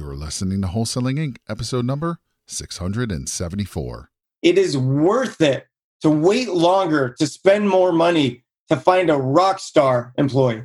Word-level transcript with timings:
You're 0.00 0.16
listening 0.16 0.62
to 0.62 0.68
Wholesaling 0.68 1.18
Inc., 1.18 1.36
episode 1.46 1.84
number 1.84 2.20
674. 2.46 4.10
It 4.40 4.56
is 4.56 4.74
worth 4.74 5.42
it 5.42 5.66
to 6.00 6.08
wait 6.08 6.48
longer 6.48 7.14
to 7.18 7.26
spend 7.26 7.68
more 7.68 7.92
money 7.92 8.42
to 8.70 8.78
find 8.78 9.10
a 9.10 9.18
rock 9.18 9.58
star 9.58 10.14
employee. 10.16 10.62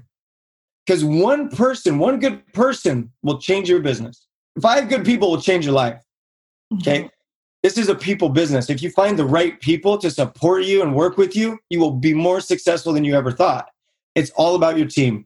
Because 0.86 1.04
one 1.04 1.50
person, 1.50 2.00
one 2.00 2.22
good 2.22 2.48
person 2.54 3.12
will 3.24 3.38
change 3.38 3.68
your 3.68 3.82
business. 3.82 4.26
Five 4.62 4.88
good 4.88 5.04
people 5.04 5.32
will 5.32 5.42
change 5.42 5.66
your 5.66 5.76
life. 5.76 6.02
Okay. 6.76 7.00
Mm-hmm. 7.00 7.08
This 7.62 7.78
is 7.78 7.90
a 7.90 7.96
people 7.96 8.30
business. 8.30 8.70
If 8.70 8.82
you 8.82 8.90
find 8.90 9.20
the 9.20 9.26
right 9.26 9.60
people 9.60 9.98
to 9.98 10.10
support 10.10 10.64
you 10.64 10.82
and 10.82 10.96
work 10.96 11.18
with 11.18 11.36
you, 11.36 11.60
you 11.70 11.82
will 11.82 11.92
be 11.92 12.14
more 12.14 12.40
successful 12.40 12.94
than 12.94 13.04
you 13.04 13.16
ever 13.16 13.34
thought. 13.34 13.68
It's 14.16 14.30
all 14.38 14.56
about 14.56 14.78
your 14.78 14.88
team. 14.88 15.26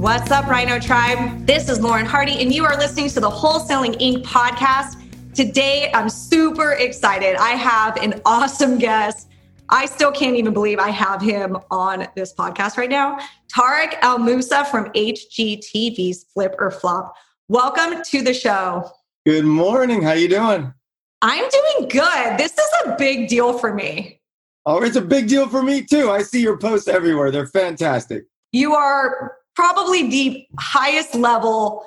What's 0.00 0.30
up, 0.30 0.46
Rhino 0.46 0.78
Tribe? 0.78 1.46
This 1.46 1.68
is 1.68 1.78
Lauren 1.78 2.06
Hardy, 2.06 2.40
and 2.40 2.54
you 2.54 2.64
are 2.64 2.74
listening 2.78 3.10
to 3.10 3.20
the 3.20 3.28
Wholesaling 3.28 4.00
Inc. 4.00 4.22
podcast. 4.24 4.96
Today, 5.34 5.90
I'm 5.92 6.08
super 6.08 6.72
excited. 6.72 7.36
I 7.36 7.50
have 7.50 7.98
an 7.98 8.18
awesome 8.24 8.78
guest. 8.78 9.28
I 9.68 9.84
still 9.84 10.10
can't 10.10 10.36
even 10.36 10.54
believe 10.54 10.78
I 10.78 10.88
have 10.88 11.20
him 11.20 11.58
on 11.70 12.08
this 12.16 12.32
podcast 12.32 12.78
right 12.78 12.88
now. 12.88 13.18
Tarek 13.54 13.98
El 14.00 14.18
Moussa 14.18 14.64
from 14.64 14.86
HGTV's 14.92 16.24
Flip 16.32 16.54
or 16.58 16.70
Flop. 16.70 17.14
Welcome 17.48 18.02
to 18.02 18.22
the 18.22 18.32
show. 18.32 18.90
Good 19.26 19.44
morning. 19.44 20.00
How 20.00 20.12
you 20.12 20.28
doing? 20.28 20.72
I'm 21.20 21.44
doing 21.50 21.90
good. 21.90 22.38
This 22.38 22.52
is 22.52 22.70
a 22.86 22.96
big 22.96 23.28
deal 23.28 23.58
for 23.58 23.74
me. 23.74 24.22
Oh, 24.64 24.82
it's 24.82 24.96
a 24.96 25.02
big 25.02 25.28
deal 25.28 25.46
for 25.46 25.62
me 25.62 25.82
too. 25.84 26.10
I 26.10 26.22
see 26.22 26.40
your 26.40 26.56
posts 26.56 26.88
everywhere. 26.88 27.30
They're 27.30 27.44
fantastic. 27.44 28.24
You 28.52 28.74
are 28.74 29.36
probably 29.60 30.08
the 30.08 30.46
highest 30.58 31.14
level, 31.14 31.84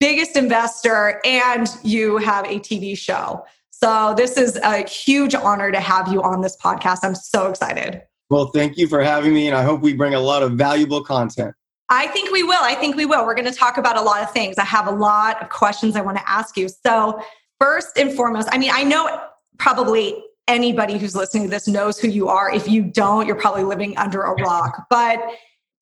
biggest 0.00 0.34
investor, 0.34 1.20
and 1.26 1.68
you 1.82 2.16
have 2.16 2.46
a 2.46 2.58
TV 2.58 2.96
show. 2.96 3.44
So 3.70 4.14
this 4.16 4.38
is 4.38 4.56
a 4.56 4.88
huge 4.88 5.34
honor 5.34 5.70
to 5.70 5.78
have 5.78 6.10
you 6.10 6.22
on 6.22 6.40
this 6.40 6.56
podcast. 6.56 7.00
I'm 7.02 7.14
so 7.14 7.50
excited. 7.50 8.00
Well, 8.30 8.46
thank 8.46 8.78
you 8.78 8.88
for 8.88 9.02
having 9.02 9.34
me, 9.34 9.46
and 9.46 9.54
I 9.54 9.62
hope 9.62 9.82
we 9.82 9.92
bring 9.92 10.14
a 10.14 10.20
lot 10.20 10.42
of 10.42 10.52
valuable 10.52 11.04
content. 11.04 11.54
I 11.90 12.06
think 12.06 12.32
we 12.32 12.44
will. 12.44 12.62
I 12.62 12.74
think 12.76 12.96
we 12.96 13.04
will. 13.04 13.26
We're 13.26 13.34
going 13.34 13.52
to 13.52 13.58
talk 13.58 13.76
about 13.76 13.98
a 13.98 14.02
lot 14.02 14.22
of 14.22 14.30
things. 14.30 14.56
I 14.56 14.64
have 14.64 14.86
a 14.86 14.90
lot 14.90 15.42
of 15.42 15.50
questions 15.50 15.96
I 15.96 16.00
want 16.00 16.16
to 16.16 16.26
ask 16.26 16.56
you. 16.56 16.70
So, 16.70 17.20
first 17.60 17.98
and 17.98 18.10
foremost, 18.14 18.48
I 18.50 18.56
mean, 18.56 18.70
I 18.72 18.84
know 18.84 19.20
probably 19.58 20.24
anybody 20.48 20.96
who's 20.96 21.14
listening 21.14 21.42
to 21.42 21.50
this 21.50 21.68
knows 21.68 21.98
who 21.98 22.08
you 22.08 22.28
are. 22.28 22.50
If 22.50 22.68
you 22.68 22.82
don't, 22.82 23.26
you're 23.26 23.36
probably 23.36 23.64
living 23.64 23.98
under 23.98 24.22
a 24.22 24.32
rock. 24.42 24.86
But 24.88 25.20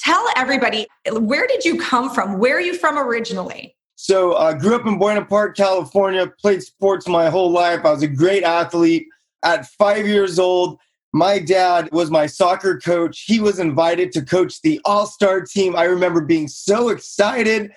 Tell 0.00 0.26
everybody, 0.34 0.86
where 1.12 1.46
did 1.46 1.64
you 1.64 1.78
come 1.78 2.10
from? 2.10 2.38
Where 2.38 2.56
are 2.56 2.60
you 2.60 2.74
from 2.74 2.98
originally? 2.98 3.76
So 3.96 4.32
I 4.32 4.50
uh, 4.50 4.52
grew 4.54 4.74
up 4.74 4.86
in 4.86 4.98
Buena 4.98 5.22
Park, 5.22 5.56
California, 5.56 6.26
played 6.40 6.62
sports 6.62 7.06
my 7.06 7.28
whole 7.28 7.50
life. 7.50 7.84
I 7.84 7.90
was 7.90 8.02
a 8.02 8.08
great 8.08 8.42
athlete. 8.42 9.06
At 9.42 9.66
five 9.66 10.06
years 10.06 10.38
old, 10.38 10.78
my 11.12 11.38
dad 11.38 11.90
was 11.92 12.10
my 12.10 12.24
soccer 12.24 12.78
coach. 12.78 13.24
He 13.26 13.40
was 13.40 13.58
invited 13.58 14.10
to 14.12 14.22
coach 14.22 14.62
the 14.62 14.80
all 14.86 15.04
star 15.04 15.42
team. 15.42 15.76
I 15.76 15.84
remember 15.84 16.22
being 16.22 16.48
so 16.48 16.88
excited. 16.88 17.70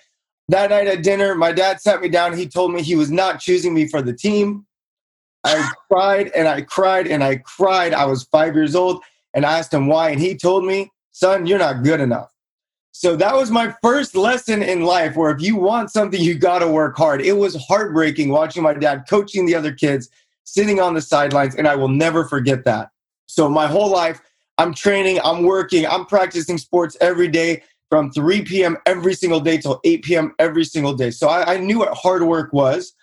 That 0.47 0.69
night 0.69 0.88
at 0.88 1.03
dinner, 1.03 1.35
my 1.35 1.51
dad 1.51 1.81
sat 1.81 2.01
me 2.01 2.07
down. 2.07 2.38
He 2.38 2.47
told 2.47 2.72
me 2.73 2.81
he 2.81 2.95
was 2.95 3.11
not 3.11 3.41
choosing 3.41 3.73
me 3.73 3.88
for 3.88 4.01
the 4.01 4.13
team. 4.13 4.66
I 5.44 5.69
cried 5.91 6.31
and 6.34 6.47
I 6.47 6.61
cried 6.61 7.07
and 7.07 7.22
I 7.22 7.38
cried. 7.38 7.94
I 7.94 8.05
was 8.05 8.23
five 8.23 8.55
years 8.55 8.75
old 8.75 9.03
and 9.34 9.45
I 9.45 9.57
asked 9.59 9.73
him 9.73 9.88
why. 9.88 10.11
And 10.11 10.22
he 10.22 10.38
told 10.38 10.63
me 10.63 10.90
son, 11.13 11.46
you're 11.46 11.59
not 11.59 11.84
good 11.84 12.01
enough. 12.01 12.34
So 12.91 13.16
that 13.16 13.35
was 13.35 13.50
my 13.50 13.74
first 13.81 14.16
lesson 14.16 14.62
in 14.62 14.84
life 14.84 15.16
where 15.16 15.31
if 15.31 15.41
you 15.41 15.56
want 15.56 15.90
something, 15.90 16.22
you 16.22 16.35
got 16.35 16.59
to 16.59 16.68
work 16.68 16.96
hard. 16.96 17.22
It 17.22 17.34
was 17.34 17.56
heartbreaking 17.56 18.29
watching 18.29 18.62
my 18.62 18.74
dad 18.74 19.06
coaching 19.09 19.46
the 19.46 19.56
other 19.56 19.72
kids, 19.73 20.09
sitting 20.44 20.79
on 20.79 20.94
the 20.94 21.02
sidelines, 21.02 21.56
and 21.56 21.68
I 21.68 21.75
will 21.75 21.88
never 21.88 22.25
forget 22.25 22.66
that. 22.66 22.91
So 23.25 23.50
my 23.50 23.66
whole 23.66 23.90
life, 23.90 24.22
I'm 24.59 24.75
training, 24.75 25.19
I'm 25.23 25.44
working, 25.44 25.88
I'm 25.88 26.06
practicing 26.06 26.59
sports 26.59 26.96
every 27.02 27.28
day 27.28 27.63
from 27.90 28.12
3 28.12 28.44
p.m. 28.44 28.78
every 28.85 29.16
single 29.16 29.40
day 29.40 29.57
till 29.57 29.79
8 29.84 30.03
p.m. 30.03 30.35
every 30.38 30.66
single 30.66 30.94
day. 30.94 31.09
So 31.09 31.29
I, 31.29 31.56
I 31.56 31.57
knew 31.57 31.79
what 31.79 31.96
hard 31.96 32.23
work 32.23 32.53
was 32.53 32.94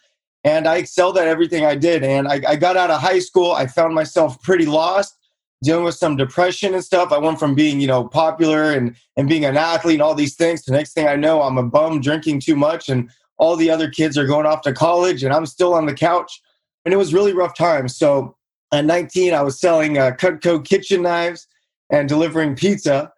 and 0.44 0.68
I 0.68 0.76
excelled 0.76 1.18
at 1.18 1.26
everything 1.26 1.64
I 1.64 1.74
did. 1.74 2.04
And 2.04 2.28
I, 2.28 2.40
I 2.46 2.56
got 2.56 2.76
out 2.76 2.90
of 2.90 3.00
high 3.00 3.18
school, 3.18 3.52
I 3.52 3.66
found 3.66 3.94
myself 3.94 4.40
pretty 4.42 4.66
lost 4.66 5.16
dealing 5.62 5.84
with 5.84 5.94
some 5.94 6.16
depression 6.16 6.74
and 6.74 6.84
stuff. 6.84 7.12
I 7.12 7.18
went 7.18 7.38
from 7.38 7.54
being, 7.54 7.80
you 7.80 7.86
know, 7.86 8.08
popular 8.08 8.72
and 8.72 8.96
and 9.16 9.28
being 9.28 9.44
an 9.44 9.56
athlete 9.56 9.94
and 9.94 10.02
all 10.02 10.14
these 10.14 10.36
things. 10.36 10.64
The 10.64 10.72
next 10.72 10.92
thing 10.92 11.06
I 11.06 11.16
know, 11.16 11.42
I'm 11.42 11.58
a 11.58 11.62
bum 11.62 12.00
drinking 12.00 12.40
too 12.40 12.56
much, 12.56 12.88
and 12.88 13.10
all 13.38 13.56
the 13.56 13.70
other 13.70 13.90
kids 13.90 14.18
are 14.18 14.26
going 14.26 14.46
off 14.46 14.62
to 14.62 14.72
college, 14.72 15.22
and 15.22 15.32
I'm 15.32 15.46
still 15.46 15.74
on 15.74 15.86
the 15.86 15.94
couch. 15.94 16.40
And 16.84 16.94
it 16.94 16.96
was 16.96 17.12
really 17.12 17.32
rough 17.32 17.54
times. 17.54 17.96
So 17.96 18.36
at 18.72 18.84
19, 18.84 19.34
I 19.34 19.42
was 19.42 19.60
selling 19.60 19.98
uh, 19.98 20.12
Cutco 20.12 20.64
kitchen 20.64 21.02
knives 21.02 21.46
and 21.90 22.08
delivering 22.08 22.54
pizza. 22.54 23.12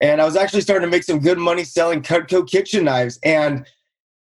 And 0.00 0.20
I 0.20 0.24
was 0.24 0.36
actually 0.36 0.60
starting 0.60 0.86
to 0.86 0.90
make 0.90 1.04
some 1.04 1.20
good 1.20 1.38
money 1.38 1.64
selling 1.64 2.02
Cutco 2.02 2.46
kitchen 2.46 2.84
knives. 2.84 3.18
And 3.22 3.66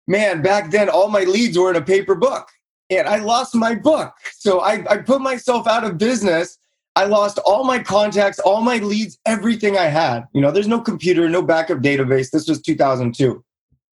man, 0.08 0.42
back 0.42 0.72
then, 0.72 0.90
all 0.90 1.10
my 1.10 1.24
leads 1.24 1.58
were 1.58 1.70
in 1.70 1.76
a 1.76 1.82
paper 1.82 2.16
book. 2.16 2.50
And 2.90 3.08
I 3.08 3.18
lost 3.18 3.56
my 3.56 3.74
book. 3.74 4.14
So 4.34 4.60
I, 4.60 4.86
I 4.88 4.98
put 4.98 5.22
myself 5.22 5.68
out 5.68 5.84
of 5.84 5.98
business 5.98 6.60
I 6.96 7.06
lost 7.06 7.40
all 7.40 7.66
my 7.66 7.80
contacts, 7.80 8.40
all 8.40 8.62
my 8.62 8.78
leads, 8.78 9.18
everything 9.26 9.78
I 9.78 9.86
had. 9.86 10.26
You 10.34 10.42
know, 10.42 10.52
there's 10.52 10.68
no 10.68 10.80
computer, 10.80 11.28
no 11.28 11.42
backup 11.42 11.80
database. 11.80 12.32
This 12.32 12.48
was 12.48 12.62
2002. 12.62 13.44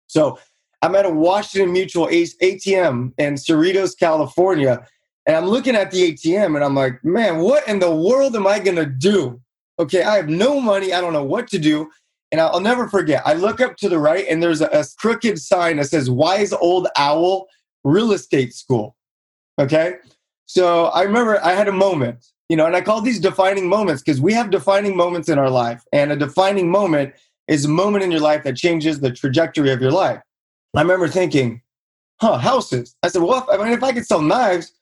So 0.08 0.38
I'm 0.82 0.96
at 0.96 1.06
a 1.06 1.10
Washington 1.10 1.74
Mutual 1.74 2.08
ATM 2.08 3.14
in 3.18 3.34
Cerritos, 3.36 3.98
California, 3.98 4.86
and 5.26 5.36
I'm 5.36 5.46
looking 5.46 5.76
at 5.76 5.92
the 5.92 6.12
ATM 6.14 6.56
and 6.56 6.64
I'm 6.64 6.76
like, 6.76 7.04
man, 7.04 7.40
what 7.40 7.68
in 7.68 7.80
the 7.80 7.94
world 7.94 8.36
am 8.36 8.48
I 8.48 8.60
going 8.60 8.78
to 8.78 8.86
do? 8.86 9.40
Okay, 9.80 10.04
I 10.04 10.16
have 10.16 10.30
no 10.30 10.60
money. 10.60 10.94
I 10.94 11.02
don't 11.02 11.14
know 11.14 11.24
what 11.24 11.48
to 11.50 11.60
do. 11.60 11.90
And 12.32 12.40
I'll 12.40 12.62
never 12.62 12.88
forget, 12.88 13.22
I 13.26 13.34
look 13.34 13.60
up 13.60 13.76
to 13.78 13.90
the 13.90 14.00
right 14.00 14.26
and 14.30 14.42
there's 14.42 14.62
a, 14.62 14.68
a 14.68 14.86
crooked 14.98 15.40
sign 15.40 15.78
that 15.78 15.86
says 15.86 16.10
Wise 16.10 16.54
Old 16.54 16.88
Owl 16.98 17.48
Real 17.84 18.14
Estate 18.14 18.54
School. 18.54 18.96
Okay. 19.60 19.96
So 20.46 20.86
I 20.86 21.04
remember 21.04 21.44
I 21.44 21.54
had 21.54 21.68
a 21.68 21.74
moment 21.74 22.26
you 22.52 22.58
know, 22.58 22.66
and 22.66 22.76
I 22.76 22.82
call 22.82 23.00
these 23.00 23.18
defining 23.18 23.70
moments 23.70 24.02
because 24.02 24.20
we 24.20 24.34
have 24.34 24.50
defining 24.50 24.94
moments 24.94 25.30
in 25.30 25.40
our 25.40 25.50
life. 25.50 25.86
And 25.94 26.12
a 26.12 26.18
defining 26.18 26.70
moment 26.70 27.14
is 27.48 27.64
a 27.64 27.70
moment 27.70 28.04
in 28.04 28.12
your 28.12 28.20
life 28.20 28.44
that 28.44 28.58
changes 28.58 29.00
the 29.00 29.10
trajectory 29.10 29.72
of 29.72 29.82
your 29.82 29.94
life. 29.94 30.20
I 30.76 30.82
remember 30.82 31.08
thinking, 31.08 31.62
huh, 32.20 32.40
houses. 32.40 32.94
I 33.04 33.08
said, 33.08 33.22
well, 33.22 33.38
if, 33.38 33.46
I 33.48 33.64
mean, 33.64 33.72
if 33.72 33.82
I 33.82 33.94
could 33.94 34.06
sell 34.06 34.22
knives, 34.22 34.74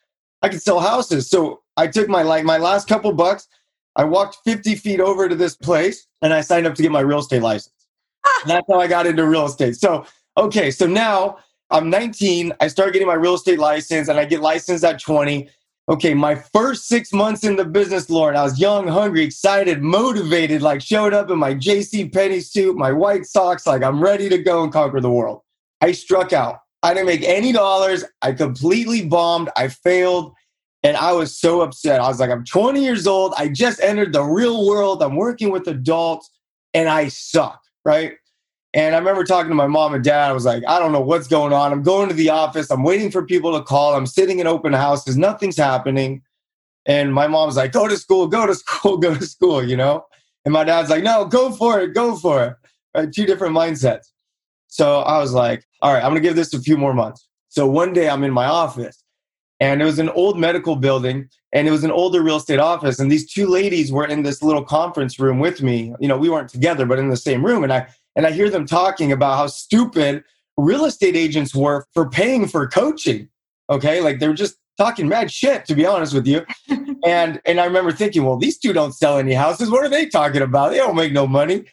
I 0.41 0.49
could 0.49 0.63
sell 0.63 0.79
houses. 0.79 1.29
So 1.29 1.61
I 1.77 1.85
took 1.85 2.09
my 2.09 2.23
like 2.23 2.43
my 2.43 2.57
last 2.57 2.87
couple 2.87 3.13
bucks. 3.13 3.47
I 3.95 4.03
walked 4.03 4.39
50 4.45 4.73
feet 4.73 4.99
over 4.99 5.29
to 5.29 5.35
this 5.35 5.55
place 5.55 6.07
and 6.23 6.33
I 6.33 6.41
signed 6.41 6.65
up 6.65 6.73
to 6.73 6.81
get 6.81 6.91
my 6.91 7.01
real 7.01 7.19
estate 7.19 7.43
license. 7.43 7.85
Ah. 8.25 8.43
that's 8.47 8.65
how 8.67 8.79
I 8.79 8.87
got 8.87 9.05
into 9.05 9.27
real 9.27 9.45
estate. 9.45 9.75
So, 9.75 10.07
okay, 10.37 10.71
so 10.71 10.87
now 10.87 11.37
I'm 11.69 11.91
19. 11.91 12.51
I 12.61 12.67
start 12.67 12.93
getting 12.93 13.07
my 13.07 13.13
real 13.13 13.35
estate 13.35 13.59
license 13.59 14.07
and 14.07 14.17
I 14.17 14.25
get 14.25 14.41
licensed 14.41 14.83
at 14.83 14.99
20 14.99 15.47
okay, 15.89 16.13
my 16.13 16.35
first 16.35 16.87
six 16.87 17.11
months 17.11 17.43
in 17.43 17.55
the 17.55 17.65
business, 17.65 18.09
Lauren, 18.09 18.37
I 18.37 18.43
was 18.43 18.59
young, 18.59 18.87
hungry, 18.87 19.23
excited, 19.23 19.81
motivated, 19.81 20.61
like 20.61 20.81
showed 20.81 21.13
up 21.13 21.31
in 21.31 21.39
my 21.39 21.55
JC 21.55 22.13
Penney 22.13 22.41
suit, 22.41 22.77
my 22.77 22.91
white 22.91 23.25
socks, 23.25 23.65
like 23.65 23.81
I'm 23.81 24.01
ready 24.01 24.29
to 24.29 24.37
go 24.37 24.63
and 24.63 24.71
conquer 24.71 25.01
the 25.01 25.09
world. 25.11 25.41
I 25.81 25.91
struck 25.93 26.31
out. 26.31 26.59
I 26.83 26.93
didn't 26.93 27.07
make 27.07 27.23
any 27.23 27.51
dollars. 27.51 28.05
I 28.21 28.33
completely 28.33 29.05
bombed. 29.05 29.49
I 29.57 29.67
failed. 29.67 30.33
And 30.83 30.95
I 30.95 31.11
was 31.11 31.37
so 31.37 31.61
upset. 31.61 31.99
I 31.99 32.07
was 32.07 32.19
like, 32.21 32.29
I'm 32.29 32.45
20 32.45 32.81
years 32.81 33.05
old. 33.05 33.33
I 33.37 33.49
just 33.49 33.81
entered 33.81 34.13
the 34.13 34.23
real 34.23 34.65
world. 34.65 35.03
I'm 35.03 35.15
working 35.15 35.49
with 35.49 35.67
adults 35.67 36.29
and 36.73 36.87
I 36.87 37.09
suck, 37.09 37.61
right? 37.83 38.13
And 38.73 38.93
I 38.93 38.99
remember 38.99 39.23
talking 39.23 39.49
to 39.49 39.55
my 39.55 39.67
mom 39.67 39.95
and 39.95 40.03
dad. 40.03 40.29
I 40.29 40.33
was 40.33 40.45
like, 40.45 40.63
I 40.67 40.77
don't 40.77 40.91
know 40.91 41.01
what's 41.01 41.27
going 41.27 41.53
on. 41.53 41.71
I'm 41.71 41.81
going 41.81 42.07
to 42.09 42.15
the 42.15 42.29
office. 42.29 42.69
I'm 42.69 42.83
waiting 42.83 43.09
for 43.09 43.25
people 43.25 43.57
to 43.57 43.63
call. 43.63 43.95
I'm 43.95 44.05
sitting 44.05 44.39
in 44.39 44.47
open 44.47 44.73
houses. 44.73 45.17
Nothing's 45.17 45.57
happening. 45.57 46.21
And 46.85 47.13
my 47.13 47.27
mom's 47.27 47.57
like, 47.57 47.71
go 47.71 47.87
to 47.87 47.97
school, 47.97 48.27
go 48.27 48.45
to 48.45 48.55
school, 48.55 48.97
go 48.97 49.15
to 49.15 49.25
school, 49.25 49.63
you 49.63 49.75
know? 49.75 50.05
And 50.45 50.53
my 50.53 50.63
dad's 50.63 50.89
like, 50.89 51.03
no, 51.03 51.25
go 51.25 51.51
for 51.51 51.79
it, 51.79 51.93
go 51.93 52.15
for 52.15 52.43
it. 52.43 52.55
Right? 52.95 53.11
Two 53.11 53.25
different 53.25 53.55
mindsets. 53.55 54.07
So 54.67 54.99
I 54.99 55.17
was 55.17 55.33
like, 55.33 55.65
all 55.81 55.93
right, 55.93 56.03
I'm 56.03 56.11
going 56.11 56.21
to 56.21 56.27
give 56.27 56.35
this 56.35 56.53
a 56.53 56.61
few 56.61 56.77
more 56.77 56.93
months. 56.93 57.27
So 57.49 57.67
one 57.67 57.93
day 57.93 58.07
I'm 58.09 58.23
in 58.23 58.31
my 58.31 58.45
office 58.45 59.03
and 59.59 59.81
it 59.81 59.85
was 59.85 59.99
an 59.99 60.09
old 60.09 60.37
medical 60.37 60.75
building 60.75 61.29
and 61.51 61.67
it 61.67 61.71
was 61.71 61.83
an 61.83 61.91
older 61.91 62.21
real 62.21 62.37
estate 62.37 62.59
office 62.59 62.99
and 62.99 63.11
these 63.11 63.31
two 63.31 63.47
ladies 63.47 63.91
were 63.91 64.05
in 64.05 64.23
this 64.23 64.41
little 64.41 64.63
conference 64.63 65.19
room 65.19 65.39
with 65.39 65.61
me 65.61 65.93
you 65.99 66.07
know 66.07 66.17
we 66.17 66.29
weren't 66.29 66.49
together 66.49 66.85
but 66.85 66.99
in 66.99 67.09
the 67.09 67.17
same 67.17 67.45
room 67.45 67.63
and 67.63 67.73
i 67.73 67.87
and 68.15 68.25
i 68.25 68.31
hear 68.31 68.49
them 68.49 68.65
talking 68.65 69.11
about 69.11 69.37
how 69.37 69.47
stupid 69.47 70.23
real 70.57 70.85
estate 70.85 71.15
agents 71.15 71.55
were 71.55 71.85
for 71.93 72.09
paying 72.09 72.47
for 72.47 72.67
coaching 72.67 73.27
okay 73.69 74.01
like 74.01 74.19
they 74.19 74.27
were 74.27 74.33
just 74.33 74.55
talking 74.77 75.07
mad 75.07 75.31
shit 75.31 75.65
to 75.65 75.75
be 75.75 75.85
honest 75.85 76.13
with 76.13 76.27
you 76.27 76.45
and 77.05 77.41
and 77.45 77.59
i 77.59 77.65
remember 77.65 77.91
thinking 77.91 78.23
well 78.23 78.37
these 78.37 78.57
two 78.57 78.73
don't 78.73 78.93
sell 78.93 79.17
any 79.17 79.33
houses 79.33 79.69
what 79.69 79.83
are 79.83 79.89
they 79.89 80.05
talking 80.05 80.41
about 80.41 80.71
they 80.71 80.77
don't 80.77 80.95
make 80.95 81.13
no 81.13 81.27
money 81.27 81.65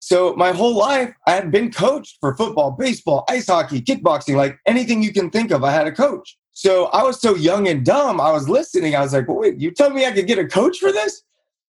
so 0.00 0.34
my 0.34 0.52
whole 0.52 0.76
life 0.76 1.12
i 1.26 1.32
had 1.32 1.50
been 1.50 1.70
coached 1.70 2.16
for 2.20 2.36
football 2.36 2.70
baseball 2.70 3.24
ice 3.28 3.46
hockey 3.46 3.80
kickboxing 3.80 4.36
like 4.36 4.58
anything 4.66 5.02
you 5.02 5.12
can 5.12 5.30
think 5.30 5.50
of 5.50 5.64
i 5.64 5.70
had 5.70 5.86
a 5.86 5.92
coach 5.92 6.36
so 6.60 6.86
I 6.86 7.02
was 7.04 7.18
so 7.18 7.36
young 7.36 7.68
and 7.68 7.86
dumb. 7.86 8.20
I 8.20 8.32
was 8.32 8.46
listening. 8.46 8.94
I 8.94 9.00
was 9.00 9.14
like, 9.14 9.26
well, 9.28 9.38
wait, 9.38 9.58
you 9.58 9.70
tell 9.70 9.88
me 9.88 10.04
I 10.04 10.12
could 10.12 10.26
get 10.26 10.38
a 10.38 10.46
coach 10.46 10.76
for 10.78 10.92
this? 10.92 11.22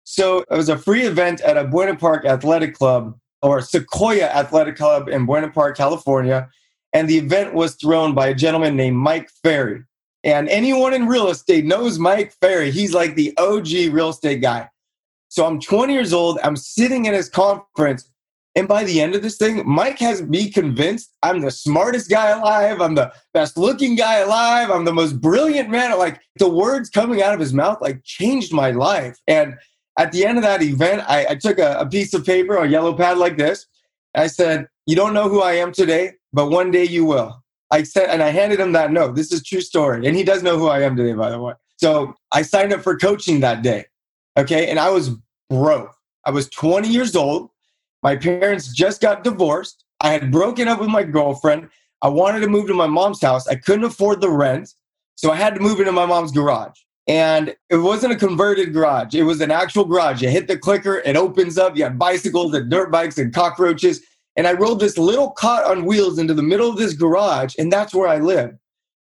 So 0.03 0.39
it 0.39 0.57
was 0.57 0.69
a 0.69 0.77
free 0.77 1.03
event 1.03 1.41
at 1.43 1.57
a 1.57 1.63
Buena 1.63 1.95
Park 1.95 2.25
Athletic 2.25 2.75
Club 2.75 3.17
or 3.43 3.61
Sequoia 3.61 4.27
Athletic 4.27 4.77
Club 4.77 5.09
in 5.09 5.27
Buena 5.27 5.51
Park, 5.51 5.77
California. 5.77 6.49
And 6.93 7.09
the 7.09 7.19
event 7.19 7.55
was 7.55 7.77
thrown 7.77 8.15
by 8.15 8.29
a 8.29 8.35
gentleman 8.35 8.77
named 8.77 8.97
Mike 8.97 9.31
Ferry. 9.43 9.83
And 10.25 10.49
anyone 10.49 10.93
in 10.93 11.07
real 11.07 11.29
estate 11.29 11.65
knows 11.65 11.99
Mike 11.99 12.35
Ferry. 12.41 12.71
He's 12.71 12.93
like 12.93 13.15
the 13.15 13.37
OG 13.39 13.93
real 13.93 14.11
estate 14.11 14.43
guy. 14.43 14.69
So 15.29 15.47
I'm 15.47 15.61
20 15.61 15.93
years 15.93 16.13
old. 16.13 16.39
I'm 16.43 16.57
sitting 16.57 17.07
in 17.07 17.15
his 17.15 17.29
conference 17.29 18.11
and 18.57 18.67
by 18.67 18.85
the 18.85 19.01
end 19.01 19.15
of 19.15 19.23
this 19.23 19.37
thing, 19.37 19.63
Mike 19.65 19.99
has 20.01 20.23
me 20.23 20.51
convinced 20.51 21.15
I'm 21.23 21.41
the 21.41 21.51
smartest 21.51 22.11
guy 22.11 22.31
alive. 22.31 22.81
I'm 22.81 22.97
the 22.97 23.13
best 23.33 23.57
looking 23.57 23.95
guy 23.95 24.19
alive. 24.19 24.71
I'm 24.71 24.85
the 24.85 24.93
most 24.93 25.21
brilliant 25.21 25.71
man. 25.71 25.97
Like 25.99 26.21
the 26.37 26.49
words 26.49 26.91
coming 26.91 27.23
out 27.23 27.33
of 27.33 27.41
his 27.41 27.55
mouth, 27.55 27.79
like 27.81 28.03
changed 28.03 28.53
my 28.53 28.73
life. 28.73 29.17
And 29.29 29.55
at 30.01 30.13
the 30.13 30.25
end 30.25 30.39
of 30.39 30.45
that 30.45 30.63
event, 30.63 31.03
I, 31.07 31.27
I 31.31 31.35
took 31.35 31.59
a, 31.59 31.79
a 31.79 31.87
piece 31.87 32.15
of 32.15 32.25
paper, 32.25 32.57
a 32.57 32.67
yellow 32.67 32.95
pad 32.95 33.19
like 33.19 33.37
this. 33.37 33.67
I 34.15 34.29
said, 34.29 34.67
You 34.87 34.97
don't 34.97 35.13
know 35.13 35.29
who 35.29 35.43
I 35.43 35.53
am 35.53 35.73
today, 35.73 36.13
but 36.33 36.51
one 36.51 36.71
day 36.71 36.85
you 36.85 37.05
will. 37.05 37.43
I 37.71 37.83
said, 37.83 38.09
and 38.09 38.23
I 38.23 38.31
handed 38.31 38.59
him 38.59 38.73
that 38.73 38.91
note. 38.91 39.15
This 39.15 39.31
is 39.31 39.43
true 39.45 39.61
story. 39.61 40.07
And 40.07 40.17
he 40.17 40.25
does 40.25 40.43
know 40.43 40.59
who 40.59 40.69
I 40.69 40.81
am 40.83 40.97
today, 40.97 41.13
by 41.13 41.31
the 41.31 41.39
way. 41.39 41.53
So 41.77 42.15
I 42.33 42.43
signed 42.43 42.73
up 42.73 42.81
for 42.81 42.97
coaching 42.97 43.41
that 43.41 43.63
day. 43.63 43.85
Okay. 44.39 44.71
And 44.71 44.79
I 44.79 44.89
was 44.89 45.11
broke. 45.51 45.95
I 46.25 46.31
was 46.31 46.49
20 46.49 46.89
years 46.89 47.15
old. 47.15 47.51
My 48.03 48.17
parents 48.17 48.73
just 48.73 49.03
got 49.03 49.23
divorced. 49.23 49.85
I 50.01 50.13
had 50.13 50.33
broken 50.33 50.67
up 50.67 50.81
with 50.81 50.89
my 50.89 51.05
girlfriend. 51.05 51.69
I 52.03 52.09
wanted 52.09 52.41
to 52.41 52.49
move 52.49 52.67
to 52.69 52.75
my 52.75 52.87
mom's 52.87 53.21
house. 53.21 53.47
I 53.47 53.55
couldn't 53.55 53.85
afford 53.85 54.21
the 54.21 54.31
rent. 54.31 54.75
So 55.15 55.31
I 55.31 55.37
had 55.37 55.55
to 55.55 55.61
move 55.61 55.79
into 55.79 55.93
my 55.93 56.07
mom's 56.07 56.33
garage. 56.33 56.79
And 57.11 57.57
it 57.71 57.77
wasn't 57.77 58.13
a 58.13 58.17
converted 58.17 58.73
garage, 58.73 59.15
it 59.15 59.25
was 59.25 59.41
an 59.41 59.51
actual 59.51 59.85
garage. 59.85 60.23
You 60.23 60.31
hit 60.31 60.47
the 60.47 60.57
clicker, 60.57 60.99
it 60.99 61.17
opens 61.17 61.59
up. 61.59 61.77
You 61.77 61.85
have 61.85 61.99
bicycles 61.99 62.55
and 62.55 62.71
dirt 62.71 62.93
bikes 62.93 63.19
and 63.19 63.35
cockroaches. 63.35 64.01
And 64.37 64.47
I 64.47 64.53
rolled 64.53 64.79
this 64.79 64.97
little 64.97 65.33
cot 65.33 65.65
on 65.65 65.85
wheels 65.85 66.19
into 66.19 66.35
the 66.35 66.43
middle 66.43 66.71
of 66.71 66.77
this 66.77 66.95
garage, 66.95 67.57
and 67.59 67.73
that's 67.73 67.93
where 67.93 68.09
I 68.09 68.19
live. 68.19 68.57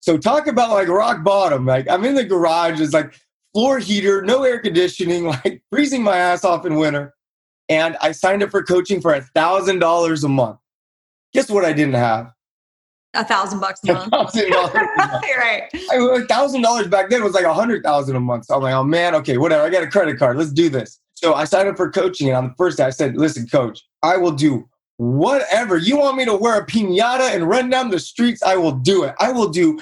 So 0.02 0.18
talk 0.20 0.46
about 0.46 0.70
like 0.70 0.88
rock 0.88 1.24
bottom. 1.24 1.66
Like 1.66 1.90
I'm 1.90 2.06
in 2.06 2.14
the 2.14 2.24
garage, 2.24 2.80
it's 2.80 2.94
like 2.94 3.20
floor 3.54 3.80
heater, 3.80 4.22
no 4.22 4.44
air 4.44 4.60
conditioning, 4.60 5.26
like 5.44 5.64
freezing 5.72 6.04
my 6.04 6.18
ass 6.18 6.46
off 6.46 6.66
in 6.66 6.76
winter 6.76 7.16
and 7.70 7.98
I 8.02 8.12
signed 8.12 8.44
up 8.44 8.52
for 8.52 8.64
coaching 8.64 9.02
for 9.02 9.14
a 9.14 9.22
thousand 9.22 9.80
dollars 9.80 10.24
a 10.24 10.30
month. 10.30 10.60
Guess 11.34 11.50
what 11.50 11.66
I 11.66 11.74
didn't 11.74 11.96
have? 11.96 12.32
A 13.16 13.24
thousand 13.26 13.60
bucks 13.60 13.82
a 13.88 13.94
month. 13.94 14.12
thousand 14.12 14.50
dollars. 14.52 14.74
right. 14.74 15.64
A 15.94 16.26
thousand 16.28 16.62
dollars 16.62 16.88
back 16.88 17.10
then 17.10 17.24
was 17.24 17.34
like 17.34 17.46
a 17.46 17.54
hundred 17.54 17.84
thousand 17.84 18.16
a 18.16 18.20
month. 18.20 18.46
So 18.46 18.56
I'm 18.56 18.62
like, 18.62 18.74
oh 18.74 18.84
man, 18.84 19.16
okay, 19.16 19.38
whatever. 19.38 19.64
I 19.64 19.70
got 19.70 19.84
a 19.84 19.88
credit 19.90 20.18
card. 20.18 20.38
Let's 20.38 20.52
do 20.52 20.70
this. 20.70 21.00
So 21.14 21.34
I 21.34 21.46
signed 21.46 21.70
up 21.70 21.78
for 21.78 21.90
coaching, 21.90 22.28
and 22.28 22.38
on 22.38 22.48
the 22.50 22.54
first 22.58 22.78
day, 22.78 22.84
I 22.84 22.90
said, 22.90 23.16
"Listen, 23.18 23.48
coach, 23.48 23.82
I 24.04 24.18
will 24.18 24.32
do 24.32 24.68
whatever 24.98 25.78
you 25.78 25.98
want 25.98 26.18
me 26.18 26.26
to 26.26 26.36
wear 26.36 26.60
a 26.60 26.66
pinata 26.66 27.34
and 27.34 27.48
run 27.48 27.70
down 27.70 27.90
the 27.90 28.00
streets. 28.00 28.44
I 28.44 28.56
will 28.58 28.74
do 28.74 29.04
it. 29.04 29.16
I 29.20 29.32
will 29.32 29.50
do 29.50 29.80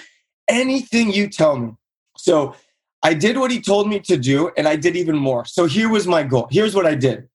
anything 0.48 1.12
you 1.12 1.28
tell 1.28 1.58
me." 1.58 1.72
So 2.18 2.56
I 3.02 3.14
did 3.14 3.38
what 3.38 3.52
he 3.52 3.60
told 3.62 3.90
me 3.90 4.00
to 4.02 4.18
do, 4.18 4.52
and 4.56 4.68
I 4.68 4.76
did 4.78 4.96
even 4.96 5.18
more. 5.18 5.44
So 5.46 5.66
here 5.66 5.90
was 5.90 6.08
my 6.08 6.24
goal. 6.24 6.48
Here's 6.52 6.74
what 6.76 6.86
I 6.86 6.96
did. 6.96 7.28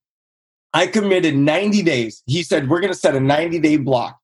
I 0.73 0.87
committed 0.87 1.37
90 1.37 1.83
days. 1.83 2.23
He 2.27 2.43
said, 2.43 2.69
We're 2.69 2.81
going 2.81 2.93
to 2.93 2.99
set 2.99 3.15
a 3.15 3.21
90 3.21 3.59
day 3.59 3.77
block. 3.77 4.19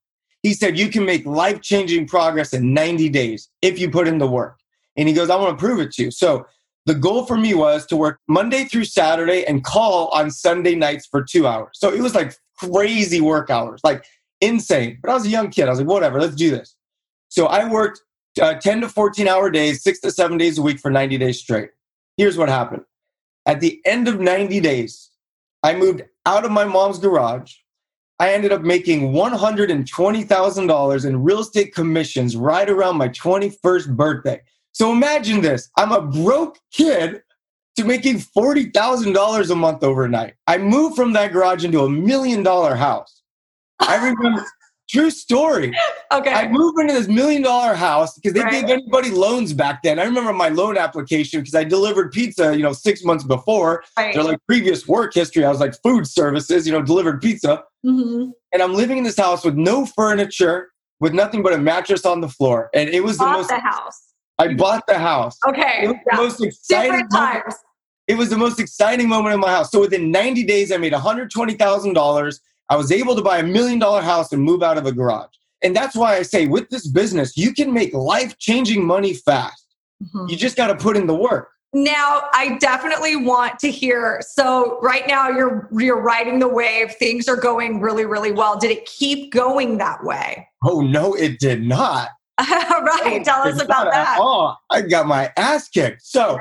He 0.45 0.53
said, 0.53 0.79
You 0.79 0.89
can 0.91 1.05
make 1.05 1.27
life 1.27 1.63
changing 1.63 2.07
progress 2.07 2.53
in 2.53 2.73
90 2.73 3.09
days 3.09 3.49
if 3.63 3.79
you 3.81 3.91
put 3.91 4.07
in 4.07 4.19
the 4.19 4.29
work. 4.29 4.61
And 4.97 5.09
he 5.09 5.15
goes, 5.15 5.31
I 5.31 5.37
want 5.37 5.59
to 5.59 5.65
prove 5.65 5.81
it 5.81 5.91
to 5.93 6.05
you. 6.05 6.11
So 6.13 6.47
the 6.87 6.95
goal 6.95 7.25
for 7.25 7.37
me 7.37 7.55
was 7.55 7.87
to 7.87 7.97
work 7.97 8.21
Monday 8.29 8.65
through 8.65 8.85
Saturday 8.85 9.45
and 9.47 9.65
call 9.65 10.09
on 10.09 10.31
Sunday 10.31 10.75
nights 10.75 11.07
for 11.07 11.25
two 11.25 11.47
hours. 11.47 11.71
So 11.75 11.93
it 11.93 12.03
was 12.03 12.15
like 12.15 12.35
crazy 12.59 13.23
work 13.23 13.49
hours, 13.49 13.81
like 13.83 14.05
insane. 14.43 14.99
But 15.03 15.11
I 15.11 15.15
was 15.15 15.25
a 15.25 15.31
young 15.31 15.51
kid. 15.51 15.67
I 15.67 15.71
was 15.71 15.79
like, 15.79 15.89
whatever, 15.89 16.21
let's 16.21 16.35
do 16.35 16.51
this. 16.51 16.77
So 17.31 17.47
I 17.47 17.69
worked 17.69 18.03
uh, 18.41 18.55
10 18.55 18.83
to 18.83 18.89
14 18.89 19.27
hour 19.27 19.51
days, 19.51 19.83
six 19.83 19.99
to 20.01 20.11
seven 20.11 20.37
days 20.37 20.59
a 20.59 20.63
week 20.63 20.79
for 20.79 20.91
90 20.91 21.17
days 21.17 21.41
straight. 21.41 21.71
Here's 22.19 22.37
what 22.37 22.51
happened. 22.51 22.83
At 23.47 23.61
the 23.61 23.81
end 23.87 24.09
of 24.09 24.21
90 24.21 24.61
days, 24.61 25.11
I 25.63 25.75
moved 25.75 26.03
out 26.27 26.45
of 26.45 26.51
my 26.51 26.65
mom's 26.65 26.99
garage. 26.99 27.55
I 28.25 28.33
ended 28.33 28.53
up 28.53 28.63
making 28.63 29.13
$120,000 29.13 31.05
in 31.05 31.23
real 31.23 31.41
estate 31.41 31.75
commissions 31.75 32.37
right 32.39 32.71
around 32.71 32.97
my 32.97 33.09
21st 33.11 33.95
birthday. 33.95 34.41
So 34.73 34.91
imagine 34.93 35.43
this 35.43 35.69
I'm 35.77 35.93
a 35.93 36.01
broke 36.01 36.59
kid 36.73 37.21
to 37.77 37.85
making 37.85 38.21
$40,000 38.21 39.51
a 39.51 39.55
month 39.55 39.85
overnight. 39.85 40.37
I 40.47 40.57
moved 40.57 40.97
from 40.97 41.13
that 41.13 41.35
garage 41.35 41.67
into 41.67 41.85
a 41.85 41.91
million 41.91 42.43
dollar 42.43 42.75
house. 42.77 43.21
I 43.79 43.97
remember 43.97 44.43
True 44.89 45.11
story. 45.11 45.75
Okay. 46.13 46.33
I 46.33 46.47
moved 46.47 46.79
into 46.79 46.93
this 46.93 47.09
million 47.09 47.43
dollar 47.43 47.75
house 47.75 48.15
because 48.15 48.35
they 48.35 48.43
right. 48.43 48.53
gave 48.53 48.65
anybody 48.65 49.11
loans 49.11 49.55
back 49.55 49.83
then. 49.83 49.99
I 49.99 50.05
remember 50.05 50.33
my 50.33 50.51
loan 50.51 50.77
application 50.77 51.41
because 51.41 51.55
I 51.55 51.65
delivered 51.65 52.13
pizza, 52.13 52.55
you 52.55 52.63
know, 52.63 52.75
six 52.75 53.03
months 53.03 53.25
before. 53.25 53.83
Right. 53.97 54.15
They're 54.15 54.23
like 54.23 54.39
previous 54.47 54.87
work 54.87 55.15
history. 55.15 55.45
I 55.45 55.49
was 55.49 55.59
like 55.59 55.75
food 55.83 56.07
services, 56.07 56.67
you 56.67 56.73
know, 56.73 56.83
delivered 56.83 57.23
pizza. 57.23 57.65
Mm-hmm. 57.85 58.31
And 58.53 58.63
I'm 58.63 58.75
living 58.75 58.99
in 58.99 59.05
this 59.05 59.19
house 59.19 59.45
with 59.45 59.55
no 59.57 59.87
furniture, 59.87 60.71
with 61.01 61.13
nothing 61.13 61.43
but 61.43 61.53
a 61.53 61.59
mattress 61.59 62.07
on 62.07 62.21
the 62.21 62.29
floor. 62.29 62.71
And 62.75 62.89
it 62.89 63.03
was 63.03 63.19
the 63.19 63.27
most. 63.27 63.49
the 63.49 63.59
house. 63.59 64.01
I 64.39 64.55
bought 64.55 64.85
the 64.89 64.99
house. 64.99 65.39
Okay. 65.47 65.85
It 65.85 65.89
was 65.89 65.97
yeah. 66.07 66.17
the 66.17 66.23
most 66.23 66.45
exciting. 66.45 66.91
Different 66.93 67.13
times. 67.13 67.43
Moment. 67.43 67.57
It 68.09 68.19
was 68.19 68.31
the 68.31 68.39
most 68.39 68.61
exciting 68.61 69.09
moment 69.09 69.35
in 69.35 69.41
my 69.41 69.51
house. 69.51 69.71
So 69.71 69.81
within 69.81 70.11
90 70.11 70.45
days, 70.45 70.73
I 70.73 70.77
made 70.77 70.93
$120,000 70.93 72.39
I 72.71 72.77
was 72.77 72.91
able 72.91 73.15
to 73.15 73.23
buy 73.23 73.39
a 73.39 73.43
million 73.43 73.79
dollar 73.79 74.01
house 74.01 74.33
and 74.33 74.43
move 74.43 74.63
out 74.63 74.79
of 74.79 74.87
a 74.87 74.93
garage. 74.93 75.31
And 75.63 75.75
that's 75.75 75.97
why 75.97 76.17
I 76.17 76.23
say 76.23 76.47
with 76.47 76.69
this 76.71 76.87
business, 76.87 77.37
you 77.37 77.53
can 77.53 77.73
make 77.73 77.93
life 77.95 78.39
changing 78.39 78.85
money 78.87 79.15
fast. 79.15 79.67
Mm-hmm. 80.03 80.27
You 80.29 80.37
just 80.37 80.57
got 80.57 80.69
to 80.69 80.77
put 80.77 80.97
in 80.97 81.07
the 81.07 81.15
work. 81.15 81.51
Now, 81.75 82.23
I 82.33 82.57
definitely 82.59 83.17
want 83.17 83.59
to 83.59 83.71
hear. 83.71 84.21
So, 84.25 84.79
right 84.81 85.07
now 85.09 85.29
you're 85.29 85.69
you're 85.73 86.01
riding 86.01 86.39
the 86.39 86.49
wave. 86.49 86.93
Things 86.93 87.29
are 87.29 87.37
going 87.37 87.81
really, 87.81 88.05
really 88.05 88.31
well. 88.31 88.57
Did 88.57 88.71
it 88.71 88.87
keep 88.87 89.33
going 89.33 89.79
that 89.79 90.05
way? 90.05 90.49
Oh 90.63 90.81
no, 90.81 91.15
it 91.15 91.41
did 91.41 91.63
not. 91.63 92.11
right. 92.41 93.23
Tell 93.25 93.41
us 93.41 93.61
about 93.61 93.91
that. 93.91 94.19
Oh, 94.21 94.55
I 94.71 94.83
got 94.83 95.07
my 95.07 95.33
ass 95.37 95.69
kicked. 95.69 96.03
So, 96.03 96.39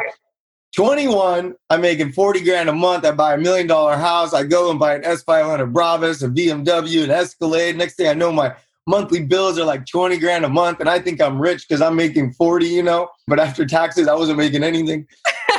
21, 0.76 1.56
I'm 1.70 1.82
making 1.82 2.12
40 2.12 2.44
grand 2.44 2.70
a 2.70 2.74
month. 2.74 3.04
I 3.04 3.12
buy 3.12 3.34
a 3.34 3.38
million 3.38 3.68
dollar 3.68 3.96
house. 3.96 4.34
I 4.34 4.44
go 4.44 4.70
and 4.70 4.80
buy 4.80 4.96
an 4.96 5.02
S500 5.02 5.72
Brabus, 5.72 6.24
a 6.24 6.30
BMW, 6.30 7.06
an 7.06 7.12
Escalade. 7.12 7.76
Next 7.76 7.96
thing 7.96 8.08
I 8.08 8.14
know, 8.14 8.32
my 8.32 8.56
monthly 8.88 9.24
bills 9.24 9.58
are 9.58 9.66
like 9.66 9.86
20 9.86 10.18
grand 10.18 10.46
a 10.46 10.50
month. 10.50 10.80
And 10.80 10.90
I 10.90 11.00
think 11.00 11.22
I'm 11.22 11.42
rich 11.42 11.68
because 11.68 11.82
I'm 11.82 11.96
making 11.96 12.34
40, 12.34 12.66
you 12.66 12.84
know, 12.84 13.10
but 13.28 13.40
after 13.40 13.66
taxes, 13.66 14.08
I 14.08 14.16
wasn't 14.16 14.38
making 14.38 14.64
anything. 14.64 15.08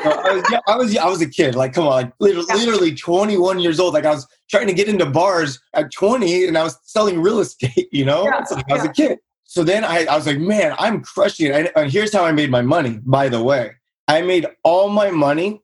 So 0.03 0.11
I, 0.11 0.33
was, 0.33 0.45
yeah, 0.51 0.61
I 0.69 0.77
was, 0.77 0.97
I 0.97 1.07
was 1.07 1.23
a 1.23 1.29
kid. 1.29 1.55
Like, 1.55 1.73
come 1.73 1.87
on, 1.87 1.93
like 1.93 2.13
literally, 2.19 2.47
literally 2.55 2.95
21 2.95 3.59
years 3.59 3.81
old. 3.81 3.95
Like 3.95 4.05
I 4.05 4.11
was 4.11 4.27
trying 4.51 4.67
to 4.67 4.75
get 4.75 4.89
into 4.89 5.07
bars 5.07 5.59
at 5.73 5.91
20 5.93 6.47
and 6.47 6.59
I 6.59 6.65
was 6.65 6.79
selling 6.83 7.21
real 7.21 7.41
estate, 7.41 7.89
you 7.93 8.05
know, 8.05 8.25
yeah, 8.25 8.45
like 8.51 8.71
I 8.71 8.75
was 8.75 8.85
a 8.85 8.93
kid. 8.93 9.19
So 9.45 9.63
then 9.63 9.85
I, 9.85 10.05
I 10.07 10.17
was 10.17 10.27
like, 10.27 10.39
man, 10.39 10.75
I'm 10.79 11.03
crushing 11.03 11.53
it. 11.53 11.73
And 11.77 11.91
here's 11.91 12.13
how 12.13 12.25
I 12.25 12.33
made 12.33 12.51
my 12.51 12.63
money, 12.63 12.99
by 13.05 13.29
the 13.29 13.43
way. 13.43 13.73
I 14.09 14.21
made 14.21 14.47
all 14.65 14.89
my 14.89 15.11
money 15.11 15.63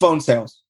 phone 0.00 0.20
sales. 0.20 0.62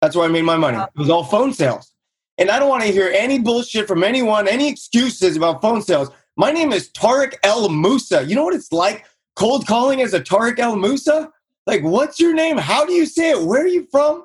That's 0.00 0.16
where 0.16 0.24
I 0.24 0.28
made 0.28 0.42
my 0.42 0.56
money. 0.56 0.78
It 0.78 0.98
was 0.98 1.10
all 1.10 1.24
phone 1.24 1.52
sales. 1.52 1.92
And 2.38 2.50
I 2.50 2.58
don't 2.58 2.68
want 2.68 2.82
to 2.82 2.92
hear 2.92 3.10
any 3.14 3.38
bullshit 3.38 3.88
from 3.88 4.04
anyone, 4.04 4.46
any 4.48 4.68
excuses 4.68 5.36
about 5.36 5.62
phone 5.62 5.80
sales. 5.82 6.10
My 6.36 6.52
name 6.52 6.72
is 6.72 6.90
Tarek 6.90 7.34
El 7.42 7.68
Moussa. 7.70 8.24
You 8.24 8.34
know 8.34 8.44
what 8.44 8.54
it's 8.54 8.72
like 8.72 9.06
cold 9.36 9.66
calling 9.66 10.02
as 10.02 10.12
a 10.12 10.20
Tarek 10.20 10.58
El 10.58 10.76
Moussa? 10.76 11.30
Like, 11.66 11.82
what's 11.82 12.20
your 12.20 12.34
name? 12.34 12.58
How 12.58 12.84
do 12.84 12.92
you 12.92 13.06
say 13.06 13.30
it? 13.30 13.42
Where 13.42 13.62
are 13.64 13.68
you 13.68 13.88
from? 13.90 14.24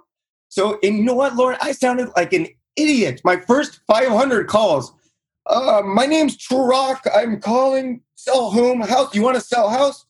So, 0.50 0.78
and 0.84 0.98
you 0.98 1.04
know 1.04 1.14
what, 1.14 1.36
Lauren? 1.36 1.58
I 1.62 1.72
sounded 1.72 2.10
like 2.18 2.34
an 2.34 2.48
idiot. 2.76 3.22
My 3.24 3.38
first 3.38 3.80
500 3.88 4.48
calls, 4.48 4.94
Uh, 5.48 5.82
my 5.84 6.06
name's 6.06 6.38
Turok. 6.38 7.00
I'm 7.16 7.40
calling 7.42 8.02
sell 8.16 8.52
home 8.52 8.82
house. 8.82 9.16
You 9.16 9.24
want 9.24 9.36
to 9.36 9.42
sell 9.42 9.70
house? 9.70 10.06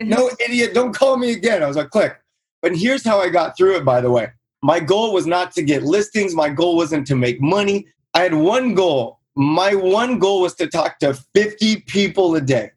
No, 0.00 0.30
idiot. 0.44 0.74
Don't 0.74 0.94
call 0.94 1.16
me 1.16 1.32
again. 1.32 1.62
I 1.62 1.66
was 1.66 1.76
like, 1.76 1.90
click. 1.90 2.16
But 2.62 2.76
here's 2.76 3.04
how 3.04 3.18
I 3.20 3.28
got 3.30 3.56
through 3.56 3.76
it, 3.76 3.84
by 3.84 4.00
the 4.00 4.10
way. 4.10 4.28
My 4.66 4.80
goal 4.80 5.12
was 5.12 5.28
not 5.28 5.52
to 5.52 5.62
get 5.62 5.84
listings. 5.84 6.34
My 6.34 6.48
goal 6.48 6.74
wasn't 6.74 7.06
to 7.06 7.14
make 7.14 7.40
money. 7.40 7.86
I 8.14 8.22
had 8.22 8.34
one 8.34 8.74
goal. 8.74 9.20
My 9.36 9.76
one 9.76 10.18
goal 10.18 10.40
was 10.40 10.56
to 10.56 10.66
talk 10.66 10.98
to 10.98 11.14
50 11.14 11.82
people 11.82 12.34
a 12.34 12.40
day. 12.40 12.72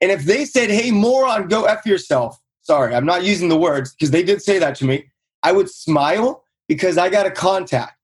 And 0.00 0.12
if 0.12 0.26
they 0.26 0.44
said, 0.44 0.70
hey, 0.70 0.92
moron, 0.92 1.48
go 1.48 1.64
F 1.64 1.84
yourself, 1.86 2.40
sorry, 2.62 2.94
I'm 2.94 3.04
not 3.04 3.24
using 3.24 3.48
the 3.48 3.56
words 3.56 3.94
because 3.94 4.12
they 4.12 4.22
did 4.22 4.42
say 4.42 4.60
that 4.60 4.76
to 4.76 4.84
me, 4.84 5.06
I 5.42 5.50
would 5.50 5.68
smile 5.68 6.44
because 6.68 6.98
I 6.98 7.08
got 7.08 7.26
a 7.26 7.32
contact. 7.32 7.98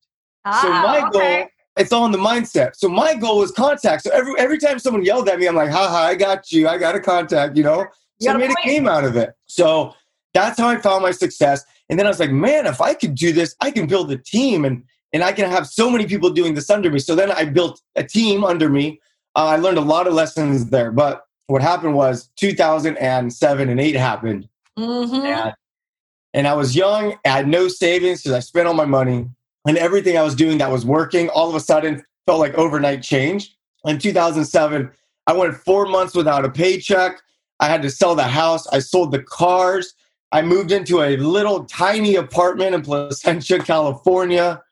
Ah, 0.45 0.61
so 0.61 0.69
my 0.69 1.07
okay. 1.07 1.39
goal, 1.39 1.49
it's 1.77 1.93
all 1.93 2.07
in 2.07 2.11
the 2.11 2.19
mindset. 2.19 2.75
So 2.75 2.89
my 2.89 3.15
goal 3.15 3.39
was 3.39 3.53
contact. 3.53 4.03
So 4.03 4.11
every 4.11 4.35
every 4.39 4.59
time 4.59 4.81
someone 4.81 5.05
yelled 5.05 5.29
at 5.29 5.39
me, 5.39 5.47
I'm 5.47 5.55
like, 5.55 5.71
haha, 5.71 5.99
I 5.99 6.17
got 6.17 6.51
you. 6.51 6.67
I 6.67 6.79
got 6.79 6.97
a 6.97 7.01
contact, 7.01 7.57
you 7.57 7.63
know? 7.63 7.87
You 8.19 8.27
So 8.27 8.33
I 8.33 8.37
made 8.39 8.51
a 8.51 8.67
game 8.67 8.89
out 8.89 9.05
of 9.05 9.17
it. 9.17 9.35
So 9.47 9.95
that's 10.35 10.59
how 10.59 10.69
I 10.69 10.79
found 10.79 11.03
my 11.03 11.13
success. 11.13 11.65
And 11.91 11.99
then 11.99 12.07
I 12.07 12.09
was 12.09 12.21
like, 12.21 12.31
man, 12.31 12.67
if 12.67 12.81
I 12.81 12.95
could 12.95 13.15
do 13.17 13.33
this, 13.33 13.55
I 13.61 13.71
can 13.71 13.87
build 13.87 14.11
a 14.11 14.17
team 14.17 14.65
and 14.65 14.85
and 15.13 15.25
I 15.25 15.33
can 15.33 15.51
have 15.51 15.67
so 15.67 15.91
many 15.91 16.07
people 16.07 16.31
doing 16.31 16.55
this 16.55 16.71
under 16.71 16.89
me. 16.89 17.01
So 17.01 17.17
then 17.17 17.33
I 17.33 17.45
built 17.45 17.83
a 17.97 18.05
team 18.05 18.45
under 18.45 18.69
me. 18.69 19.01
Uh, 19.35 19.47
I 19.47 19.57
learned 19.57 19.77
a 19.77 19.83
lot 19.83 20.07
of 20.07 20.15
lessons 20.15 20.71
there. 20.71 20.93
But 20.93 21.25
what 21.49 21.63
happened 21.63 21.97
was 21.97 22.31
2007 22.37 23.69
and 23.69 23.81
8 23.81 23.97
happened. 23.97 24.49
Mhm. 24.79 25.25
And, 25.25 25.55
and 26.33 26.47
I 26.47 26.55
was 26.55 26.77
young, 26.77 27.17
I 27.25 27.29
had 27.29 27.49
no 27.49 27.67
savings 27.67 28.23
because 28.23 28.37
I 28.37 28.39
spent 28.39 28.69
all 28.69 28.75
my 28.75 28.85
money. 28.85 29.29
And 29.67 29.77
everything 29.77 30.17
I 30.17 30.23
was 30.23 30.37
doing 30.37 30.59
that 30.59 30.71
was 30.71 30.87
working 30.87 31.29
all 31.31 31.49
of 31.49 31.57
a 31.57 31.61
sudden 31.61 32.05
felt 32.25 32.39
like 32.39 32.55
overnight 32.55 33.03
change. 33.03 33.57
In 33.85 33.99
2007, 33.99 34.91
I 35.27 35.33
went 35.33 35.57
four 35.57 35.87
months 35.87 36.15
without 36.15 36.45
a 36.45 36.51
paycheck. 36.51 37.21
I 37.59 37.67
had 37.67 37.83
to 37.83 37.91
sell 37.91 38.15
the 38.15 38.29
house. 38.29 38.69
I 38.69 38.79
sold 38.79 39.11
the 39.11 39.23
cars. 39.23 39.95
I 40.33 40.43
moved 40.43 40.73
into 40.73 41.03
a 41.03 41.17
little 41.17 41.65
tiny 41.65 42.15
apartment 42.15 42.75
in 42.75 42.83
Placentia, 42.83 43.59
California. 43.61 44.63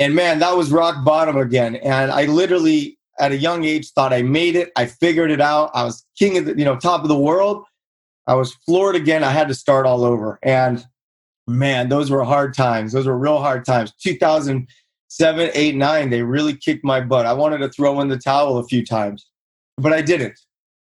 And 0.00 0.14
man, 0.14 0.38
that 0.38 0.56
was 0.56 0.70
rock 0.70 1.04
bottom 1.04 1.36
again. 1.36 1.76
And 1.76 2.10
I 2.10 2.24
literally, 2.24 2.98
at 3.18 3.32
a 3.32 3.36
young 3.36 3.64
age, 3.64 3.90
thought 3.90 4.12
I 4.12 4.22
made 4.22 4.56
it. 4.56 4.70
I 4.76 4.86
figured 4.86 5.30
it 5.30 5.40
out. 5.40 5.70
I 5.74 5.84
was 5.84 6.06
king 6.18 6.38
of 6.38 6.46
the, 6.46 6.58
you 6.58 6.64
know, 6.64 6.76
top 6.76 7.02
of 7.02 7.08
the 7.08 7.18
world. 7.18 7.64
I 8.26 8.34
was 8.34 8.54
floored 8.54 8.96
again. 8.96 9.24
I 9.24 9.30
had 9.30 9.48
to 9.48 9.54
start 9.54 9.86
all 9.86 10.04
over. 10.04 10.38
And 10.42 10.84
man, 11.46 11.88
those 11.88 12.10
were 12.10 12.24
hard 12.24 12.54
times. 12.54 12.92
Those 12.92 13.06
were 13.06 13.18
real 13.18 13.38
hard 13.38 13.64
times. 13.64 13.92
2007, 14.02 15.50
8, 15.52 15.76
9, 15.76 16.10
they 16.10 16.22
really 16.22 16.54
kicked 16.54 16.84
my 16.84 17.00
butt. 17.00 17.26
I 17.26 17.32
wanted 17.32 17.58
to 17.58 17.68
throw 17.70 18.00
in 18.00 18.08
the 18.08 18.18
towel 18.18 18.58
a 18.58 18.64
few 18.64 18.84
times, 18.84 19.26
but 19.76 19.92
I 19.92 20.02
didn't. 20.02 20.38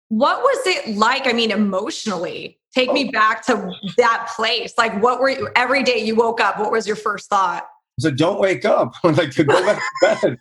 What 0.10 0.42
was 0.42 0.68
it 0.68 0.96
like? 0.96 1.28
I 1.28 1.34
mean, 1.34 1.52
emotionally, 1.52 2.60
take 2.76 2.92
me 2.92 3.08
oh. 3.08 3.12
back 3.12 3.46
to 3.48 3.72
that 3.98 4.32
place. 4.36 4.74
Like, 4.78 5.02
what 5.02 5.20
were 5.20 5.30
you 5.30 5.50
every 5.56 5.84
day 5.84 5.98
you 5.98 6.16
woke 6.16 6.42
up? 6.42 6.60
What 6.60 6.72
was 6.72 6.86
your 6.86 6.96
first 6.96 7.30
thought? 7.30 7.66
So 8.00 8.12
don't 8.12 8.40
wake 8.40 8.66
up. 8.66 8.94
like 9.04 9.36
go 9.36 9.46
back 9.46 9.78
to 9.80 10.20
bed. 10.22 10.38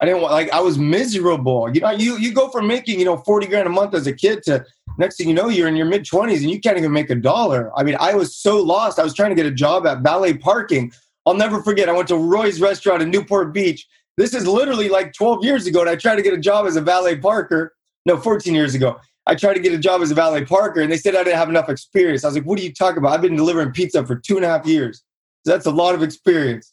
I 0.00 0.06
didn't 0.06 0.22
want 0.22 0.32
like 0.32 0.50
I 0.52 0.60
was 0.60 0.78
miserable. 0.78 1.70
You 1.74 1.80
know, 1.80 1.90
you 1.90 2.16
you 2.18 2.32
go 2.32 2.48
from 2.48 2.66
making, 2.66 2.98
you 2.98 3.04
know, 3.04 3.18
40 3.18 3.46
grand 3.46 3.66
a 3.66 3.70
month 3.70 3.94
as 3.94 4.06
a 4.06 4.12
kid 4.12 4.42
to 4.44 4.64
next 4.98 5.16
thing 5.16 5.28
you 5.28 5.34
know, 5.34 5.48
you're 5.48 5.68
in 5.68 5.76
your 5.76 5.86
mid 5.86 6.04
20s 6.04 6.40
and 6.40 6.50
you 6.50 6.60
can't 6.60 6.78
even 6.78 6.92
make 6.92 7.10
a 7.10 7.14
dollar. 7.14 7.70
I 7.76 7.82
mean, 7.82 7.96
I 8.00 8.14
was 8.14 8.36
so 8.36 8.62
lost. 8.62 8.98
I 8.98 9.04
was 9.04 9.14
trying 9.14 9.30
to 9.30 9.34
get 9.34 9.46
a 9.46 9.50
job 9.50 9.86
at 9.86 10.00
valet 10.00 10.34
parking. 10.34 10.92
I'll 11.26 11.34
never 11.34 11.62
forget. 11.62 11.88
I 11.88 11.92
went 11.92 12.08
to 12.08 12.16
Roy's 12.16 12.60
restaurant 12.60 13.02
in 13.02 13.10
Newport 13.10 13.52
Beach. 13.52 13.86
This 14.16 14.34
is 14.34 14.46
literally 14.46 14.88
like 14.88 15.12
12 15.12 15.44
years 15.44 15.66
ago, 15.66 15.80
and 15.80 15.88
I 15.88 15.96
tried 15.96 16.16
to 16.16 16.22
get 16.22 16.34
a 16.34 16.38
job 16.38 16.66
as 16.66 16.76
a 16.76 16.80
valet 16.80 17.16
parker. 17.16 17.74
No, 18.06 18.16
14 18.16 18.54
years 18.54 18.74
ago. 18.74 18.98
I 19.26 19.34
tried 19.34 19.54
to 19.54 19.60
get 19.60 19.72
a 19.72 19.78
job 19.78 20.00
as 20.02 20.10
a 20.10 20.14
valet 20.14 20.44
parker, 20.44 20.80
and 20.80 20.90
they 20.90 20.96
said 20.96 21.14
I 21.14 21.22
didn't 21.22 21.38
have 21.38 21.48
enough 21.48 21.68
experience. 21.68 22.24
I 22.24 22.28
was 22.28 22.36
like, 22.36 22.46
what 22.46 22.58
are 22.58 22.62
you 22.62 22.72
talking 22.72 22.98
about? 22.98 23.12
I've 23.12 23.22
been 23.22 23.36
delivering 23.36 23.72
pizza 23.72 24.04
for 24.04 24.16
two 24.16 24.36
and 24.36 24.44
a 24.44 24.48
half 24.48 24.66
years. 24.66 25.02
So 25.44 25.52
that's 25.52 25.66
a 25.66 25.70
lot 25.70 25.94
of 25.94 26.02
experience. 26.02 26.72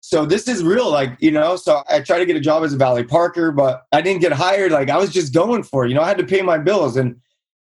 So 0.00 0.24
this 0.24 0.48
is 0.48 0.62
real, 0.64 0.90
like, 0.90 1.16
you 1.20 1.30
know. 1.30 1.56
So 1.56 1.82
I 1.88 2.00
tried 2.00 2.20
to 2.20 2.26
get 2.26 2.36
a 2.36 2.40
job 2.40 2.62
as 2.62 2.72
a 2.72 2.76
valet 2.76 3.04
parker, 3.04 3.52
but 3.52 3.82
I 3.92 4.00
didn't 4.00 4.22
get 4.22 4.32
hired. 4.32 4.72
Like 4.72 4.88
I 4.88 4.96
was 4.96 5.10
just 5.10 5.34
going 5.34 5.62
for 5.62 5.84
it. 5.84 5.90
You 5.90 5.94
know, 5.94 6.02
I 6.02 6.08
had 6.08 6.18
to 6.18 6.24
pay 6.24 6.42
my 6.42 6.58
bills 6.58 6.96
and 6.96 7.16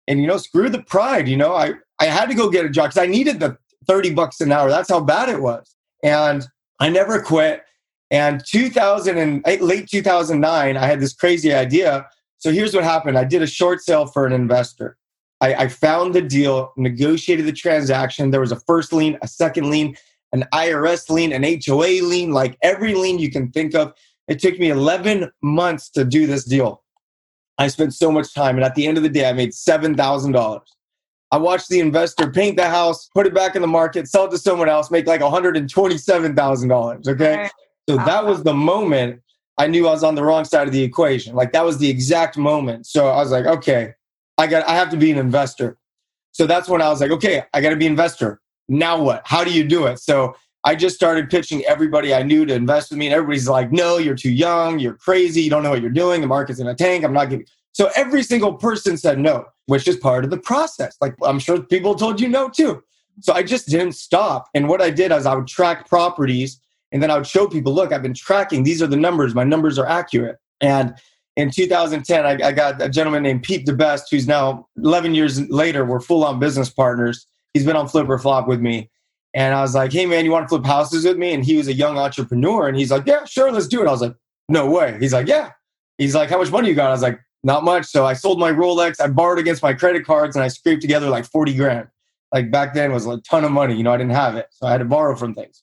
and 0.08 0.20
you 0.20 0.26
know, 0.26 0.38
screw 0.38 0.68
the 0.68 0.82
pride, 0.82 1.28
you 1.28 1.36
know. 1.36 1.54
I 1.54 1.74
I 1.98 2.06
had 2.06 2.26
to 2.30 2.34
go 2.34 2.48
get 2.48 2.64
a 2.64 2.70
job 2.70 2.90
because 2.90 3.02
I 3.02 3.06
needed 3.06 3.38
the 3.38 3.58
30 3.86 4.14
bucks 4.14 4.40
an 4.40 4.50
hour. 4.50 4.68
That's 4.68 4.88
how 4.88 5.00
bad 5.00 5.28
it 5.28 5.40
was. 5.40 5.74
And 6.02 6.46
I 6.80 6.88
never 6.88 7.20
quit. 7.22 7.62
And 8.10 8.42
2000 8.46 9.16
and 9.16 9.42
eh, 9.46 9.58
late 9.60 9.88
2009, 9.88 10.76
I 10.76 10.86
had 10.86 11.00
this 11.00 11.14
crazy 11.14 11.52
idea. 11.52 12.06
So 12.42 12.50
here's 12.50 12.74
what 12.74 12.82
happened. 12.82 13.16
I 13.16 13.22
did 13.22 13.40
a 13.40 13.46
short 13.46 13.80
sale 13.82 14.04
for 14.04 14.26
an 14.26 14.32
investor. 14.32 14.96
I, 15.40 15.54
I 15.54 15.68
found 15.68 16.12
the 16.12 16.20
deal, 16.20 16.72
negotiated 16.76 17.46
the 17.46 17.52
transaction. 17.52 18.32
There 18.32 18.40
was 18.40 18.50
a 18.50 18.58
first 18.58 18.92
lien, 18.92 19.16
a 19.22 19.28
second 19.28 19.70
lien, 19.70 19.96
an 20.32 20.44
IRS 20.52 21.08
lien, 21.08 21.32
an 21.32 21.44
HOA 21.64 22.02
lien, 22.04 22.32
like 22.32 22.58
every 22.60 22.96
lien 22.96 23.20
you 23.20 23.30
can 23.30 23.52
think 23.52 23.76
of. 23.76 23.92
It 24.26 24.40
took 24.40 24.58
me 24.58 24.70
11 24.70 25.30
months 25.40 25.88
to 25.90 26.04
do 26.04 26.26
this 26.26 26.44
deal. 26.44 26.82
I 27.58 27.68
spent 27.68 27.94
so 27.94 28.10
much 28.10 28.34
time. 28.34 28.56
And 28.56 28.64
at 28.64 28.74
the 28.74 28.88
end 28.88 28.96
of 28.96 29.04
the 29.04 29.08
day, 29.08 29.28
I 29.28 29.32
made 29.34 29.52
$7,000. 29.52 30.60
I 31.30 31.36
watched 31.36 31.68
the 31.68 31.78
investor 31.78 32.28
paint 32.28 32.56
the 32.56 32.68
house, 32.68 33.08
put 33.14 33.24
it 33.24 33.34
back 33.34 33.54
in 33.54 33.62
the 33.62 33.68
market, 33.68 34.08
sell 34.08 34.24
it 34.24 34.32
to 34.32 34.38
someone 34.38 34.68
else, 34.68 34.90
make 34.90 35.06
like 35.06 35.20
$127,000. 35.20 37.08
Okay. 37.08 37.36
Right. 37.36 37.50
So 37.88 37.96
that 37.98 38.26
was 38.26 38.42
the 38.42 38.52
moment 38.52 39.20
I 39.58 39.66
knew 39.66 39.86
I 39.86 39.90
was 39.90 40.04
on 40.04 40.14
the 40.14 40.24
wrong 40.24 40.44
side 40.44 40.66
of 40.66 40.72
the 40.72 40.82
equation. 40.82 41.34
Like 41.34 41.52
that 41.52 41.64
was 41.64 41.78
the 41.78 41.88
exact 41.88 42.36
moment. 42.36 42.86
So 42.86 43.08
I 43.08 43.16
was 43.16 43.30
like, 43.30 43.46
okay, 43.46 43.94
I 44.38 44.46
got 44.46 44.66
I 44.68 44.74
have 44.74 44.90
to 44.90 44.96
be 44.96 45.10
an 45.10 45.18
investor. 45.18 45.78
So 46.32 46.46
that's 46.46 46.68
when 46.68 46.80
I 46.80 46.88
was 46.88 47.00
like, 47.00 47.10
okay, 47.10 47.44
I 47.52 47.60
got 47.60 47.70
to 47.70 47.76
be 47.76 47.86
an 47.86 47.92
investor. 47.92 48.40
Now 48.68 49.02
what? 49.02 49.22
How 49.26 49.44
do 49.44 49.52
you 49.52 49.64
do 49.64 49.86
it? 49.86 49.98
So 49.98 50.34
I 50.64 50.74
just 50.74 50.94
started 50.94 51.28
pitching 51.28 51.64
everybody 51.64 52.14
I 52.14 52.22
knew 52.22 52.46
to 52.46 52.54
invest 52.54 52.90
with 52.90 52.98
me, 52.98 53.06
and 53.06 53.14
everybody's 53.14 53.48
like, 53.48 53.72
"No, 53.72 53.98
you're 53.98 54.14
too 54.14 54.30
young. 54.30 54.78
You're 54.78 54.94
crazy. 54.94 55.42
You 55.42 55.50
don't 55.50 55.62
know 55.62 55.70
what 55.70 55.82
you're 55.82 55.90
doing. 55.90 56.20
The 56.20 56.26
market's 56.26 56.60
in 56.60 56.68
a 56.68 56.74
tank. 56.74 57.04
I'm 57.04 57.12
not 57.12 57.30
giving." 57.30 57.46
So 57.72 57.90
every 57.96 58.22
single 58.22 58.54
person 58.54 58.96
said 58.96 59.18
no, 59.18 59.46
which 59.66 59.88
is 59.88 59.96
part 59.96 60.24
of 60.24 60.30
the 60.30 60.38
process. 60.38 60.96
Like 61.00 61.14
I'm 61.22 61.38
sure 61.38 61.60
people 61.60 61.94
told 61.94 62.20
you 62.20 62.28
no 62.28 62.48
too. 62.48 62.82
So 63.20 63.32
I 63.32 63.42
just 63.42 63.68
didn't 63.68 63.92
stop. 63.92 64.48
And 64.54 64.68
what 64.68 64.80
I 64.80 64.90
did 64.90 65.12
is 65.12 65.26
I 65.26 65.34
would 65.34 65.48
track 65.48 65.88
properties, 65.88 66.60
and 66.92 67.02
then 67.02 67.10
I 67.10 67.16
would 67.16 67.26
show 67.26 67.46
people, 67.48 67.74
"Look, 67.74 67.92
I've 67.92 68.02
been 68.02 68.14
tracking. 68.14 68.62
These 68.62 68.82
are 68.82 68.86
the 68.86 68.96
numbers. 68.96 69.34
My 69.34 69.44
numbers 69.44 69.78
are 69.78 69.86
accurate." 69.86 70.38
And 70.60 70.94
in 71.36 71.50
2010, 71.50 72.26
I, 72.26 72.48
I 72.48 72.52
got 72.52 72.80
a 72.80 72.88
gentleman 72.88 73.22
named 73.22 73.42
Pete 73.42 73.66
DeBest, 73.66 74.02
who's 74.10 74.28
now 74.28 74.68
11 74.76 75.14
years 75.14 75.48
later, 75.50 75.84
we're 75.84 76.00
full 76.00 76.24
on 76.24 76.38
business 76.38 76.68
partners. 76.68 77.26
He's 77.54 77.64
been 77.64 77.76
on 77.76 77.88
Flip 77.88 78.08
or 78.08 78.18
Flop 78.18 78.46
with 78.46 78.60
me. 78.60 78.90
And 79.34 79.54
I 79.54 79.62
was 79.62 79.74
like, 79.74 79.92
hey, 79.92 80.04
man, 80.04 80.24
you 80.24 80.30
want 80.30 80.44
to 80.44 80.48
flip 80.48 80.66
houses 80.66 81.04
with 81.04 81.16
me? 81.16 81.32
And 81.32 81.42
he 81.42 81.56
was 81.56 81.66
a 81.66 81.72
young 81.72 81.96
entrepreneur. 81.96 82.68
And 82.68 82.76
he's 82.76 82.90
like, 82.90 83.06
yeah, 83.06 83.24
sure, 83.24 83.50
let's 83.50 83.66
do 83.66 83.80
it. 83.80 83.88
I 83.88 83.90
was 83.90 84.02
like, 84.02 84.14
no 84.48 84.70
way. 84.70 84.98
He's 85.00 85.14
like, 85.14 85.26
yeah. 85.26 85.52
He's 85.96 86.14
like, 86.14 86.28
how 86.28 86.38
much 86.38 86.50
money 86.50 86.68
you 86.68 86.74
got? 86.74 86.88
I 86.88 86.92
was 86.92 87.02
like, 87.02 87.18
not 87.42 87.64
much. 87.64 87.86
So 87.86 88.04
I 88.04 88.12
sold 88.12 88.38
my 88.38 88.52
Rolex. 88.52 89.00
I 89.00 89.08
borrowed 89.08 89.38
against 89.38 89.62
my 89.62 89.72
credit 89.72 90.04
cards 90.04 90.36
and 90.36 90.44
I 90.44 90.48
scraped 90.48 90.82
together 90.82 91.08
like 91.08 91.24
40 91.24 91.54
grand. 91.54 91.88
Like 92.32 92.50
back 92.50 92.74
then 92.74 92.92
was 92.92 93.06
a 93.06 93.20
ton 93.22 93.44
of 93.44 93.52
money. 93.52 93.74
You 93.74 93.82
know, 93.82 93.92
I 93.92 93.96
didn't 93.96 94.12
have 94.12 94.36
it. 94.36 94.48
So 94.50 94.66
I 94.66 94.70
had 94.70 94.78
to 94.78 94.84
borrow 94.84 95.16
from 95.16 95.34
things. 95.34 95.62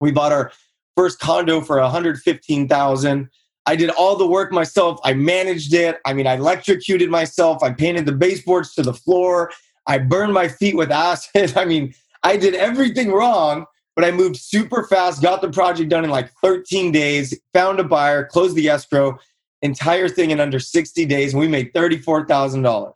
We 0.00 0.10
bought 0.10 0.32
our 0.32 0.52
first 0.96 1.18
condo 1.18 1.60
for 1.60 1.80
115,000. 1.80 3.30
I 3.66 3.76
did 3.76 3.90
all 3.90 4.16
the 4.16 4.26
work 4.26 4.52
myself. 4.52 4.98
I 5.04 5.14
managed 5.14 5.74
it. 5.74 5.98
I 6.04 6.12
mean, 6.12 6.26
I 6.26 6.34
electrocuted 6.34 7.10
myself. 7.10 7.62
I 7.62 7.72
painted 7.72 8.06
the 8.06 8.12
baseboards 8.12 8.74
to 8.74 8.82
the 8.82 8.94
floor. 8.94 9.50
I 9.86 9.98
burned 9.98 10.32
my 10.32 10.48
feet 10.48 10.76
with 10.76 10.90
acid. 10.90 11.52
I 11.56 11.64
mean, 11.64 11.94
I 12.22 12.36
did 12.36 12.54
everything 12.54 13.12
wrong, 13.12 13.66
but 13.96 14.04
I 14.04 14.10
moved 14.10 14.36
super 14.36 14.86
fast, 14.86 15.22
got 15.22 15.40
the 15.40 15.50
project 15.50 15.90
done 15.90 16.04
in 16.04 16.10
like 16.10 16.32
13 16.42 16.92
days, 16.92 17.38
found 17.54 17.80
a 17.80 17.84
buyer, 17.84 18.24
closed 18.24 18.56
the 18.56 18.68
escrow, 18.68 19.18
entire 19.62 20.08
thing 20.08 20.30
in 20.30 20.40
under 20.40 20.58
60 20.58 21.04
days, 21.06 21.32
and 21.32 21.40
we 21.40 21.48
made 21.48 21.72
$34,000. 21.72 22.92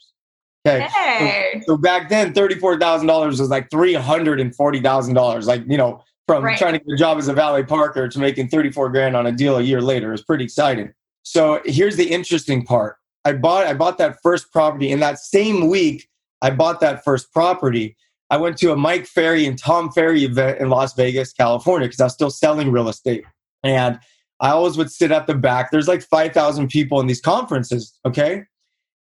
Okay. 0.67 0.81
Hey. 0.89 1.63
So 1.67 1.77
back 1.77 2.09
then, 2.09 2.33
$34,000 2.33 3.27
was 3.27 3.41
like 3.51 3.69
$340,000. 3.69 5.45
Like, 5.45 5.63
you 5.67 5.77
know, 5.77 6.03
from 6.27 6.45
Right. 6.45 6.59
trying 6.59 6.73
to 6.75 6.79
get 6.79 6.93
a 6.95 6.97
job 6.97 7.19
as 7.19 7.29
a 7.29 7.33
valet 7.35 7.63
parker 7.65 8.09
to 8.09 8.19
making 8.19 8.49
34 8.49 8.89
grand 8.91 9.17
on 9.17 9.27
a 9.27 9.33
deal 9.33 9.59
a 9.59 9.63
year 9.63 9.81
later. 9.83 10.13
is 10.13 10.23
pretty 10.23 10.45
exciting. 10.45 10.93
So 11.23 11.61
here's 11.65 11.97
the 11.97 12.11
interesting 12.11 12.65
part. 12.65 12.97
I 13.25 13.33
bought 13.33 13.67
I 13.67 13.75
bought 13.75 13.99
that 13.99 14.19
first 14.23 14.53
property 14.53 14.91
in 14.91 15.01
that 15.01 15.19
same 15.19 15.69
week 15.69 16.09
I 16.45 16.51
bought 16.51 16.81
that 16.81 17.03
first 17.03 17.33
property. 17.33 17.97
I 18.29 18.37
went 18.37 18.59
to 18.59 18.71
a 18.71 18.77
Mike 18.77 19.07
Ferry 19.07 19.47
and 19.47 19.59
Tom 19.59 19.91
Ferry 19.91 20.25
event 20.25 20.61
in 20.61 20.69
Las 20.69 20.93
Vegas, 20.93 21.33
California 21.33 21.89
because 21.89 22.01
I 22.01 22.05
was 22.05 22.13
still 22.13 22.29
selling 22.29 22.71
real 22.71 22.91
estate. 22.91 23.25
And 23.63 23.99
I 24.41 24.51
always 24.51 24.77
would 24.77 24.91
sit 24.93 25.11
at 25.11 25.27
the 25.27 25.35
back. 25.35 25.71
There's 25.71 25.89
like 25.89 26.03
5,000 26.03 26.69
people 26.69 27.01
in 27.01 27.07
these 27.07 27.23
conferences, 27.23 27.99
okay? 28.05 28.45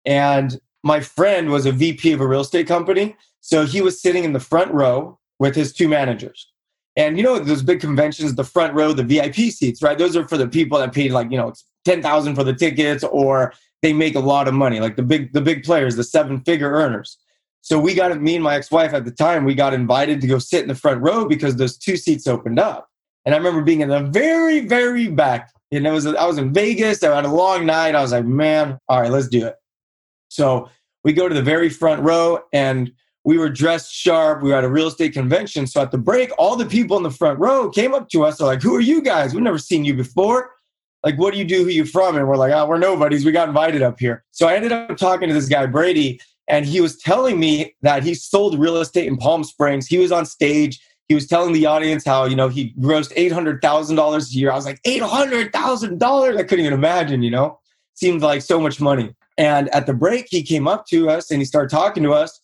And 0.04 0.58
my 0.82 0.98
friend 0.98 1.50
was 1.50 1.64
a 1.64 1.70
VP 1.70 2.10
of 2.12 2.20
a 2.20 2.26
real 2.26 2.40
estate 2.40 2.66
company. 2.66 3.14
So 3.40 3.64
he 3.64 3.80
was 3.82 4.02
sitting 4.02 4.25
in 4.25 4.32
the 4.32 4.40
front 4.40 4.72
row 4.72 5.16
with 5.38 5.54
his 5.54 5.72
two 5.72 5.88
managers. 5.88 6.50
And 6.99 7.17
you 7.17 7.23
know, 7.23 7.38
those 7.38 7.62
big 7.62 7.81
conventions, 7.81 8.35
the 8.35 8.45
front 8.45 8.75
row, 8.75 8.93
the 8.93 9.05
VIP 9.05 9.37
seats, 9.37 9.83
right? 9.83 9.97
Those 9.97 10.17
are 10.17 10.26
for 10.26 10.37
the 10.37 10.49
people 10.49 10.78
that 10.78 10.93
paid 10.93 11.12
like, 11.12 11.31
you 11.31 11.38
know, 11.38 11.55
10,000 11.85 12.35
for 12.35 12.43
the 12.45 12.52
tickets 12.52 13.05
or 13.05 13.55
they 13.83 13.93
make 13.93 14.17
a 14.17 14.21
lot 14.21 14.49
of 14.49 14.55
money 14.55 14.81
like 14.81 14.97
the 14.97 15.02
big 15.02 15.33
the 15.33 15.40
big 15.40 15.62
players 15.62 15.95
the 15.95 16.05
seven 16.05 16.40
figure 16.40 16.71
earners. 16.71 17.17
So 17.61 17.78
we 17.78 17.95
got 17.95 18.21
me 18.21 18.35
and 18.35 18.45
my 18.45 18.57
ex-wife 18.57 18.93
at 18.93 19.05
the 19.05 19.12
time 19.12 19.45
we 19.45 19.55
got 19.55 19.73
invited 19.73 20.21
to 20.21 20.26
go 20.26 20.40
sit 20.40 20.62
in 20.62 20.69
the 20.69 20.75
front 20.75 21.00
row 21.00 21.26
because 21.26 21.57
those 21.57 21.78
two 21.78 21.97
seats 21.97 22.26
opened 22.26 22.59
up. 22.59 22.88
And 23.25 23.35
i 23.35 23.38
remember 23.38 23.62
being 23.62 23.81
in 23.81 23.88
the 23.88 24.00
very 24.00 24.67
very 24.67 25.09
back 25.09 25.52
and 25.71 25.87
it 25.87 25.90
was 25.90 26.07
i 26.07 26.26
was 26.26 26.38
in 26.38 26.52
vegas 26.52 27.02
i 27.02 27.14
had 27.14 27.26
a 27.26 27.28
long 27.28 27.67
night 27.67 27.95
i 27.95 28.00
was 28.00 28.12
like 28.12 28.25
man 28.25 28.78
all 28.88 29.02
right 29.02 29.11
let's 29.11 29.28
do 29.28 29.47
it. 29.47 29.55
So 30.28 30.69
we 31.05 31.12
go 31.12 31.28
to 31.28 31.35
the 31.35 31.43
very 31.43 31.69
front 31.69 32.02
row 32.02 32.40
and 32.52 32.90
we 33.28 33.37
were 33.37 33.50
dressed 33.50 33.92
sharp. 33.92 34.42
We 34.42 34.49
were 34.49 34.56
at 34.56 34.64
a 34.64 34.70
real 34.70 34.88
estate 34.88 35.12
convention. 35.12 35.66
So 35.66 35.82
at 35.82 35.90
the 35.90 35.99
break, 35.99 36.30
all 36.38 36.56
the 36.56 36.64
people 36.64 36.97
in 36.97 37.02
the 37.02 37.11
front 37.11 37.38
row 37.38 37.68
came 37.68 37.92
up 37.92 38.08
to 38.08 38.25
us. 38.25 38.38
They're 38.38 38.47
like, 38.47 38.62
Who 38.62 38.75
are 38.75 38.80
you 38.80 39.02
guys? 39.02 39.35
We've 39.35 39.42
never 39.42 39.58
seen 39.58 39.85
you 39.85 39.92
before. 39.92 40.50
Like, 41.04 41.18
what 41.18 41.35
do 41.35 41.38
you 41.38 41.44
do? 41.44 41.62
Who 41.62 41.68
you 41.68 41.85
from? 41.85 42.16
And 42.16 42.26
we're 42.26 42.38
like, 42.38 42.52
Oh, 42.52 42.66
we're 42.66 42.78
nobodies. 42.78 43.26
We 43.26 43.32
got 43.32 43.47
invited 43.47 43.82
up 43.82 44.00
here. 44.00 44.25
So 44.30 44.49
I 44.49 44.54
ended 44.54 44.73
up 44.73 44.97
talking 44.97 45.28
to 45.28 45.35
this 45.35 45.47
guy, 45.47 45.66
Brady, 45.66 46.23
and 46.49 46.64
he 46.64 46.80
was 46.80 46.97
telling 46.97 47.38
me 47.38 47.75
that 47.82 48.02
he 48.02 48.14
sold 48.14 48.58
real 48.58 48.78
estate 48.78 49.06
in 49.06 49.18
Palm 49.18 49.44
Springs. 49.44 49.87
He 49.87 49.99
was 49.99 50.11
on 50.11 50.25
stage. 50.25 50.80
He 51.08 51.14
was 51.14 51.26
telling 51.26 51.52
the 51.52 51.66
audience 51.66 52.06
how, 52.06 52.25
you 52.25 52.35
know, 52.35 52.49
he 52.49 52.73
grossed 52.80 53.14
$800,000 53.14 54.30
a 54.30 54.38
year. 54.38 54.50
I 54.50 54.54
was 54.54 54.64
like, 54.64 54.82
$800,000? 54.85 56.38
I 56.38 56.42
couldn't 56.44 56.64
even 56.64 56.73
imagine, 56.73 57.23
you 57.23 57.30
know? 57.30 57.61
Seemed 57.92 58.23
like 58.23 58.40
so 58.40 58.58
much 58.58 58.80
money. 58.80 59.14
And 59.37 59.68
at 59.75 59.85
the 59.85 59.92
break, 59.92 60.28
he 60.30 60.42
came 60.42 60.66
up 60.66 60.87
to 60.87 61.11
us 61.11 61.30
and 61.30 61.42
he 61.42 61.44
started 61.44 61.68
talking 61.68 62.02
to 62.04 62.14
us. 62.14 62.40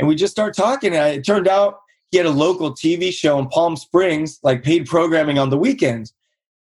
And 0.00 0.08
we 0.08 0.16
just 0.16 0.32
started 0.32 0.60
talking. 0.60 0.94
And 0.94 1.14
it 1.16 1.24
turned 1.24 1.46
out 1.46 1.80
he 2.10 2.16
had 2.18 2.26
a 2.26 2.30
local 2.30 2.72
TV 2.72 3.12
show 3.12 3.38
in 3.38 3.46
Palm 3.48 3.76
Springs, 3.76 4.40
like 4.42 4.62
paid 4.62 4.86
programming 4.86 5.38
on 5.38 5.50
the 5.50 5.58
weekends. 5.58 6.12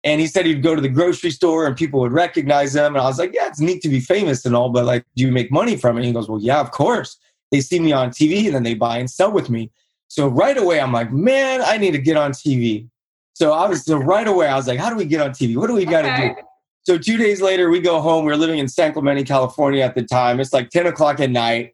And 0.03 0.21
he 0.21 0.27
said 0.27 0.45
he'd 0.45 0.63
go 0.63 0.75
to 0.75 0.81
the 0.81 0.89
grocery 0.89 1.31
store 1.31 1.65
and 1.65 1.75
people 1.75 1.99
would 2.01 2.13
recognize 2.13 2.75
him. 2.75 2.95
And 2.95 2.97
I 2.97 3.05
was 3.05 3.19
like, 3.19 3.33
yeah, 3.33 3.47
it's 3.47 3.59
neat 3.59 3.81
to 3.81 3.89
be 3.89 3.99
famous 3.99 4.45
and 4.45 4.55
all, 4.55 4.69
but 4.69 4.85
like, 4.85 5.03
do 5.15 5.23
you 5.25 5.31
make 5.31 5.51
money 5.51 5.75
from 5.75 5.97
it? 5.97 6.01
And 6.01 6.07
he 6.07 6.13
goes, 6.13 6.29
well, 6.29 6.39
yeah, 6.39 6.59
of 6.59 6.71
course. 6.71 7.17
They 7.51 7.61
see 7.61 7.79
me 7.79 7.91
on 7.91 8.11
TV 8.11 8.45
and 8.45 8.55
then 8.55 8.63
they 8.63 8.75
buy 8.75 8.97
and 8.99 9.09
sell 9.09 9.31
with 9.31 9.49
me. 9.49 9.71
So 10.07 10.27
right 10.27 10.57
away, 10.57 10.79
I'm 10.79 10.93
like, 10.93 11.11
man, 11.11 11.61
I 11.63 11.77
need 11.77 11.91
to 11.91 11.97
get 11.97 12.15
on 12.15 12.31
TV. 12.31 12.87
So 13.33 13.53
I 13.53 13.67
was 13.67 13.83
so 13.83 13.97
right 13.97 14.27
away, 14.27 14.47
I 14.47 14.55
was 14.55 14.67
like, 14.67 14.79
how 14.79 14.89
do 14.89 14.95
we 14.95 15.05
get 15.05 15.21
on 15.21 15.31
TV? 15.31 15.55
What 15.57 15.67
do 15.67 15.73
we 15.73 15.85
got 15.85 16.03
to 16.03 16.13
Okay. 16.13 16.35
do? 16.35 16.41
So 16.83 16.97
two 16.97 17.17
days 17.17 17.41
later, 17.41 17.69
we 17.69 17.79
go 17.81 18.01
home. 18.01 18.25
We 18.25 18.31
are 18.31 18.37
living 18.37 18.59
in 18.59 18.67
San 18.67 18.93
Clemente, 18.93 19.23
California 19.23 19.83
at 19.83 19.95
the 19.95 20.03
time. 20.03 20.39
It's 20.39 20.53
like 20.53 20.69
10 20.69 20.87
o'clock 20.87 21.19
at 21.19 21.29
night. 21.29 21.73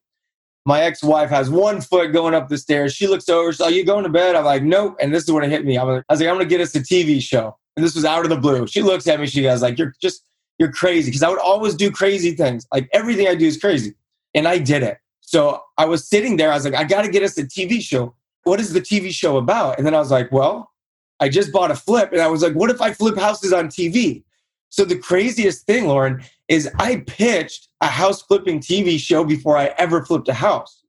My 0.65 0.81
ex-wife 0.81 1.29
has 1.29 1.49
one 1.49 1.79
foot 1.79 2.11
going 2.11 2.33
up 2.33 2.49
the 2.49 2.57
stairs. 2.57 2.93
She 2.93 3.05
looks 3.07 3.29
over. 3.29 3.51
She's 3.51 3.59
like, 3.59 3.71
"Are 3.71 3.75
you 3.75 3.85
going 3.85 4.03
to 4.03 4.09
bed?" 4.09 4.35
I'm 4.35 4.45
like, 4.45 4.63
"Nope." 4.63 4.97
And 4.99 5.13
this 5.13 5.23
is 5.23 5.31
when 5.31 5.43
it 5.43 5.51
hit 5.51 5.63
me. 5.63 5.77
I 5.77 5.83
was, 5.83 6.03
like, 6.09 6.27
"I'm 6.27 6.39
to 6.39 6.45
get 6.45 6.59
us 6.59 6.75
a 6.75 6.79
TV 6.79 7.21
show." 7.21 7.55
And 7.75 7.85
this 7.85 7.93
was 7.93 8.03
out 8.03 8.23
of 8.23 8.29
the 8.29 8.37
blue. 8.37 8.65
She 8.65 8.81
looks 8.81 9.07
at 9.07 9.19
me. 9.19 9.27
She 9.27 9.43
goes, 9.43 9.61
"Like 9.61 9.77
you're 9.77 9.93
just 10.01 10.23
you're 10.57 10.71
crazy," 10.71 11.11
because 11.11 11.21
I 11.21 11.29
would 11.29 11.39
always 11.39 11.75
do 11.75 11.91
crazy 11.91 12.31
things. 12.35 12.65
Like 12.73 12.89
everything 12.93 13.27
I 13.27 13.35
do 13.35 13.45
is 13.45 13.57
crazy, 13.57 13.93
and 14.33 14.47
I 14.47 14.57
did 14.57 14.81
it. 14.81 14.97
So 15.21 15.61
I 15.77 15.85
was 15.85 16.07
sitting 16.07 16.37
there. 16.37 16.51
I 16.51 16.55
was 16.55 16.65
like, 16.65 16.75
"I 16.75 16.83
got 16.83 17.03
to 17.03 17.11
get 17.11 17.21
us 17.21 17.37
a 17.37 17.43
TV 17.43 17.79
show. 17.81 18.15
What 18.43 18.59
is 18.59 18.73
the 18.73 18.81
TV 18.81 19.11
show 19.11 19.37
about?" 19.37 19.77
And 19.77 19.85
then 19.85 19.93
I 19.93 19.99
was 19.99 20.09
like, 20.09 20.31
"Well, 20.31 20.71
I 21.19 21.29
just 21.29 21.51
bought 21.51 21.69
a 21.69 21.75
flip," 21.75 22.11
and 22.11 22.21
I 22.21 22.27
was 22.27 22.41
like, 22.41 22.53
"What 22.53 22.71
if 22.71 22.81
I 22.81 22.91
flip 22.91 23.17
houses 23.17 23.53
on 23.53 23.67
TV?" 23.67 24.23
So 24.69 24.83
the 24.83 24.97
craziest 24.97 25.65
thing, 25.67 25.87
Lauren, 25.87 26.23
is 26.47 26.69
I 26.79 26.97
pitched 27.07 27.69
a 27.85 27.87
house 27.87 28.23
flipping 28.23 28.59
TV 28.59 28.99
show 28.99 29.23
before 29.23 29.57
I 29.57 29.67
ever 29.77 30.03
flipped 30.03 30.27
a 30.27 30.33
house. 30.33 30.83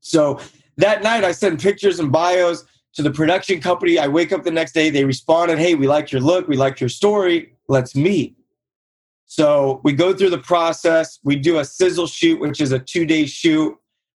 So 0.00 0.40
that 0.78 1.02
night 1.02 1.24
I 1.24 1.32
sent 1.32 1.60
pictures 1.60 2.00
and 2.00 2.10
bios 2.10 2.64
to 2.94 3.02
the 3.02 3.10
production 3.10 3.60
company. 3.60 3.98
I 3.98 4.08
wake 4.08 4.32
up 4.32 4.42
the 4.42 4.50
next 4.50 4.72
day, 4.72 4.88
they 4.88 5.04
responded, 5.04 5.58
Hey, 5.58 5.74
we 5.74 5.86
like 5.86 6.10
your 6.10 6.22
look, 6.22 6.48
we 6.48 6.56
like 6.56 6.80
your 6.80 6.88
story, 6.88 7.52
let's 7.68 7.94
meet. 7.94 8.34
So 9.26 9.82
we 9.84 9.92
go 9.92 10.14
through 10.14 10.30
the 10.30 10.38
process, 10.38 11.18
we 11.22 11.36
do 11.36 11.58
a 11.58 11.64
sizzle 11.66 12.06
shoot, 12.06 12.40
which 12.40 12.62
is 12.62 12.72
a 12.72 12.78
two 12.78 13.04
day 13.04 13.26
shoot. 13.26 13.76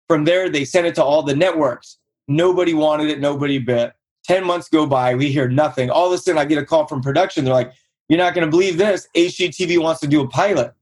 From 0.09 0.25
there, 0.25 0.49
they 0.49 0.65
send 0.65 0.87
it 0.87 0.95
to 0.95 1.05
all 1.05 1.23
the 1.25 1.35
networks. 1.35 1.99
Nobody 2.29 2.75
wanted 2.75 3.11
it, 3.11 3.19
nobody 3.19 3.59
bit. 3.59 3.93
10 4.27 4.45
months 4.45 4.69
go 4.69 4.87
by, 4.87 5.15
we 5.15 5.33
hear 5.33 5.49
nothing. 5.49 5.91
All 5.91 6.07
of 6.07 6.13
a 6.13 6.19
sudden, 6.19 6.39
I 6.39 6.45
get 6.45 6.59
a 6.59 6.65
call 6.65 6.87
from 6.87 7.03
production. 7.03 7.45
They're 7.45 7.53
like, 7.53 7.73
You're 8.09 8.19
not 8.19 8.35
going 8.35 8.47
to 8.47 8.51
believe 8.51 8.79
this. 8.79 9.09
HGTV 9.17 9.83
wants 9.83 10.01
to 10.03 10.07
do 10.07 10.21
a 10.21 10.29
pilot. 10.29 10.75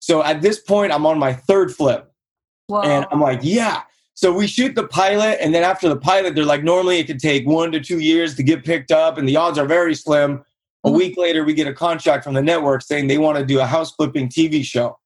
So 0.00 0.22
at 0.22 0.42
this 0.42 0.60
point, 0.60 0.92
I'm 0.92 1.06
on 1.06 1.18
my 1.18 1.32
third 1.32 1.74
flip. 1.74 2.10
Whoa. 2.68 2.82
And 2.82 3.06
I'm 3.10 3.20
like, 3.20 3.40
yeah. 3.42 3.82
So 4.14 4.32
we 4.32 4.46
shoot 4.46 4.74
the 4.74 4.86
pilot, 4.88 5.38
and 5.40 5.54
then 5.54 5.62
after 5.62 5.88
the 5.88 5.96
pilot, 5.96 6.34
they're 6.34 6.44
like, 6.44 6.64
normally 6.64 6.98
it 6.98 7.06
could 7.06 7.20
take 7.20 7.46
one 7.46 7.70
to 7.72 7.80
two 7.80 8.00
years 8.00 8.34
to 8.36 8.42
get 8.42 8.64
picked 8.64 8.90
up, 8.90 9.16
and 9.16 9.28
the 9.28 9.36
odds 9.36 9.58
are 9.58 9.66
very 9.66 9.94
slim. 9.94 10.44
A 10.84 10.90
Mhm. 10.90 10.96
week 10.96 11.16
later, 11.16 11.44
we 11.44 11.54
get 11.54 11.66
a 11.66 11.72
contract 11.72 12.24
from 12.24 12.34
the 12.34 12.42
network 12.42 12.82
saying 12.82 13.06
they 13.06 13.18
want 13.18 13.38
to 13.38 13.44
do 13.44 13.60
a 13.60 13.66
house 13.66 13.92
flipping 13.92 14.28
TV 14.28 14.62
show. 14.62 14.98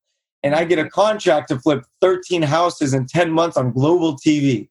And 0.42 0.55
I 0.55 0.64
get 0.64 0.78
a 0.78 0.88
contract 0.88 1.48
to 1.48 1.59
flip 1.59 1.85
13 2.00 2.42
houses 2.42 2.94
in 2.94 3.07
10 3.07 3.31
months 3.31 3.57
on 3.57 3.72
global 3.72 4.16
TV. 4.16 4.68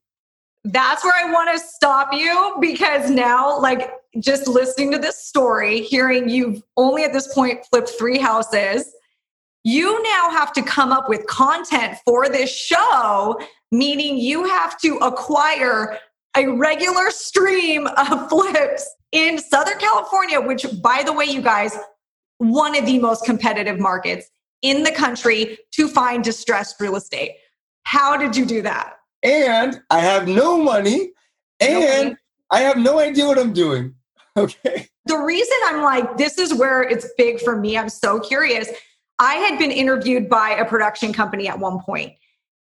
That's 0.64 1.04
where 1.04 1.14
I 1.16 1.32
want 1.32 1.50
to 1.52 1.60
stop 1.60 2.14
you 2.14 2.56
because 2.60 3.10
now, 3.10 3.60
like, 3.60 3.92
just 4.20 4.48
listening 4.48 4.92
to 4.92 4.98
this 4.98 5.24
story, 5.24 5.82
hearing 5.82 6.30
you've 6.30 6.62
only 6.78 7.04
at 7.04 7.14
this 7.14 7.34
point 7.34 7.66
flipped 7.72 7.90
three 7.98 8.20
houses, 8.20 8.92
you 9.64 10.02
now 10.04 10.32
have 10.32 10.54
to 10.54 10.62
come 10.62 10.92
up 10.92 11.08
with 11.08 11.26
content 11.28 11.98
for 12.06 12.30
this 12.30 12.56
show, 12.56 13.40
meaning 13.72 14.18
you 14.18 14.46
have 14.46 14.80
to 14.82 14.98
acquire 14.98 15.98
a 16.36 16.48
regular 16.48 17.12
stream 17.12 17.88
of 17.88 18.30
flips 18.30 18.90
in 19.12 19.38
Southern 19.38 19.78
California, 19.78 20.40
which, 20.40 20.66
by 20.82 21.04
the 21.06 21.14
way, 21.14 21.26
you 21.26 21.42
guys, 21.42 21.78
one 22.38 22.76
of 22.76 22.86
the 22.86 22.98
most 23.00 23.26
competitive 23.26 23.80
markets 23.80 24.30
in 24.62 24.84
the 24.84 24.92
country 24.92 25.58
to 25.72 25.88
find 25.88 26.24
distressed 26.24 26.80
real 26.80 26.96
estate. 26.96 27.36
How 27.84 28.16
did 28.16 28.36
you 28.36 28.46
do 28.46 28.62
that? 28.62 28.98
And 29.24 29.82
I 29.90 30.00
have 30.00 30.28
no 30.28 30.62
money, 30.62 31.12
and 31.60 32.04
money. 32.04 32.18
I 32.50 32.62
have 32.62 32.78
no 32.78 33.00
idea 33.00 33.26
what 33.26 33.40
I'm 33.40 33.54
doing. 33.54 33.96
Okay. 34.38 34.88
the 35.08 35.18
reason 35.18 35.58
I'm 35.66 35.82
like, 35.82 36.16
this 36.16 36.38
is 36.38 36.54
where 36.54 36.82
it's 36.84 37.06
big 37.18 37.42
for 37.42 37.58
me, 37.58 37.78
I'm 37.78 37.90
so 37.90 38.18
curious. 38.18 38.70
I 39.22 39.36
had 39.36 39.60
been 39.60 39.72
interviewed 39.72 40.28
by 40.28 40.50
a 40.50 40.66
production 40.66 41.14
company 41.14 41.48
at 41.48 41.60
one 41.60 41.80
point, 41.80 42.14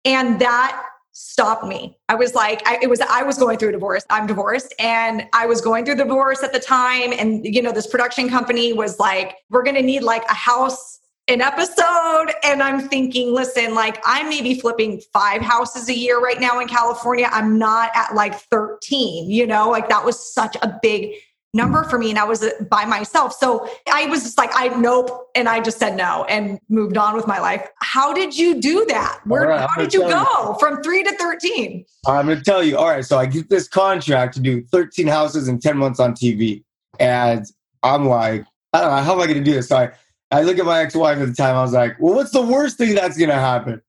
and 0.05 0.39
that 0.39 0.81
stopped 1.11 1.65
me. 1.65 1.97
I 2.07 2.15
was 2.15 2.33
like, 2.33 2.65
I, 2.65 2.79
it 2.81 2.89
was, 2.89 3.01
I 3.01 3.23
was 3.23 3.37
going 3.37 3.57
through 3.57 3.69
a 3.69 3.71
divorce. 3.73 4.05
I'm 4.09 4.25
divorced, 4.25 4.73
and 4.79 5.27
I 5.33 5.47
was 5.47 5.59
going 5.59 5.83
through 5.83 5.95
the 5.95 6.05
divorce 6.05 6.43
at 6.43 6.53
the 6.53 6.59
time. 6.59 7.11
And, 7.11 7.45
you 7.45 7.61
know, 7.61 7.73
this 7.73 7.87
production 7.87 8.29
company 8.29 8.71
was 8.71 8.99
like, 8.99 9.35
we're 9.49 9.63
going 9.63 9.75
to 9.75 9.81
need 9.81 10.01
like 10.01 10.23
a 10.29 10.33
house 10.33 11.01
an 11.27 11.41
episode 11.41 12.27
and 12.43 12.61
i'm 12.61 12.87
thinking 12.87 13.33
listen 13.33 13.73
like 13.73 13.99
i'm 14.05 14.29
maybe 14.29 14.59
flipping 14.59 15.01
five 15.11 15.41
houses 15.41 15.89
a 15.89 15.93
year 15.93 16.19
right 16.19 16.39
now 16.39 16.59
in 16.59 16.67
california 16.67 17.27
i'm 17.31 17.57
not 17.57 17.89
at 17.95 18.13
like 18.13 18.35
13 18.35 19.27
you 19.27 19.47
know 19.47 19.71
like 19.71 19.89
that 19.89 20.05
was 20.05 20.31
such 20.33 20.55
a 20.61 20.79
big 20.83 21.15
number 21.55 21.85
for 21.85 21.97
me 21.97 22.09
and 22.09 22.19
I 22.19 22.25
was 22.25 22.45
by 22.69 22.85
myself. 22.85 23.33
So 23.33 23.67
I 23.91 24.05
was 24.07 24.23
just 24.23 24.37
like, 24.37 24.51
I 24.53 24.67
nope. 24.77 25.29
And 25.33 25.47
I 25.47 25.61
just 25.61 25.79
said 25.79 25.95
no 25.95 26.25
and 26.25 26.59
moved 26.69 26.97
on 26.97 27.15
with 27.15 27.25
my 27.25 27.39
life. 27.39 27.67
How 27.81 28.13
did 28.13 28.37
you 28.37 28.61
do 28.61 28.85
that? 28.89 29.21
Where, 29.25 29.47
right, 29.47 29.67
how 29.67 29.81
did 29.81 29.93
you 29.93 30.01
go 30.01 30.55
from 30.59 30.83
three 30.83 31.01
to 31.03 31.15
13? 31.17 31.85
I'm 32.07 32.25
going 32.25 32.37
to 32.37 32.43
tell 32.43 32.61
you. 32.61 32.77
All 32.77 32.89
right. 32.89 33.05
So 33.05 33.17
I 33.17 33.25
get 33.25 33.49
this 33.49 33.67
contract 33.67 34.35
to 34.35 34.41
do 34.41 34.63
13 34.65 35.07
houses 35.07 35.47
in 35.47 35.59
10 35.59 35.77
months 35.77 35.99
on 35.99 36.13
TV. 36.13 36.63
And 36.99 37.45
I'm 37.81 38.05
like, 38.05 38.45
I 38.73 38.81
don't 38.81 38.91
know. 38.91 39.01
How 39.01 39.13
am 39.13 39.21
I 39.21 39.25
going 39.25 39.37
to 39.39 39.43
do 39.43 39.53
this? 39.53 39.69
So 39.69 39.77
I, 39.77 39.91
I 40.31 40.41
look 40.41 40.59
at 40.59 40.65
my 40.65 40.81
ex 40.81 40.93
wife 40.93 41.19
at 41.19 41.27
the 41.27 41.33
time. 41.33 41.55
I 41.55 41.61
was 41.61 41.73
like, 41.73 41.99
well, 41.99 42.15
what's 42.15 42.31
the 42.31 42.41
worst 42.41 42.77
thing 42.77 42.93
that's 42.95 43.17
going 43.17 43.29
to 43.29 43.35
happen? 43.35 43.81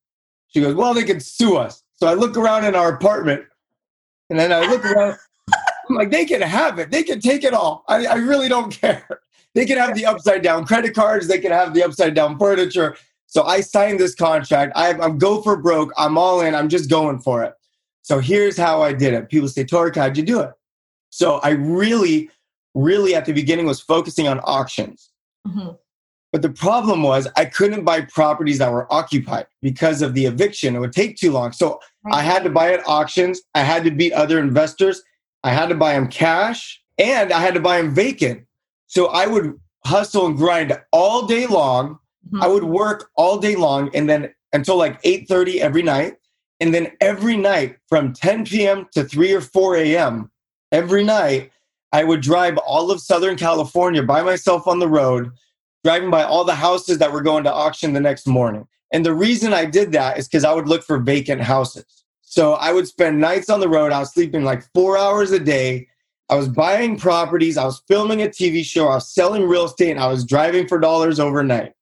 She 0.48 0.60
goes, 0.60 0.74
well, 0.74 0.94
they 0.94 1.04
could 1.04 1.22
sue 1.22 1.56
us. 1.56 1.82
So 1.94 2.06
I 2.06 2.14
look 2.14 2.36
around 2.36 2.64
in 2.64 2.76
our 2.76 2.94
apartment 2.94 3.44
and 4.30 4.38
then 4.38 4.52
I 4.52 4.66
look 4.66 4.84
around. 4.84 5.18
I'm 5.88 5.96
like, 5.96 6.10
they 6.10 6.24
can 6.24 6.40
have 6.42 6.78
it. 6.78 6.90
They 6.90 7.02
can 7.02 7.20
take 7.20 7.44
it 7.44 7.54
all. 7.54 7.84
I, 7.88 8.06
I 8.06 8.14
really 8.16 8.48
don't 8.48 8.70
care. 8.70 9.06
They 9.54 9.64
can 9.64 9.78
have 9.78 9.94
the 9.94 10.04
upside 10.04 10.42
down 10.42 10.66
credit 10.66 10.94
cards. 10.94 11.28
They 11.28 11.38
can 11.38 11.50
have 11.50 11.72
the 11.72 11.82
upside 11.82 12.12
down 12.12 12.38
furniture. 12.38 12.94
So 13.26 13.44
I 13.44 13.62
signed 13.62 13.98
this 13.98 14.14
contract. 14.14 14.72
I, 14.76 14.92
I'm 14.92 15.16
go 15.16 15.40
for 15.40 15.56
broke. 15.56 15.94
I'm 15.96 16.18
all 16.18 16.42
in. 16.42 16.54
I'm 16.54 16.68
just 16.68 16.90
going 16.90 17.20
for 17.20 17.42
it. 17.42 17.54
So 18.02 18.18
here's 18.18 18.58
how 18.58 18.82
I 18.82 18.92
did 18.92 19.14
it. 19.14 19.30
People 19.30 19.48
say, 19.48 19.64
Tarek, 19.64 19.96
how'd 19.96 20.14
you 20.18 20.24
do 20.24 20.40
it? 20.40 20.50
So 21.08 21.36
I 21.38 21.50
really, 21.52 22.28
really 22.74 23.14
at 23.14 23.24
the 23.24 23.32
beginning 23.32 23.64
was 23.64 23.80
focusing 23.80 24.28
on 24.28 24.40
auctions. 24.40 25.10
Mhm. 25.48 25.78
But 26.32 26.42
the 26.42 26.50
problem 26.50 27.02
was 27.02 27.26
I 27.34 27.46
couldn't 27.46 27.84
buy 27.84 28.02
properties 28.02 28.58
that 28.58 28.70
were 28.70 28.92
occupied 28.92 29.46
because 29.62 30.02
of 30.02 30.12
the 30.12 30.26
eviction. 30.26 30.76
It 30.76 30.80
would 30.80 30.92
take 30.92 31.16
too 31.16 31.32
long. 31.32 31.52
So 31.52 31.80
I 32.12 32.20
had 32.20 32.44
to 32.44 32.50
buy 32.50 32.74
at 32.74 32.86
auctions. 32.86 33.40
I 33.54 33.62
had 33.62 33.84
to 33.84 33.90
beat 33.90 34.12
other 34.12 34.38
investors. 34.38 35.02
I 35.46 35.50
had 35.50 35.68
to 35.68 35.76
buy 35.76 35.92
them 35.92 36.08
cash 36.08 36.82
and 36.98 37.32
I 37.32 37.40
had 37.40 37.54
to 37.54 37.60
buy 37.60 37.80
them 37.80 37.94
vacant. 37.94 38.46
So 38.88 39.06
I 39.06 39.26
would 39.26 39.58
hustle 39.84 40.26
and 40.26 40.36
grind 40.36 40.76
all 40.90 41.26
day 41.26 41.46
long. 41.46 41.98
Mhm. 42.32 42.42
I 42.42 42.48
would 42.48 42.64
work 42.64 43.10
all 43.16 43.38
day 43.38 43.54
long 43.54 43.88
and 43.94 44.10
then 44.10 44.34
until 44.52 44.76
like 44.76 44.98
8:30 45.04 45.60
every 45.60 45.82
night. 45.82 46.16
And 46.58 46.74
then 46.74 46.90
every 47.00 47.36
night 47.36 47.76
from 47.88 48.12
10 48.12 48.44
p.m. 48.44 48.88
to 48.92 49.04
3 49.04 49.32
or 49.32 49.40
4 49.40 49.76
a.m. 49.76 50.30
every 50.72 51.04
night, 51.04 51.52
I 51.92 52.02
would 52.02 52.22
drive 52.22 52.56
all 52.58 52.90
of 52.90 53.00
Southern 53.00 53.36
California 53.36 54.02
by 54.02 54.22
myself 54.22 54.66
on 54.66 54.80
the 54.80 54.88
road, 54.88 55.30
driving 55.84 56.10
by 56.10 56.24
all 56.24 56.44
the 56.44 56.54
houses 56.56 56.98
that 56.98 57.12
were 57.12 57.22
going 57.22 57.44
to 57.44 57.52
auction 57.52 57.92
the 57.92 58.00
next 58.00 58.26
morning. 58.26 58.66
And 58.92 59.06
the 59.06 59.14
reason 59.14 59.52
I 59.52 59.64
did 59.66 59.92
that 59.92 60.18
is 60.18 60.26
because 60.26 60.44
I 60.44 60.52
would 60.52 60.66
look 60.66 60.82
for 60.82 60.98
vacant 60.98 61.42
houses. 61.42 61.84
So 62.36 62.52
I 62.52 62.70
would 62.70 62.86
spend 62.86 63.18
nights 63.18 63.48
on 63.48 63.60
the 63.60 63.68
road. 63.68 63.92
I 63.92 64.00
was 64.00 64.12
sleeping 64.12 64.44
like 64.44 64.62
four 64.74 64.98
hours 64.98 65.30
a 65.30 65.38
day. 65.38 65.88
I 66.28 66.34
was 66.34 66.48
buying 66.48 66.98
properties. 66.98 67.56
I 67.56 67.64
was 67.64 67.82
filming 67.88 68.20
a 68.20 68.26
TV 68.26 68.62
show. 68.62 68.88
I 68.88 68.96
was 68.96 69.10
selling 69.10 69.48
real 69.48 69.64
estate. 69.64 69.92
And 69.92 70.00
I 70.00 70.08
was 70.08 70.22
driving 70.22 70.68
for 70.68 70.78
dollars 70.78 71.18
overnight. 71.18 71.72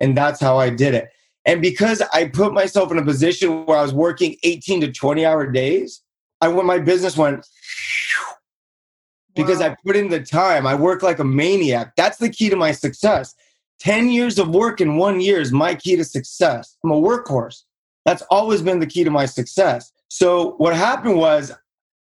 And 0.00 0.16
that's 0.16 0.40
how 0.40 0.58
I 0.58 0.70
did 0.70 0.94
it. 0.94 1.10
And 1.44 1.62
because 1.62 2.02
I 2.12 2.26
put 2.26 2.52
myself 2.52 2.90
in 2.90 2.98
a 2.98 3.04
position 3.04 3.64
where 3.64 3.78
I 3.78 3.82
was 3.82 3.94
working 3.94 4.34
18 4.42 4.80
to 4.80 4.90
20 4.90 5.24
hour 5.24 5.46
days, 5.46 6.02
I 6.40 6.48
went, 6.48 6.66
my 6.66 6.80
business 6.80 7.16
went 7.16 7.46
because. 9.36 9.60
I 9.60 9.76
put 9.86 9.94
in 9.94 10.08
the 10.08 10.20
time. 10.20 10.66
I 10.66 10.74
work 10.74 11.04
like 11.04 11.20
a 11.20 11.24
maniac. 11.24 11.94
That's 11.96 12.18
the 12.18 12.28
key 12.28 12.50
to 12.50 12.56
my 12.56 12.72
success. 12.72 13.36
10 13.78 14.10
years 14.10 14.40
of 14.40 14.48
work 14.48 14.80
in 14.80 14.96
one 14.96 15.20
year 15.20 15.40
is 15.40 15.52
my 15.52 15.76
key 15.76 15.94
to 15.94 16.04
success. 16.04 16.76
I'm 16.82 16.90
a 16.90 17.00
workhorse. 17.00 17.62
That's 18.04 18.22
always 18.30 18.62
been 18.62 18.80
the 18.80 18.86
key 18.86 19.04
to 19.04 19.10
my 19.10 19.26
success. 19.26 19.92
So 20.08 20.52
what 20.52 20.74
happened 20.74 21.16
was 21.16 21.52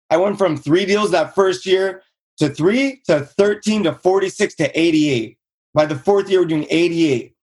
I 0.09 0.17
went 0.17 0.39
from 0.39 0.57
three 0.57 0.87
deals 0.87 1.11
that 1.13 1.35
first 1.35 1.67
year 1.67 2.03
to 2.39 2.49
three 2.49 3.03
to 3.07 3.21
13 3.21 3.85
to 3.85 3.95
46 3.95 4.55
to 4.57 4.81
88. 4.81 5.39
By 5.75 5.87
the 5.87 5.97
fourth 5.97 6.31
year, 6.31 6.41
we're 6.41 6.47
doing 6.47 6.67
88. 6.71 7.35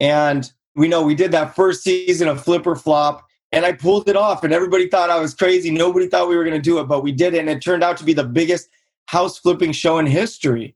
And 0.00 0.52
we 0.76 0.86
know 0.86 1.02
we 1.02 1.14
did 1.14 1.32
that 1.32 1.56
first 1.56 1.82
season 1.82 2.28
of 2.28 2.42
Flip 2.44 2.66
or 2.66 2.76
Flop 2.76 3.28
and 3.52 3.64
I 3.64 3.72
pulled 3.72 4.08
it 4.08 4.16
off. 4.16 4.44
And 4.44 4.52
everybody 4.52 4.88
thought 4.88 5.10
I 5.10 5.18
was 5.18 5.34
crazy. 5.34 5.70
Nobody 5.70 6.06
thought 6.06 6.28
we 6.28 6.36
were 6.36 6.44
going 6.44 6.56
to 6.56 6.62
do 6.62 6.78
it, 6.78 6.84
but 6.84 7.02
we 7.02 7.12
did 7.12 7.34
it. 7.34 7.40
And 7.40 7.48
it 7.48 7.62
turned 7.62 7.82
out 7.82 7.96
to 7.98 8.04
be 8.04 8.12
the 8.12 8.24
biggest 8.24 8.68
house 9.06 9.38
flipping 9.38 9.72
show 9.72 9.98
in 9.98 10.06
history. 10.06 10.74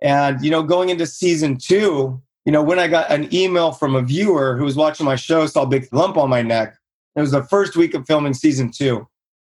And, 0.00 0.42
you 0.44 0.50
know, 0.50 0.62
going 0.62 0.90
into 0.90 1.06
season 1.06 1.56
two, 1.56 2.20
you 2.44 2.52
know, 2.52 2.62
when 2.62 2.78
I 2.78 2.88
got 2.88 3.10
an 3.10 3.32
email 3.32 3.72
from 3.72 3.94
a 3.94 4.02
viewer 4.02 4.56
who 4.56 4.64
was 4.64 4.76
watching 4.76 5.06
my 5.06 5.16
show, 5.16 5.46
saw 5.46 5.62
a 5.62 5.66
big 5.66 5.88
lump 5.92 6.16
on 6.16 6.28
my 6.28 6.42
neck. 6.42 6.76
It 7.14 7.20
was 7.20 7.30
the 7.30 7.44
first 7.44 7.76
week 7.76 7.94
of 7.94 8.06
filming 8.06 8.34
season 8.34 8.70
two. 8.70 9.06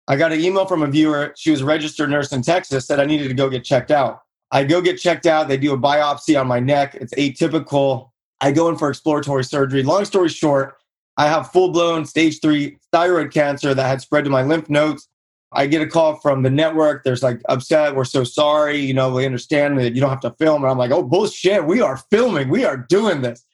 I 0.07 0.15
got 0.15 0.31
an 0.31 0.39
email 0.39 0.65
from 0.65 0.81
a 0.81 0.87
viewer. 0.87 1.33
She 1.37 1.51
was 1.51 1.61
a 1.61 1.65
registered 1.65 2.09
nurse 2.09 2.31
in 2.31 2.41
Texas, 2.41 2.87
said 2.87 2.99
I 2.99 3.05
needed 3.05 3.27
to 3.27 3.33
go 3.35 3.49
get 3.49 3.63
checked 3.63 3.91
out. 3.91 4.21
I 4.51 4.63
go 4.63 4.81
get 4.81 4.97
checked 4.97 5.27
out. 5.27 5.47
They 5.47 5.57
do 5.57 5.73
a 5.73 5.77
biopsy 5.77 6.39
on 6.39 6.47
my 6.47 6.59
neck. 6.59 6.95
It's 6.95 7.13
atypical. 7.13 8.09
I 8.41 8.51
go 8.51 8.69
in 8.69 8.77
for 8.77 8.89
exploratory 8.89 9.43
surgery. 9.43 9.83
Long 9.83 10.05
story 10.05 10.29
short, 10.29 10.77
I 11.17 11.27
have 11.27 11.51
full 11.51 11.71
blown 11.71 12.05
stage 12.05 12.39
three 12.41 12.77
thyroid 12.93 13.31
cancer 13.31 13.73
that 13.73 13.87
had 13.87 14.01
spread 14.01 14.23
to 14.23 14.29
my 14.29 14.41
lymph 14.41 14.69
nodes. 14.69 15.08
I 15.51 15.65
get 15.65 15.81
a 15.81 15.87
call 15.87 16.15
from 16.17 16.43
the 16.43 16.49
network. 16.49 17.03
There's 17.03 17.23
like 17.23 17.41
upset. 17.49 17.95
We're 17.95 18.05
so 18.05 18.23
sorry. 18.23 18.77
You 18.77 18.93
know, 18.93 19.13
we 19.13 19.25
understand 19.25 19.79
that 19.79 19.95
you 19.95 20.01
don't 20.01 20.09
have 20.09 20.19
to 20.21 20.35
film. 20.37 20.63
And 20.63 20.71
I'm 20.71 20.77
like, 20.77 20.91
oh, 20.91 21.03
bullshit. 21.03 21.65
We 21.65 21.81
are 21.81 21.97
filming. 22.11 22.49
We 22.49 22.65
are 22.65 22.77
doing 22.77 23.21
this. 23.21 23.45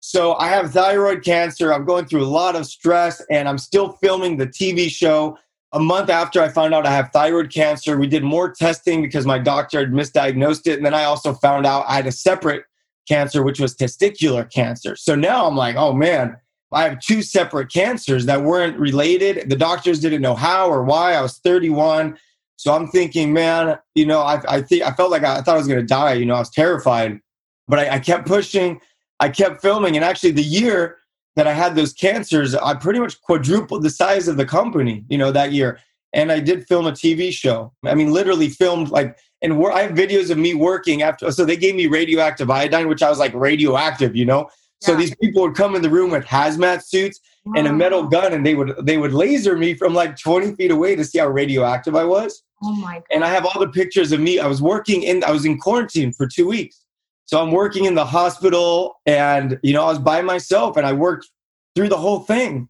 So 0.00 0.34
I 0.36 0.48
have 0.48 0.72
thyroid 0.72 1.24
cancer. 1.24 1.74
I'm 1.74 1.84
going 1.84 2.06
through 2.06 2.22
a 2.22 2.26
lot 2.26 2.56
of 2.56 2.66
stress 2.66 3.22
and 3.30 3.48
I'm 3.48 3.58
still 3.58 3.92
filming 3.92 4.36
the 4.36 4.46
TV 4.46 4.88
show. 4.88 5.36
A 5.72 5.80
month 5.80 6.08
after 6.08 6.40
I 6.40 6.48
found 6.48 6.74
out 6.74 6.86
I 6.86 6.92
have 6.92 7.10
thyroid 7.12 7.52
cancer, 7.52 7.96
we 7.98 8.06
did 8.06 8.24
more 8.24 8.50
testing 8.52 9.02
because 9.02 9.26
my 9.26 9.38
doctor 9.38 9.78
had 9.80 9.90
misdiagnosed 9.90 10.66
it. 10.66 10.76
And 10.76 10.86
then 10.86 10.94
I 10.94 11.04
also 11.04 11.34
found 11.34 11.66
out 11.66 11.84
I 11.86 11.94
had 11.94 12.06
a 12.06 12.12
separate 12.12 12.64
cancer, 13.06 13.42
which 13.42 13.60
was 13.60 13.76
testicular 13.76 14.50
cancer. 14.50 14.96
So 14.96 15.14
now 15.14 15.46
I'm 15.46 15.56
like, 15.56 15.76
oh 15.76 15.92
man, 15.92 16.36
I 16.72 16.84
have 16.84 17.00
two 17.00 17.22
separate 17.22 17.72
cancers 17.72 18.26
that 18.26 18.42
weren't 18.42 18.78
related. 18.78 19.50
The 19.50 19.56
doctors 19.56 20.00
didn't 20.00 20.22
know 20.22 20.34
how 20.34 20.68
or 20.68 20.84
why. 20.84 21.14
I 21.14 21.22
was 21.22 21.38
31. 21.38 22.16
So 22.56 22.74
I'm 22.74 22.88
thinking, 22.88 23.32
man, 23.32 23.78
you 23.94 24.06
know, 24.06 24.20
I, 24.20 24.40
I 24.48 24.62
think 24.62 24.82
I 24.82 24.92
felt 24.92 25.10
like 25.10 25.24
I, 25.24 25.38
I 25.38 25.40
thought 25.40 25.54
I 25.54 25.58
was 25.58 25.66
going 25.66 25.80
to 25.80 25.86
die. 25.86 26.14
You 26.14 26.26
know, 26.26 26.34
I 26.34 26.40
was 26.40 26.50
terrified, 26.50 27.18
but 27.66 27.78
I, 27.78 27.94
I 27.94 27.98
kept 27.98 28.26
pushing. 28.26 28.80
I 29.18 29.30
kept 29.30 29.62
filming. 29.62 29.96
And 29.96 30.04
actually, 30.04 30.32
the 30.32 30.42
year 30.42 30.98
that 31.36 31.46
I 31.46 31.52
had 31.52 31.74
those 31.74 31.92
cancers, 31.92 32.54
I 32.54 32.74
pretty 32.74 33.00
much 33.00 33.20
quadrupled 33.22 33.82
the 33.82 33.90
size 33.90 34.28
of 34.28 34.36
the 34.36 34.44
company, 34.44 35.04
you 35.08 35.18
know, 35.18 35.32
that 35.32 35.52
year. 35.52 35.80
And 36.12 36.30
I 36.30 36.40
did 36.40 36.66
film 36.66 36.86
a 36.86 36.92
TV 36.92 37.32
show. 37.32 37.72
I 37.84 37.94
mean, 37.94 38.12
literally 38.12 38.48
filmed 38.48 38.90
like, 38.90 39.16
and 39.42 39.54
I 39.66 39.82
have 39.82 39.92
videos 39.92 40.30
of 40.30 40.38
me 40.38 40.54
working 40.54 41.02
after. 41.02 41.30
So 41.30 41.44
they 41.44 41.56
gave 41.56 41.74
me 41.74 41.86
radioactive 41.86 42.50
iodine, 42.50 42.88
which 42.88 43.02
I 43.02 43.08
was 43.08 43.18
like 43.18 43.32
radioactive, 43.32 44.14
you 44.14 44.26
know. 44.26 44.50
So 44.80 44.94
these 44.94 45.14
people 45.16 45.42
would 45.42 45.54
come 45.54 45.74
in 45.74 45.82
the 45.82 45.90
room 45.90 46.10
with 46.10 46.24
hazmat 46.24 46.82
suits 46.82 47.20
and 47.54 47.66
a 47.66 47.72
metal 47.72 48.04
gun, 48.04 48.32
and 48.32 48.44
they 48.46 48.54
would 48.54 48.74
they 48.82 48.96
would 48.96 49.12
laser 49.12 49.56
me 49.56 49.74
from 49.74 49.94
like 49.94 50.18
20 50.18 50.54
feet 50.56 50.70
away 50.70 50.96
to 50.96 51.04
see 51.04 51.18
how 51.18 51.28
radioactive 51.28 51.94
I 51.94 52.04
was. 52.04 52.42
Oh 52.62 52.72
my 52.72 52.94
God. 52.94 53.04
And 53.10 53.24
I 53.24 53.28
have 53.28 53.44
all 53.44 53.58
the 53.60 53.68
pictures 53.68 54.12
of 54.12 54.20
me. 54.20 54.38
I 54.38 54.46
was 54.46 54.62
working 54.62 55.02
in 55.02 55.24
I 55.24 55.30
was 55.30 55.44
in 55.44 55.58
quarantine 55.58 56.12
for 56.12 56.26
two 56.26 56.46
weeks. 56.46 56.84
So 57.26 57.40
I'm 57.40 57.52
working 57.52 57.84
in 57.84 57.94
the 57.94 58.04
hospital 58.04 58.96
and 59.06 59.58
you 59.62 59.72
know, 59.72 59.84
I 59.84 59.88
was 59.88 59.98
by 59.98 60.22
myself 60.22 60.76
and 60.76 60.86
I 60.86 60.92
worked 60.92 61.28
through 61.74 61.88
the 61.88 61.96
whole 61.96 62.20
thing. 62.20 62.68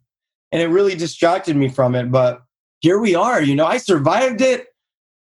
And 0.53 0.61
it 0.61 0.66
really 0.66 0.96
distracted 0.96 1.57
me 1.57 1.68
from 1.68 1.94
it. 1.94 2.11
But 2.11 2.42
here 2.81 2.99
we 2.99 3.14
are, 3.14 3.40
you 3.40 3.55
know, 3.55 3.66
I 3.66 3.79
survived 3.79 4.40
it 4.40 4.66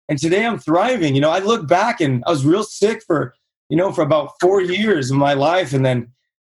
and 0.08 0.18
today 0.18 0.44
I'm 0.44 0.58
thriving. 0.58 1.14
You 1.14 1.20
know, 1.20 1.30
I 1.30 1.38
look 1.38 1.68
back 1.68 2.00
and 2.00 2.22
I 2.26 2.30
was 2.30 2.44
real 2.44 2.64
sick 2.64 3.02
for, 3.06 3.34
you 3.68 3.76
know, 3.76 3.92
for 3.92 4.02
about 4.02 4.32
four 4.40 4.60
years 4.60 5.10
of 5.10 5.16
my 5.16 5.34
life. 5.34 5.72
And 5.72 5.86
then 5.86 6.10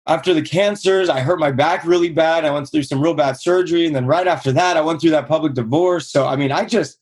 after 0.07 0.33
the 0.33 0.43
cancers, 0.43 1.09
I 1.09 1.21
hurt 1.21 1.39
my 1.41 1.51
back 1.51 1.85
really 1.85 2.11
bad. 2.11 2.45
I 2.45 2.51
went 2.51 2.71
through 2.71 2.85
some 2.85 3.01
real 3.01 3.15
bad 3.15 3.41
surgery. 3.41 3.87
And 3.87 3.95
then 3.95 4.07
right 4.07 4.27
after 4.27 4.53
that, 4.53 4.77
I 4.77 4.81
went 4.81 5.01
through 5.01 5.11
that 5.11 5.27
public 5.27 5.55
divorce. 5.55 6.09
So, 6.09 6.27
I 6.27 6.37
mean, 6.37 6.53
I 6.53 6.65
just, 6.65 6.99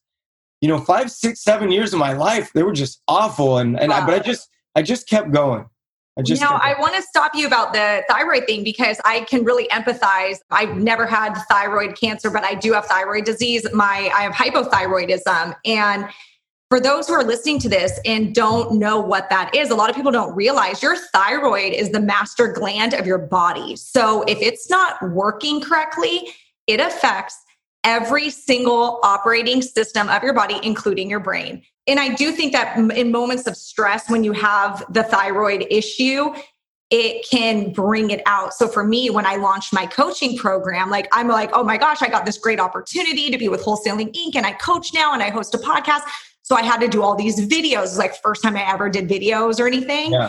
you 0.60 0.68
know, 0.68 0.80
five, 0.80 1.10
six, 1.10 1.42
seven 1.42 1.70
years 1.70 1.92
of 1.92 1.98
my 1.98 2.14
life, 2.14 2.52
they 2.54 2.62
were 2.62 2.72
just 2.72 3.02
awful. 3.06 3.58
And, 3.58 3.78
and 3.78 3.90
wow. 3.90 4.02
I, 4.02 4.06
but 4.06 4.14
I 4.14 4.18
just, 4.20 4.48
I 4.74 4.82
just 4.82 5.08
kept 5.08 5.30
going. 5.32 5.66
I 6.16 6.22
just 6.22 6.40
now 6.40 6.60
I 6.62 6.78
want 6.78 6.94
to 6.94 7.02
stop 7.02 7.32
you 7.34 7.46
about 7.46 7.72
the 7.72 8.04
thyroid 8.08 8.46
thing 8.46 8.62
because 8.62 9.00
I 9.04 9.22
can 9.22 9.44
really 9.44 9.66
empathize. 9.68 10.36
I've 10.48 10.76
never 10.76 11.06
had 11.06 11.34
thyroid 11.50 11.98
cancer, 11.98 12.30
but 12.30 12.44
I 12.44 12.54
do 12.54 12.72
have 12.72 12.86
thyroid 12.86 13.24
disease. 13.24 13.66
My 13.72 14.12
I 14.14 14.22
have 14.22 14.32
hypothyroidism 14.32 15.56
and 15.64 16.06
for 16.74 16.80
those 16.80 17.06
who 17.06 17.14
are 17.14 17.22
listening 17.22 17.60
to 17.60 17.68
this 17.68 18.00
and 18.04 18.34
don't 18.34 18.80
know 18.80 18.98
what 18.98 19.30
that 19.30 19.54
is, 19.54 19.70
a 19.70 19.74
lot 19.76 19.88
of 19.88 19.94
people 19.94 20.10
don't 20.10 20.34
realize 20.34 20.82
your 20.82 20.96
thyroid 20.96 21.72
is 21.72 21.90
the 21.90 22.00
master 22.00 22.48
gland 22.48 22.94
of 22.94 23.06
your 23.06 23.18
body. 23.18 23.76
So 23.76 24.22
if 24.22 24.42
it's 24.42 24.68
not 24.68 25.00
working 25.12 25.60
correctly, 25.60 26.30
it 26.66 26.80
affects 26.80 27.38
every 27.84 28.28
single 28.28 28.98
operating 29.04 29.62
system 29.62 30.08
of 30.08 30.24
your 30.24 30.32
body, 30.32 30.58
including 30.64 31.08
your 31.08 31.20
brain. 31.20 31.62
And 31.86 32.00
I 32.00 32.12
do 32.12 32.32
think 32.32 32.50
that 32.54 32.76
in 32.76 33.12
moments 33.12 33.46
of 33.46 33.56
stress, 33.56 34.10
when 34.10 34.24
you 34.24 34.32
have 34.32 34.84
the 34.92 35.04
thyroid 35.04 35.68
issue, 35.70 36.34
it 36.90 37.24
can 37.30 37.72
bring 37.72 38.10
it 38.10 38.20
out. 38.26 38.52
So 38.52 38.66
for 38.66 38.82
me, 38.82 39.10
when 39.10 39.26
I 39.26 39.36
launched 39.36 39.72
my 39.72 39.86
coaching 39.86 40.36
program, 40.36 40.90
like 40.90 41.06
I'm 41.12 41.28
like, 41.28 41.50
oh 41.52 41.62
my 41.62 41.76
gosh, 41.76 42.02
I 42.02 42.08
got 42.08 42.26
this 42.26 42.36
great 42.36 42.58
opportunity 42.58 43.30
to 43.30 43.38
be 43.38 43.48
with 43.48 43.62
Wholesaling 43.62 44.12
Inc. 44.12 44.34
and 44.34 44.44
I 44.44 44.54
coach 44.54 44.92
now 44.92 45.14
and 45.14 45.22
I 45.22 45.30
host 45.30 45.54
a 45.54 45.58
podcast. 45.58 46.02
So 46.44 46.54
I 46.54 46.62
had 46.62 46.80
to 46.82 46.88
do 46.88 47.02
all 47.02 47.16
these 47.16 47.40
videos, 47.48 47.96
like 47.96 48.14
first 48.22 48.42
time 48.42 48.54
I 48.54 48.70
ever 48.70 48.90
did 48.90 49.08
videos 49.08 49.58
or 49.58 49.66
anything. 49.66 50.12
Yeah. 50.12 50.28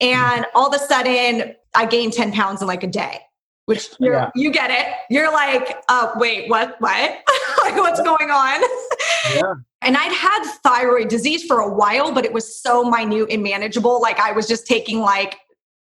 And 0.00 0.46
all 0.54 0.72
of 0.72 0.80
a 0.80 0.84
sudden, 0.84 1.56
I 1.74 1.86
gained 1.86 2.12
10 2.12 2.30
pounds 2.30 2.62
in 2.62 2.68
like 2.68 2.84
a 2.84 2.86
day, 2.86 3.18
which 3.66 3.88
yeah. 3.98 4.30
you 4.36 4.52
get 4.52 4.70
it. 4.70 4.94
You're 5.10 5.32
like, 5.32 5.76
uh, 5.88 6.12
wait, 6.14 6.48
what, 6.48 6.76
what? 6.78 7.18
like, 7.64 7.74
what's 7.74 8.00
going 8.00 8.30
on? 8.30 8.62
Yeah. 9.34 9.54
And 9.82 9.96
I'd 9.96 10.12
had 10.12 10.44
thyroid 10.62 11.08
disease 11.08 11.44
for 11.44 11.58
a 11.58 11.68
while, 11.68 12.12
but 12.12 12.24
it 12.24 12.32
was 12.32 12.56
so 12.56 12.88
minute 12.88 13.26
and 13.28 13.42
manageable. 13.42 14.00
Like 14.00 14.20
I 14.20 14.30
was 14.30 14.46
just 14.46 14.68
taking 14.68 15.00
like, 15.00 15.36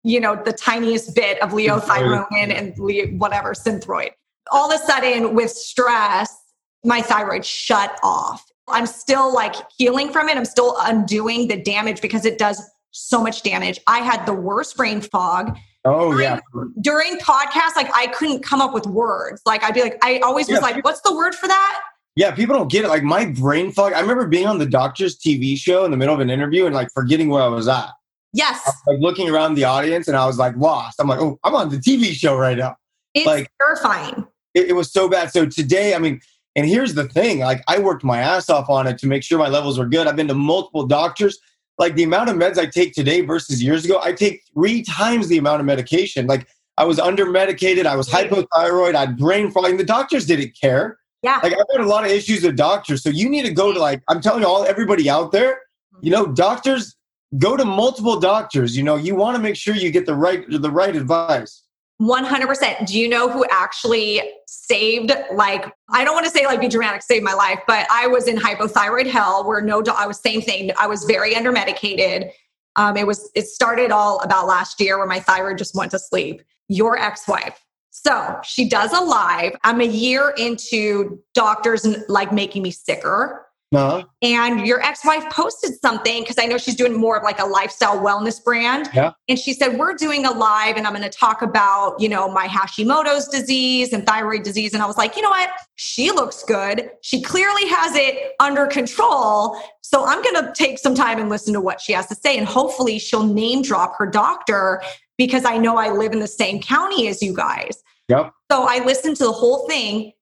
you 0.04 0.20
know, 0.20 0.36
the 0.36 0.52
tiniest 0.52 1.16
bit 1.16 1.42
of 1.42 1.52
levothyroxine 1.52 2.54
and 2.54 2.78
le- 2.78 3.18
whatever, 3.18 3.54
synthroid. 3.54 4.10
All 4.52 4.70
of 4.70 4.80
a 4.80 4.84
sudden, 4.84 5.36
with 5.36 5.52
stress, 5.52 6.36
my 6.84 7.02
thyroid 7.02 7.46
shut 7.46 7.98
off 8.04 8.47
I'm 8.68 8.86
still 8.86 9.34
like 9.34 9.56
healing 9.78 10.12
from 10.12 10.30
it. 10.30 10.38
I'm 10.38 10.46
still 10.46 10.76
undoing 10.80 11.48
the 11.48 11.62
damage 11.62 12.02
because 12.02 12.26
it 12.26 12.38
does 12.38 12.62
so 12.92 13.22
much 13.22 13.44
damage. 13.44 13.80
I 13.88 14.00
had 14.00 14.26
the 14.26 14.34
worst 14.34 14.76
brain 14.76 15.02
fog. 15.02 15.58
Oh 15.86 16.12
during, 16.12 16.24
yeah. 16.24 16.40
During 16.82 17.18
podcasts, 17.18 17.76
like 17.76 17.90
I 17.96 18.08
couldn't 18.08 18.44
come 18.44 18.60
up 18.60 18.74
with 18.74 18.86
words. 18.88 19.42
Like 19.46 19.64
I'd 19.64 19.74
be 19.74 19.82
like, 19.82 19.98
I 20.04 20.20
always 20.20 20.50
was 20.50 20.62
like, 20.62 20.84
what's 20.84 21.02
the 21.02 21.16
word 21.16 21.34
for 21.36 21.48
that? 21.48 21.82
Yeah, 22.16 22.32
people 22.32 22.56
don't 22.56 22.70
get 22.70 22.84
it. 22.84 22.88
Like 22.88 23.04
my 23.04 23.26
brain 23.26 23.72
fog. 23.72 23.94
I 23.94 24.00
remember 24.00 24.28
being 24.28 24.48
on 24.48 24.58
the 24.58 24.66
doctor's 24.66 25.18
TV 25.18 25.56
show 25.58 25.86
in 25.86 25.92
the 25.92 25.98
middle 25.98 26.16
of 26.16 26.20
an 26.20 26.30
interview 26.30 26.66
and 26.66 26.74
like 26.74 26.90
forgetting 26.94 27.30
where 27.30 27.44
I 27.44 27.48
was 27.48 27.68
at. 27.68 27.90
Yes. 28.34 28.62
Was, 28.66 28.76
like 28.88 29.00
looking 29.00 29.30
around 29.30 29.54
the 29.54 29.64
audience 29.66 30.08
and 30.08 30.18
I 30.18 30.26
was 30.26 30.38
like 30.38 30.56
lost. 30.58 31.00
I'm 31.00 31.08
like, 31.08 31.20
oh, 31.20 31.40
I'm 31.44 31.56
on 31.56 31.70
the 31.70 31.78
TV 31.78 32.14
show 32.14 32.36
right 32.36 32.58
now. 32.58 32.76
It's 33.14 33.26
like 33.26 33.52
terrifying. 33.62 34.28
It, 34.54 34.70
it 34.70 34.74
was 34.74 34.92
so 34.92 35.08
bad. 35.08 35.32
So 35.32 35.46
today, 35.46 35.94
I 35.94 36.00
mean, 36.00 36.20
and 36.58 36.68
here's 36.68 36.96
the 36.96 37.08
thing 37.08 37.40
like, 37.40 37.64
I 37.70 37.80
worked 37.80 38.04
my 38.04 38.20
ass 38.20 38.50
off 38.50 38.70
on 38.70 38.88
it 38.88 38.98
to 38.98 39.08
make 39.08 39.24
sure 39.24 39.40
my 39.40 39.48
levels 39.48 39.80
were 39.80 39.86
good. 39.86 40.08
I've 40.08 40.18
been 40.18 40.28
to 40.28 40.34
multiple 40.34 40.86
doctors. 40.86 41.40
Like, 41.78 41.96
the 41.96 42.04
amount 42.04 42.30
of 42.30 42.36
meds 42.36 42.58
I 42.58 42.66
take 42.66 42.94
today 42.94 43.22
versus 43.22 43.64
years 43.64 43.86
ago, 43.86 44.02
I 44.04 44.12
take 44.12 44.42
three 44.54 44.82
times 44.82 45.30
the 45.30 45.38
amount 45.38 45.60
of 45.60 45.68
medication. 45.68 46.26
Like, 46.28 46.48
I 46.76 46.84
was 46.84 47.00
under 47.00 47.26
medicated, 47.28 47.86
I 47.86 47.96
was 47.96 48.10
hypothyroid, 48.10 48.96
I 48.96 49.02
had 49.02 49.18
brain 49.18 49.52
fog. 49.52 49.66
And 49.66 49.80
the 49.80 49.84
doctors 49.84 50.26
didn't 50.26 50.60
care. 50.60 50.98
Yeah. 51.24 51.40
Like, 51.44 51.54
I've 51.54 51.66
had 51.72 51.82
a 51.82 51.88
lot 51.88 52.04
of 52.04 52.12
issues 52.12 52.44
with 52.44 52.58
doctors. 52.58 53.04
So, 53.04 53.10
you 53.10 53.30
need 53.30 53.46
to 53.46 53.54
go 53.54 53.72
to, 53.72 53.80
like, 53.80 54.02
I'm 54.10 54.20
telling 54.20 54.42
you 54.42 54.48
all, 54.48 54.66
everybody 54.66 55.10
out 55.10 55.32
there, 55.32 55.62
you 56.02 56.12
know, 56.12 56.26
doctors 56.26 56.96
go 57.38 57.58
to 57.58 57.66
multiple 57.66 58.20
doctors. 58.20 58.78
You 58.78 58.84
know, 58.84 58.96
you 58.96 59.16
want 59.16 59.36
to 59.36 59.42
make 59.42 59.56
sure 59.56 59.76
you 59.76 59.92
get 59.92 60.06
the 60.06 60.16
right 60.16 60.46
the 60.50 60.72
right 60.72 60.96
advice. 60.96 61.64
100%. 62.02 62.86
Do 62.86 63.00
you 63.00 63.10
know 63.10 63.30
who 63.30 63.46
actually 63.50 64.22
saved, 64.46 65.12
like, 65.34 65.74
I 65.90 66.04
don't 66.04 66.14
want 66.14 66.26
to 66.26 66.32
say 66.32 66.46
like 66.46 66.62
be 66.62 66.68
dramatic, 66.68 67.02
saved 67.02 67.24
my 67.24 67.34
life, 67.34 67.60
but 67.68 67.88
I 67.92 68.08
was 68.08 68.28
in 68.28 68.38
hypothyroid 68.38 69.08
hell 69.08 69.48
where 69.48 69.62
no, 69.62 69.84
I 69.96 70.06
was 70.06 70.20
same 70.20 70.42
thing. 70.42 70.72
I 70.78 70.88
was 70.88 71.06
very 71.06 71.36
under 71.36 71.52
medicated. 71.52 72.32
Um, 72.76 72.98
it 72.98 73.08
was, 73.08 73.32
it 73.34 73.48
started 73.48 73.92
all 73.92 74.20
about 74.20 74.46
last 74.46 74.80
year 74.80 74.98
where 74.98 75.08
my 75.08 75.20
thyroid 75.20 75.58
just 75.58 75.74
went 75.74 75.92
to 75.92 76.00
sleep. 76.00 76.44
Your 76.68 76.98
ex 76.98 77.28
wife. 77.28 77.64
So 77.90 78.40
she 78.44 78.70
does 78.70 78.94
a 78.94 79.02
live. 79.02 79.56
I'm 79.64 79.82
a 79.82 79.86
year 79.86 80.36
into 80.38 81.20
doctors 81.34 81.88
like 82.08 82.32
making 82.32 82.62
me 82.62 82.70
sicker 82.70 83.47
uh-huh. 83.76 84.04
And 84.22 84.66
your 84.66 84.82
ex 84.82 85.04
wife 85.04 85.30
posted 85.30 85.74
something 85.82 86.24
because 86.24 86.38
I 86.40 86.46
know 86.46 86.58
she's 86.58 86.76
doing 86.76 86.94
more 86.94 87.18
of 87.18 87.24
like 87.24 87.40
a 87.40 87.46
lifestyle 87.46 88.00
wellness 88.00 88.42
brand. 88.42 88.90
Yeah. 88.94 89.12
And 89.28 89.38
she 89.38 89.54
said, 89.54 89.78
We're 89.78 89.94
doing 89.94 90.26
a 90.26 90.32
live 90.32 90.78
and 90.78 90.88
I'm 90.88 90.94
going 90.94 91.04
to 91.04 91.10
talk 91.10 91.42
about, 91.42 92.00
you 92.00 92.08
know, 92.08 92.32
my 92.32 92.48
Hashimoto's 92.48 93.28
disease 93.28 93.92
and 93.92 94.06
thyroid 94.06 94.44
disease. 94.44 94.74
And 94.74 94.82
I 94.82 94.86
was 94.86 94.98
like, 94.98 95.18
You 95.18 95.22
know 95.22 95.30
what? 95.30 95.50
She 95.76 96.12
looks 96.12 96.44
good. 96.44 96.92
She 97.02 97.22
clearly 97.22 97.68
has 97.68 97.96
it 97.96 98.36
under 98.40 98.68
control. 98.68 99.60
So 99.82 100.06
I'm 100.06 100.22
going 100.24 100.46
to 100.46 100.54
take 100.54 100.80
some 100.80 100.96
time 100.96 101.20
and 101.20 101.30
listen 101.30 101.54
to 101.54 101.62
what 101.62 101.82
she 101.82 101.92
has 101.92 102.08
to 102.08 102.16
say. 102.16 102.38
And 102.38 102.48
hopefully 102.48 103.00
she'll 103.00 103.28
name 103.28 103.64
drop 103.64 103.98
her 103.98 104.06
doctor 104.06 104.82
because 105.18 105.44
I 105.44 105.58
know 105.58 105.76
I 105.76 105.92
live 105.92 106.14
in 106.14 106.20
the 106.20 106.28
same 106.28 106.62
county 106.62 107.10
as 107.10 107.22
you 107.22 107.36
guys. 107.36 107.84
Yep. 108.08 108.32
So 108.50 108.66
I 108.68 108.84
listened 108.86 109.18
to 109.18 109.26
the 109.26 109.32
whole 109.32 109.68
thing 109.68 110.14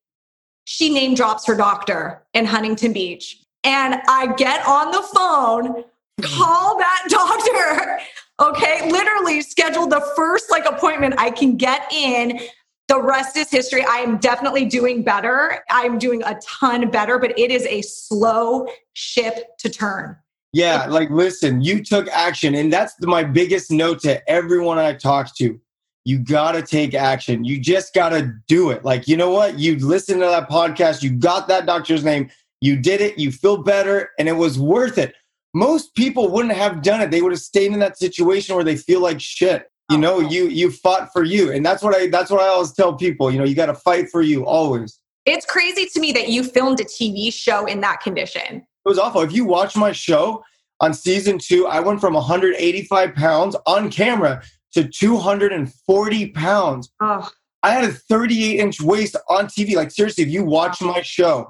she 0.65 0.93
name 0.93 1.15
drops 1.15 1.45
her 1.45 1.55
doctor 1.55 2.23
in 2.33 2.45
Huntington 2.45 2.91
Beach. 2.91 3.39
And 3.63 4.01
I 4.07 4.33
get 4.35 4.65
on 4.67 4.91
the 4.91 5.01
phone, 5.01 5.83
call 6.21 6.77
that 6.77 7.05
doctor. 7.09 7.99
Okay, 8.39 8.91
literally 8.91 9.41
schedule 9.41 9.87
the 9.87 10.05
first 10.15 10.51
like 10.51 10.65
appointment 10.65 11.15
I 11.17 11.31
can 11.31 11.55
get 11.55 11.91
in. 11.91 12.39
The 12.87 13.01
rest 13.01 13.37
is 13.37 13.49
history. 13.49 13.83
I 13.83 13.97
am 13.97 14.17
definitely 14.17 14.65
doing 14.65 15.01
better. 15.01 15.63
I'm 15.71 15.97
doing 15.97 16.21
a 16.23 16.37
ton 16.41 16.91
better, 16.91 17.17
but 17.17 17.37
it 17.39 17.49
is 17.49 17.65
a 17.65 17.81
slow 17.81 18.67
ship 18.93 19.57
to 19.59 19.69
turn. 19.69 20.17
Yeah, 20.53 20.85
like 20.85 21.09
listen, 21.09 21.61
you 21.61 21.83
took 21.83 22.07
action. 22.09 22.55
And 22.55 22.71
that's 22.71 22.93
my 23.01 23.23
biggest 23.23 23.71
note 23.71 23.99
to 24.01 24.29
everyone 24.29 24.77
I 24.77 24.93
talk 24.93 25.35
to 25.37 25.59
you 26.05 26.19
got 26.19 26.51
to 26.51 26.61
take 26.61 26.93
action. 26.93 27.43
You 27.43 27.59
just 27.59 27.93
got 27.93 28.09
to 28.09 28.31
do 28.47 28.69
it. 28.69 28.85
Like, 28.85 29.07
you 29.07 29.17
know 29.17 29.31
what? 29.31 29.57
You 29.57 29.77
listened 29.79 30.21
to 30.21 30.27
that 30.27 30.49
podcast, 30.49 31.01
you 31.01 31.09
got 31.09 31.47
that 31.47 31.65
doctor's 31.65 32.05
name, 32.05 32.29
you 32.61 32.77
did 32.77 33.01
it, 33.01 33.17
you 33.17 33.31
feel 33.31 33.57
better, 33.57 34.11
and 34.17 34.29
it 34.29 34.33
was 34.33 34.57
worth 34.57 34.97
it. 34.97 35.15
Most 35.53 35.95
people 35.95 36.29
wouldn't 36.29 36.53
have 36.53 36.81
done 36.81 37.01
it. 37.01 37.11
They 37.11 37.21
would 37.21 37.31
have 37.31 37.41
stayed 37.41 37.71
in 37.71 37.79
that 37.79 37.97
situation 37.97 38.55
where 38.55 38.63
they 38.63 38.75
feel 38.75 39.01
like 39.01 39.19
shit. 39.19 39.69
You 39.91 39.97
know, 39.99 40.15
oh. 40.15 40.19
you 40.19 40.47
you 40.47 40.71
fought 40.71 41.13
for 41.13 41.23
you. 41.23 41.51
And 41.51 41.63
that's 41.63 41.83
what 41.83 41.95
I 41.95 42.07
that's 42.07 42.31
what 42.31 42.41
I 42.41 42.47
always 42.47 42.71
tell 42.71 42.95
people, 42.95 43.31
you 43.31 43.37
know, 43.37 43.45
you 43.45 43.55
got 43.55 43.67
to 43.67 43.75
fight 43.75 44.09
for 44.09 44.21
you 44.21 44.45
always. 44.45 44.99
It's 45.25 45.45
crazy 45.45 45.85
to 45.85 45.99
me 45.99 46.11
that 46.11 46.29
you 46.29 46.43
filmed 46.43 46.79
a 46.79 46.85
TV 46.85 47.31
show 47.31 47.65
in 47.65 47.81
that 47.81 48.01
condition. 48.01 48.41
It 48.57 48.89
was 48.89 48.99
awful. 48.99 49.21
If 49.21 49.31
you 49.31 49.45
watch 49.45 49.75
my 49.75 49.91
show 49.91 50.43
on 50.81 50.93
season 50.93 51.37
2, 51.37 51.67
I 51.67 51.79
went 51.79 52.01
from 52.01 52.13
185 52.13 53.15
pounds 53.15 53.55
on 53.65 53.89
camera 53.89 54.41
to 54.75 54.87
240 54.87 56.29
pounds. 56.31 56.91
Oh. 56.99 57.29
I 57.63 57.71
had 57.71 57.85
a 57.85 57.91
38 57.91 58.59
inch 58.59 58.81
waist 58.81 59.15
on 59.27 59.47
TV. 59.47 59.75
Like 59.75 59.89
seriously, 59.89 60.23
if 60.23 60.29
you 60.29 60.43
watch 60.43 60.81
my 60.81 61.01
show, 61.01 61.49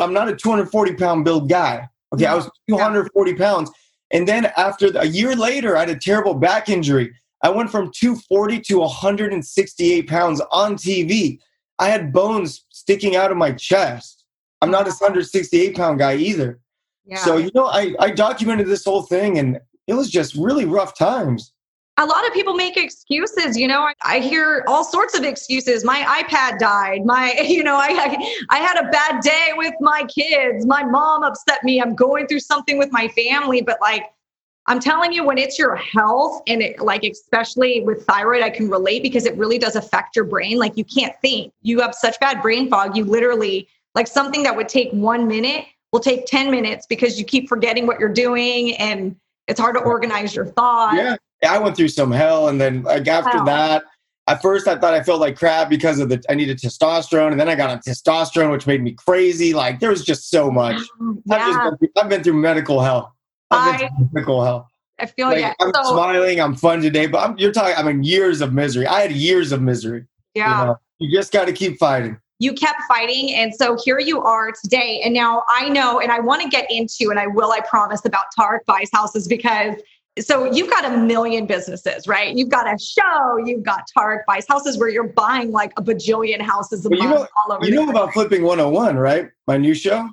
I'm 0.00 0.14
not 0.14 0.28
a 0.28 0.36
240 0.36 0.94
pound 0.94 1.24
build 1.24 1.48
guy. 1.48 1.88
Okay, 2.14 2.26
I 2.26 2.34
was 2.34 2.46
mm-hmm. 2.46 2.76
240 2.76 3.34
pounds. 3.34 3.70
And 4.12 4.26
then 4.26 4.46
after 4.56 4.90
the, 4.90 5.02
a 5.02 5.04
year 5.04 5.36
later, 5.36 5.76
I 5.76 5.80
had 5.80 5.90
a 5.90 5.98
terrible 5.98 6.34
back 6.34 6.68
injury. 6.68 7.12
I 7.42 7.50
went 7.50 7.70
from 7.70 7.90
240 7.94 8.60
to 8.60 8.78
168 8.78 10.08
pounds 10.08 10.40
on 10.52 10.76
TV. 10.76 11.38
I 11.78 11.88
had 11.88 12.12
bones 12.12 12.64
sticking 12.70 13.16
out 13.16 13.30
of 13.30 13.36
my 13.36 13.52
chest. 13.52 14.24
I'm 14.62 14.70
not 14.70 14.82
a 14.82 14.90
168 14.90 15.76
pound 15.76 15.98
guy 15.98 16.16
either. 16.16 16.60
Yeah. 17.06 17.16
So, 17.18 17.36
you 17.38 17.50
know, 17.54 17.66
I, 17.66 17.94
I 17.98 18.10
documented 18.10 18.66
this 18.66 18.84
whole 18.84 19.02
thing 19.02 19.38
and 19.38 19.58
it 19.86 19.94
was 19.94 20.10
just 20.10 20.34
really 20.34 20.66
rough 20.66 20.96
times 20.96 21.52
a 22.00 22.06
lot 22.06 22.26
of 22.26 22.32
people 22.32 22.54
make 22.54 22.76
excuses 22.76 23.56
you 23.56 23.68
know 23.68 23.82
I, 23.82 23.94
I, 24.02 24.18
hear 24.20 24.64
all 24.66 24.84
sorts 24.84 25.16
of 25.16 25.22
excuses. 25.22 25.84
My 25.84 26.00
ipad 26.22 26.58
died. 26.58 27.04
My 27.04 27.32
you 27.46 27.62
know 27.62 27.76
I, 27.76 28.16
I 28.48 28.58
had 28.58 28.82
a 28.82 28.90
bad 28.90 29.22
day 29.22 29.48
with 29.54 29.74
my 29.80 30.04
kids. 30.04 30.66
My 30.66 30.82
mom 30.82 31.22
upset 31.22 31.62
me. 31.62 31.80
I'm 31.80 31.94
going 31.94 32.26
through 32.26 32.40
something 32.40 32.78
with 32.78 32.90
my 32.90 33.08
family. 33.08 33.60
But 33.60 33.78
like 33.80 34.06
i'm 34.66 34.78
telling 34.78 35.12
you 35.12 35.24
when 35.24 35.38
it's 35.38 35.58
your 35.58 35.74
health 35.74 36.42
and 36.46 36.60
it 36.60 36.80
like 36.80 37.02
especially 37.02 37.80
with 37.80 38.04
thyroid 38.04 38.42
i 38.42 38.50
can 38.50 38.68
relate 38.68 39.02
because 39.02 39.24
it 39.24 39.34
really 39.36 39.58
does 39.58 39.76
affect 39.76 40.16
your 40.16 40.24
brain. 40.24 40.58
Like 40.58 40.76
you 40.76 40.84
can't 40.84 41.14
think. 41.20 41.52
You 41.62 41.80
have 41.80 41.94
such 41.94 42.18
bad 42.20 42.40
brain 42.42 42.68
fog. 42.70 42.96
You 42.96 43.04
literally 43.04 43.68
like 43.94 44.06
something 44.06 44.42
that 44.44 44.56
would 44.56 44.68
take 44.68 44.90
one 44.92 45.28
minute 45.28 45.66
will 45.92 46.00
take 46.00 46.24
10 46.26 46.50
minutes 46.50 46.86
because 46.86 47.18
you 47.18 47.24
keep 47.24 47.48
forgetting 47.48 47.86
what 47.86 47.98
you're 47.98 48.08
doing 48.08 48.76
and 48.76 49.16
it's 49.48 49.58
hard 49.58 49.74
to 49.74 49.82
organize 49.82 50.34
your 50.34 50.46
thoughts. 50.46 50.96
Yeah 50.96 51.16
I 51.48 51.58
went 51.58 51.76
through 51.76 51.88
some 51.88 52.12
hell, 52.12 52.48
and 52.48 52.60
then 52.60 52.82
like 52.82 53.06
after 53.06 53.38
wow. 53.38 53.44
that, 53.44 53.84
at 54.26 54.42
first 54.42 54.68
I 54.68 54.76
thought 54.76 54.94
I 54.94 55.02
felt 55.02 55.20
like 55.20 55.36
crap 55.36 55.68
because 55.68 55.98
of 55.98 56.08
the 56.08 56.22
I 56.28 56.34
needed 56.34 56.58
testosterone, 56.58 57.32
and 57.32 57.40
then 57.40 57.48
I 57.48 57.54
got 57.54 57.70
on 57.70 57.78
testosterone, 57.78 58.50
which 58.50 58.66
made 58.66 58.82
me 58.82 58.92
crazy. 58.92 59.52
Like 59.52 59.80
there 59.80 59.90
was 59.90 60.04
just 60.04 60.30
so 60.30 60.50
much. 60.50 60.80
Yeah. 61.26 61.36
I've, 61.36 61.46
just 61.46 61.58
been 61.58 61.78
through, 61.78 62.02
I've 62.02 62.08
been 62.08 62.22
through 62.22 62.34
medical 62.34 62.80
hell. 62.80 63.16
I've 63.50 63.80
been 63.80 63.88
through 63.88 64.08
medical 64.12 64.44
hell. 64.44 64.68
I 65.00 65.06
feel 65.06 65.28
like 65.28 65.40
yeah. 65.40 65.54
I'm 65.60 65.72
so, 65.74 65.92
smiling, 65.92 66.40
I'm 66.40 66.54
fun 66.54 66.82
today, 66.82 67.06
but 67.06 67.18
I'm, 67.18 67.38
you're 67.38 67.52
talking. 67.52 67.74
I 67.76 67.82
mean, 67.82 68.02
years 68.02 68.40
of 68.40 68.52
misery. 68.52 68.86
I 68.86 69.00
had 69.00 69.12
years 69.12 69.50
of 69.50 69.62
misery. 69.62 70.06
Yeah, 70.34 70.60
you, 70.60 70.66
know? 70.66 70.76
you 70.98 71.18
just 71.18 71.32
got 71.32 71.46
to 71.46 71.52
keep 71.52 71.78
fighting. 71.78 72.18
You 72.38 72.52
kept 72.52 72.80
fighting, 72.88 73.34
and 73.34 73.54
so 73.54 73.76
here 73.84 73.98
you 73.98 74.20
are 74.22 74.52
today. 74.62 75.00
And 75.04 75.12
now 75.12 75.42
I 75.48 75.68
know, 75.68 76.00
and 76.00 76.12
I 76.12 76.20
want 76.20 76.42
to 76.42 76.48
get 76.48 76.70
into, 76.70 77.10
and 77.10 77.18
I 77.18 77.26
will, 77.26 77.50
I 77.50 77.60
promise, 77.60 78.04
about 78.04 78.24
Tarek 78.38 78.60
buys 78.66 78.90
houses 78.92 79.26
because 79.26 79.74
so 80.18 80.52
you've 80.52 80.68
got 80.68 80.84
a 80.84 80.96
million 80.96 81.46
businesses, 81.46 82.06
right? 82.08 82.34
You've 82.34 82.48
got 82.48 82.66
a 82.66 82.76
show, 82.78 83.36
you've 83.44 83.62
got 83.62 83.84
Tarek 83.96 84.20
buys 84.26 84.44
houses 84.48 84.76
where 84.78 84.88
you're 84.88 85.08
buying 85.08 85.52
like 85.52 85.72
a 85.76 85.82
bajillion 85.82 86.40
houses 86.40 86.84
a 86.84 86.88
well, 86.88 86.98
month 86.98 87.10
you 87.10 87.16
know, 87.16 87.28
all 87.46 87.52
over. 87.52 87.64
You 87.64 87.74
know 87.74 87.88
about 87.88 88.12
Flipping 88.12 88.42
101, 88.42 88.96
right? 88.96 89.30
My 89.46 89.56
new 89.56 89.74
show. 89.74 90.08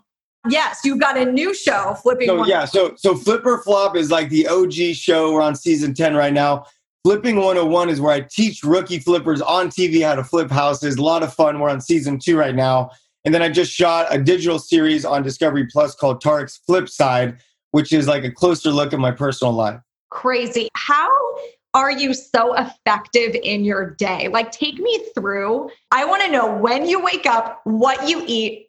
Yes, 0.50 0.82
you've 0.84 1.00
got 1.00 1.18
a 1.18 1.26
new 1.26 1.54
show, 1.54 1.96
Flipping. 1.96 2.28
So, 2.28 2.42
oh 2.42 2.46
yeah, 2.46 2.66
so 2.66 2.94
so 2.96 3.16
Flip 3.16 3.46
or 3.46 3.62
Flop 3.64 3.98
is 3.98 4.12
like 4.12 4.30
the 4.30 4.48
OG 4.48 4.96
show. 4.96 5.34
We're 5.34 5.42
on 5.42 5.56
season 5.56 5.94
10 5.94 6.16
right 6.16 6.34
now. 6.34 6.66
Flipping 7.04 7.38
101 7.38 7.90
is 7.90 8.00
where 8.00 8.14
I 8.14 8.22
teach 8.22 8.64
rookie 8.64 9.00
flippers 9.00 9.42
on 9.42 9.70
TV 9.70 10.04
how 10.04 10.16
to 10.16 10.24
flip 10.24 10.52
houses. 10.52 10.98
A 10.98 11.02
lot 11.02 11.24
of 11.24 11.34
fun. 11.34 11.60
We're 11.60 11.70
on 11.70 11.82
season 11.82 12.20
two 12.20 12.38
right 12.38 12.56
now. 12.56 12.92
And 13.26 13.34
then 13.34 13.42
I 13.42 13.50
just 13.50 13.72
shot 13.72 14.08
a 14.10 14.22
digital 14.22 14.60
series 14.60 15.06
on 15.06 15.24
Discovery 15.24 15.68
Plus 15.72 15.96
called 15.96 16.22
Tarek's 16.22 16.58
Flip 16.58 16.88
Side, 16.88 17.38
which 17.72 17.94
is 17.94 18.08
like 18.08 18.24
a 18.24 18.32
closer 18.32 18.72
look 18.72 18.94
at 18.94 19.00
my 19.00 19.12
personal 19.12 19.54
life 19.54 19.82
crazy. 20.18 20.68
How 20.74 21.12
are 21.76 21.92
you 21.92 22.12
so 22.12 22.56
effective 22.56 23.36
in 23.44 23.64
your 23.64 23.92
day? 23.92 24.30
Like, 24.30 24.52
take 24.52 24.80
me 24.80 25.06
through. 25.14 25.70
I 25.92 26.06
want 26.06 26.24
to 26.24 26.32
know 26.32 26.56
when 26.56 26.88
you 26.88 27.00
wake 27.04 27.28
up, 27.28 27.62
what 27.66 28.10
you 28.10 28.24
eat, 28.26 28.68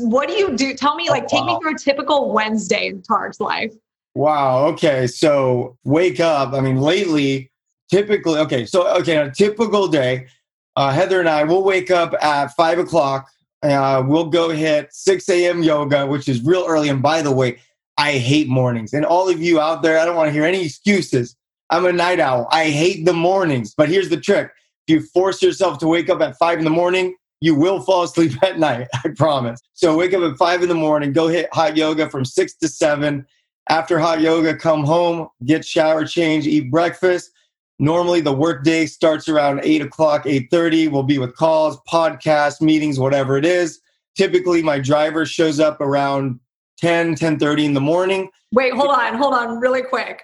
what 0.00 0.28
do 0.28 0.34
you 0.34 0.56
do? 0.56 0.74
Tell 0.74 0.96
me, 0.96 1.08
like, 1.08 1.28
take 1.28 1.44
me 1.44 1.56
through 1.62 1.76
a 1.76 1.78
typical 1.78 2.32
Wednesday 2.32 2.88
in 2.88 3.02
Tarek's 3.02 3.38
life. 3.38 3.72
Wow. 4.16 4.66
Okay. 4.66 5.06
So, 5.06 5.78
wake 5.84 6.18
up. 6.18 6.52
I 6.52 6.60
mean, 6.60 6.80
lately, 6.80 7.52
typically, 7.88 8.40
okay. 8.40 8.66
So, 8.66 8.88
okay, 8.98 9.18
a 9.18 9.30
typical 9.30 9.86
day, 9.86 10.26
uh, 10.74 10.90
Heather 10.90 11.20
and 11.20 11.28
I 11.28 11.44
will 11.44 11.62
wake 11.62 11.92
up 11.92 12.12
at 12.20 12.48
five 12.56 12.80
o'clock. 12.80 13.30
Uh, 13.62 14.02
we'll 14.04 14.30
go 14.30 14.50
hit 14.50 14.92
6 14.92 15.28
a.m. 15.28 15.62
yoga, 15.62 16.06
which 16.06 16.28
is 16.28 16.42
real 16.42 16.64
early. 16.66 16.88
And 16.88 17.02
by 17.02 17.22
the 17.22 17.32
way, 17.32 17.58
I 17.98 18.12
hate 18.12 18.48
mornings. 18.48 18.94
And 18.94 19.04
all 19.04 19.28
of 19.28 19.42
you 19.42 19.60
out 19.60 19.82
there, 19.82 19.98
I 19.98 20.04
don't 20.04 20.16
want 20.16 20.28
to 20.28 20.32
hear 20.32 20.44
any 20.44 20.64
excuses. 20.64 21.36
I'm 21.68 21.84
a 21.84 21.92
night 21.92 22.20
owl. 22.20 22.46
I 22.50 22.70
hate 22.70 23.04
the 23.04 23.12
mornings. 23.12 23.74
But 23.76 23.88
here's 23.88 24.08
the 24.08 24.20
trick 24.20 24.50
if 24.86 24.94
you 24.94 25.00
force 25.08 25.42
yourself 25.42 25.78
to 25.78 25.88
wake 25.88 26.08
up 26.08 26.20
at 26.20 26.38
five 26.38 26.58
in 26.58 26.64
the 26.64 26.70
morning, 26.70 27.14
you 27.40 27.54
will 27.56 27.80
fall 27.80 28.04
asleep 28.04 28.32
at 28.42 28.58
night. 28.58 28.86
I 29.04 29.08
promise. 29.16 29.60
So 29.74 29.96
wake 29.96 30.14
up 30.14 30.22
at 30.22 30.38
five 30.38 30.62
in 30.62 30.68
the 30.68 30.74
morning, 30.74 31.12
go 31.12 31.26
hit 31.28 31.52
hot 31.52 31.76
yoga 31.76 32.08
from 32.08 32.24
six 32.24 32.54
to 32.58 32.68
seven. 32.68 33.26
After 33.68 33.98
hot 33.98 34.20
yoga, 34.20 34.56
come 34.56 34.84
home, 34.84 35.28
get 35.44 35.64
shower 35.64 36.06
change, 36.06 36.46
eat 36.46 36.70
breakfast. 36.70 37.32
Normally 37.80 38.20
the 38.20 38.32
workday 38.32 38.86
starts 38.86 39.28
around 39.28 39.60
eight 39.62 39.82
o'clock, 39.82 40.24
8:30. 40.24 40.88
We'll 40.88 41.02
be 41.02 41.18
with 41.18 41.36
calls, 41.36 41.78
podcasts, 41.88 42.60
meetings, 42.60 42.98
whatever 42.98 43.36
it 43.36 43.44
is. 43.44 43.80
Typically 44.16 44.62
my 44.62 44.78
driver 44.78 45.26
shows 45.26 45.60
up 45.60 45.80
around 45.80 46.40
10, 46.78 47.14
10 47.14 47.38
30 47.38 47.64
in 47.66 47.74
the 47.74 47.80
morning. 47.80 48.30
Wait, 48.52 48.72
hold 48.72 48.90
on, 48.90 49.14
hold 49.14 49.34
on, 49.34 49.58
really 49.60 49.82
quick. 49.82 50.22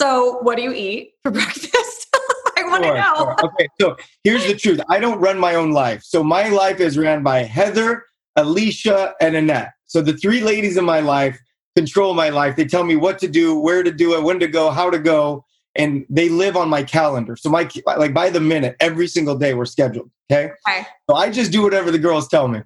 So, 0.00 0.38
what 0.42 0.56
do 0.56 0.62
you 0.62 0.72
eat 0.72 1.14
for 1.22 1.30
breakfast? 1.32 2.08
I 2.56 2.64
want 2.64 2.82
to 2.82 2.88
sure, 2.88 2.96
know. 2.96 3.16
Sure. 3.16 3.36
Okay, 3.44 3.68
so 3.80 3.96
here's 4.24 4.46
the 4.46 4.54
truth 4.54 4.80
I 4.88 4.98
don't 4.98 5.20
run 5.20 5.38
my 5.38 5.54
own 5.54 5.72
life. 5.72 6.02
So, 6.02 6.22
my 6.22 6.48
life 6.48 6.80
is 6.80 6.98
ran 6.98 7.22
by 7.22 7.42
Heather, 7.42 8.04
Alicia, 8.36 9.14
and 9.20 9.36
Annette. 9.36 9.72
So, 9.86 10.02
the 10.02 10.16
three 10.16 10.40
ladies 10.40 10.76
in 10.76 10.84
my 10.84 11.00
life, 11.00 11.38
control 11.76 12.14
my 12.14 12.28
life. 12.28 12.56
They 12.56 12.64
tell 12.64 12.84
me 12.84 12.96
what 12.96 13.18
to 13.20 13.28
do, 13.28 13.58
where 13.58 13.82
to 13.82 13.92
do 13.92 14.14
it, 14.14 14.22
when 14.22 14.38
to 14.40 14.48
go, 14.48 14.70
how 14.70 14.90
to 14.90 14.98
go, 14.98 15.44
and 15.74 16.04
they 16.10 16.28
live 16.28 16.56
on 16.56 16.68
my 16.68 16.82
calendar. 16.82 17.36
So 17.36 17.48
my 17.48 17.68
like 17.96 18.12
by 18.12 18.30
the 18.30 18.40
minute, 18.40 18.76
every 18.80 19.06
single 19.06 19.36
day 19.36 19.54
we're 19.54 19.64
scheduled. 19.64 20.10
Okay. 20.30 20.50
Okay. 20.68 20.86
So 21.08 21.16
I 21.16 21.30
just 21.30 21.52
do 21.52 21.62
whatever 21.62 21.90
the 21.90 21.98
girls 21.98 22.28
tell 22.28 22.48
me. 22.48 22.60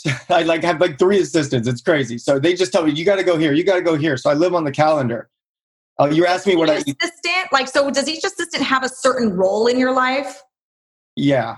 So 0.00 0.10
I 0.34 0.42
like 0.42 0.62
have 0.64 0.80
like 0.80 0.98
three 0.98 1.20
assistants. 1.20 1.68
It's 1.68 1.82
crazy. 1.82 2.16
So 2.18 2.38
they 2.38 2.54
just 2.54 2.72
tell 2.72 2.84
me 2.84 2.92
you 2.92 3.04
got 3.04 3.16
to 3.16 3.24
go 3.24 3.36
here, 3.36 3.52
you 3.52 3.64
got 3.64 3.76
to 3.76 3.82
go 3.82 3.96
here. 3.96 4.16
So 4.16 4.30
I 4.30 4.34
live 4.34 4.54
on 4.54 4.64
the 4.64 4.72
calendar. 4.72 5.28
Uh, 5.98 6.06
you 6.06 6.24
asked 6.24 6.46
me 6.46 6.56
what 6.56 6.70
I. 6.70 6.76
Assistant, 6.76 7.52
like, 7.52 7.68
so 7.68 7.90
does 7.90 8.08
each 8.08 8.24
assistant 8.24 8.62
have 8.62 8.82
a 8.82 8.88
certain 8.88 9.34
role 9.34 9.66
in 9.66 9.78
your 9.78 9.92
life? 9.92 10.40
Yeah. 11.16 11.56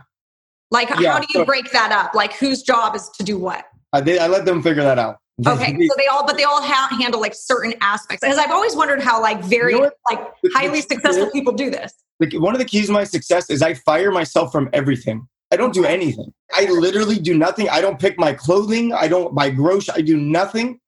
Like, 0.72 0.88
Yeah, 0.98 1.12
how 1.12 1.20
do 1.20 1.26
you 1.32 1.40
so- 1.40 1.44
break 1.44 1.70
that 1.70 1.92
up? 1.92 2.14
Like, 2.14 2.32
whose 2.34 2.62
job 2.62 2.96
is 2.96 3.08
to 3.10 3.22
do 3.22 3.38
what? 3.38 3.64
I, 3.92 4.00
they, 4.00 4.18
I 4.18 4.26
let 4.26 4.44
them 4.44 4.62
figure 4.62 4.82
that 4.82 4.98
out. 4.98 5.18
Okay, 5.46 5.72
so 5.88 5.94
they 5.96 6.06
all, 6.06 6.26
but 6.26 6.36
they 6.36 6.44
all 6.44 6.62
ha- 6.62 6.94
handle 7.00 7.20
like 7.20 7.34
certain 7.34 7.74
aspects. 7.80 8.20
Because 8.20 8.38
I've 8.38 8.50
always 8.50 8.76
wondered 8.76 9.02
how 9.02 9.20
like 9.20 9.42
very 9.42 9.72
You 9.72 9.80
know 9.80 9.90
like 10.08 10.20
highly 10.54 10.82
successful 10.82 11.30
people 11.30 11.52
do 11.52 11.70
this. 11.70 11.92
Like, 12.20 12.32
one 12.34 12.54
of 12.54 12.58
the 12.60 12.64
keys 12.64 12.86
to 12.86 12.92
my 12.92 13.04
success 13.04 13.48
is 13.50 13.62
I 13.62 13.74
fire 13.74 14.12
myself 14.12 14.52
from 14.52 14.68
everything. 14.72 15.26
I 15.52 15.56
don't 15.56 15.74
do 15.74 15.84
anything. 15.84 16.32
I 16.54 16.64
literally 16.64 17.18
do 17.18 17.36
nothing. 17.36 17.68
I 17.68 17.82
don't 17.82 17.98
pick 17.98 18.18
my 18.18 18.32
clothing. 18.32 18.94
I 18.94 19.06
don't 19.06 19.34
buy 19.34 19.50
groceries. 19.50 19.90
I 19.90 20.00
do 20.00 20.16
nothing 20.16 20.80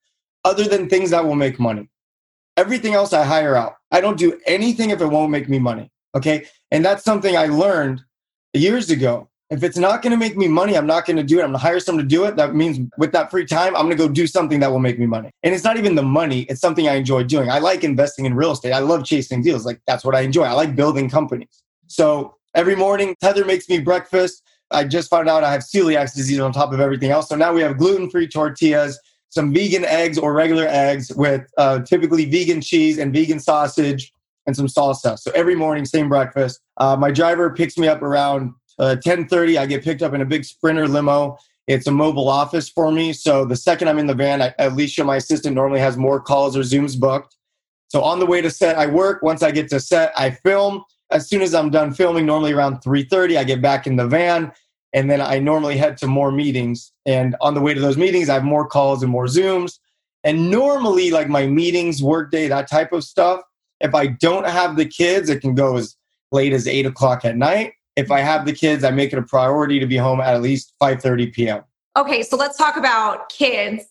other 0.42 0.64
than 0.64 0.88
things 0.88 1.10
that 1.10 1.24
will 1.24 1.34
make 1.34 1.60
money. 1.60 1.90
Everything 2.56 2.94
else 2.94 3.12
I 3.12 3.24
hire 3.24 3.56
out. 3.56 3.74
I 3.90 4.00
don't 4.00 4.18
do 4.18 4.40
anything 4.46 4.88
if 4.88 5.02
it 5.02 5.06
won't 5.06 5.30
make 5.30 5.50
me 5.50 5.58
money. 5.58 5.90
Okay. 6.14 6.46
And 6.70 6.82
that's 6.82 7.04
something 7.04 7.36
I 7.36 7.46
learned 7.46 8.02
years 8.54 8.90
ago. 8.90 9.28
If 9.50 9.62
it's 9.62 9.76
not 9.76 10.00
going 10.00 10.12
to 10.12 10.16
make 10.16 10.36
me 10.36 10.48
money, 10.48 10.76
I'm 10.76 10.86
not 10.86 11.04
going 11.04 11.18
to 11.18 11.22
do 11.22 11.38
it. 11.38 11.42
I'm 11.42 11.50
going 11.50 11.60
to 11.60 11.66
hire 11.66 11.78
someone 11.78 12.02
to 12.02 12.08
do 12.08 12.24
it. 12.24 12.36
That 12.36 12.54
means 12.54 12.90
with 12.96 13.12
that 13.12 13.30
free 13.30 13.44
time, 13.44 13.76
I'm 13.76 13.84
going 13.84 13.96
to 13.96 14.02
go 14.02 14.08
do 14.08 14.26
something 14.26 14.60
that 14.60 14.70
will 14.70 14.78
make 14.78 14.98
me 14.98 15.04
money. 15.04 15.30
And 15.42 15.54
it's 15.54 15.62
not 15.62 15.76
even 15.76 15.94
the 15.94 16.02
money, 16.02 16.42
it's 16.42 16.62
something 16.62 16.88
I 16.88 16.94
enjoy 16.94 17.24
doing. 17.24 17.50
I 17.50 17.58
like 17.58 17.84
investing 17.84 18.24
in 18.24 18.34
real 18.34 18.52
estate. 18.52 18.72
I 18.72 18.78
love 18.78 19.04
chasing 19.04 19.42
deals. 19.42 19.66
Like 19.66 19.82
that's 19.86 20.04
what 20.04 20.14
I 20.14 20.20
enjoy. 20.20 20.44
I 20.44 20.52
like 20.52 20.74
building 20.74 21.10
companies. 21.10 21.62
So 21.88 22.36
every 22.54 22.74
morning, 22.74 23.14
Heather 23.20 23.44
makes 23.44 23.68
me 23.68 23.80
breakfast. 23.80 24.42
I 24.70 24.84
just 24.84 25.10
found 25.10 25.28
out 25.28 25.44
I 25.44 25.52
have 25.52 25.62
celiac 25.62 26.14
disease 26.14 26.40
on 26.40 26.52
top 26.52 26.72
of 26.72 26.80
everything 26.80 27.10
else. 27.10 27.28
So 27.28 27.36
now 27.36 27.52
we 27.52 27.60
have 27.62 27.78
gluten 27.78 28.10
free 28.10 28.26
tortillas, 28.26 28.98
some 29.28 29.52
vegan 29.52 29.84
eggs 29.84 30.18
or 30.18 30.32
regular 30.32 30.66
eggs 30.68 31.12
with 31.14 31.46
uh, 31.58 31.80
typically 31.80 32.24
vegan 32.24 32.60
cheese 32.60 32.98
and 32.98 33.12
vegan 33.12 33.40
sausage 33.40 34.12
and 34.46 34.56
some 34.56 34.66
salsa. 34.66 35.18
So 35.18 35.30
every 35.34 35.54
morning, 35.54 35.84
same 35.84 36.08
breakfast. 36.08 36.60
Uh, 36.76 36.96
my 36.96 37.10
driver 37.10 37.50
picks 37.54 37.78
me 37.78 37.88
up 37.88 38.02
around 38.02 38.52
uh, 38.78 38.96
10:30. 39.04 39.58
I 39.58 39.66
get 39.66 39.84
picked 39.84 40.02
up 40.02 40.14
in 40.14 40.20
a 40.20 40.26
big 40.26 40.44
Sprinter 40.44 40.88
limo. 40.88 41.38
It's 41.66 41.86
a 41.86 41.90
mobile 41.90 42.28
office 42.28 42.68
for 42.68 42.92
me. 42.92 43.12
So 43.12 43.44
the 43.44 43.56
second 43.56 43.88
I'm 43.88 43.98
in 43.98 44.06
the 44.06 44.14
van, 44.14 44.42
I, 44.42 44.54
Alicia, 44.58 45.02
my 45.02 45.16
assistant, 45.16 45.54
normally 45.54 45.80
has 45.80 45.96
more 45.96 46.20
calls 46.20 46.56
or 46.56 46.60
Zooms 46.60 46.98
booked. 46.98 47.36
So 47.88 48.02
on 48.02 48.18
the 48.18 48.26
way 48.26 48.42
to 48.42 48.50
set, 48.50 48.76
I 48.76 48.86
work. 48.86 49.22
Once 49.22 49.42
I 49.42 49.50
get 49.50 49.68
to 49.70 49.80
set, 49.80 50.12
I 50.16 50.30
film. 50.30 50.84
As 51.14 51.28
soon 51.28 51.42
as 51.42 51.54
I'm 51.54 51.70
done 51.70 51.94
filming, 51.94 52.26
normally 52.26 52.52
around 52.52 52.82
3:30, 52.82 53.38
I 53.38 53.44
get 53.44 53.62
back 53.62 53.86
in 53.86 53.94
the 53.96 54.06
van, 54.06 54.52
and 54.92 55.08
then 55.08 55.20
I 55.20 55.38
normally 55.38 55.76
head 55.76 55.96
to 55.98 56.08
more 56.08 56.32
meetings. 56.32 56.92
And 57.06 57.36
on 57.40 57.54
the 57.54 57.60
way 57.60 57.72
to 57.72 57.80
those 57.80 57.96
meetings, 57.96 58.28
I 58.28 58.34
have 58.34 58.44
more 58.44 58.66
calls 58.66 59.02
and 59.02 59.12
more 59.12 59.26
Zooms. 59.26 59.78
And 60.24 60.50
normally, 60.50 61.12
like 61.12 61.28
my 61.28 61.46
meetings, 61.46 62.02
workday, 62.02 62.48
that 62.48 62.68
type 62.68 62.92
of 62.92 63.04
stuff, 63.04 63.40
if 63.80 63.94
I 63.94 64.08
don't 64.08 64.46
have 64.46 64.76
the 64.76 64.86
kids, 64.86 65.30
it 65.30 65.40
can 65.40 65.54
go 65.54 65.76
as 65.76 65.96
late 66.32 66.52
as 66.52 66.66
eight 66.66 66.84
o'clock 66.84 67.24
at 67.24 67.36
night. 67.36 67.74
If 67.94 68.10
I 68.10 68.20
have 68.20 68.44
the 68.44 68.52
kids, 68.52 68.82
I 68.82 68.90
make 68.90 69.12
it 69.12 69.18
a 69.18 69.22
priority 69.22 69.78
to 69.78 69.86
be 69.86 69.96
home 69.96 70.20
at 70.20 70.34
at 70.34 70.42
least 70.42 70.72
5:30 70.82 71.32
p.m. 71.32 71.62
Okay, 71.96 72.24
so 72.24 72.36
let's 72.36 72.58
talk 72.58 72.76
about 72.76 73.28
kids. 73.28 73.84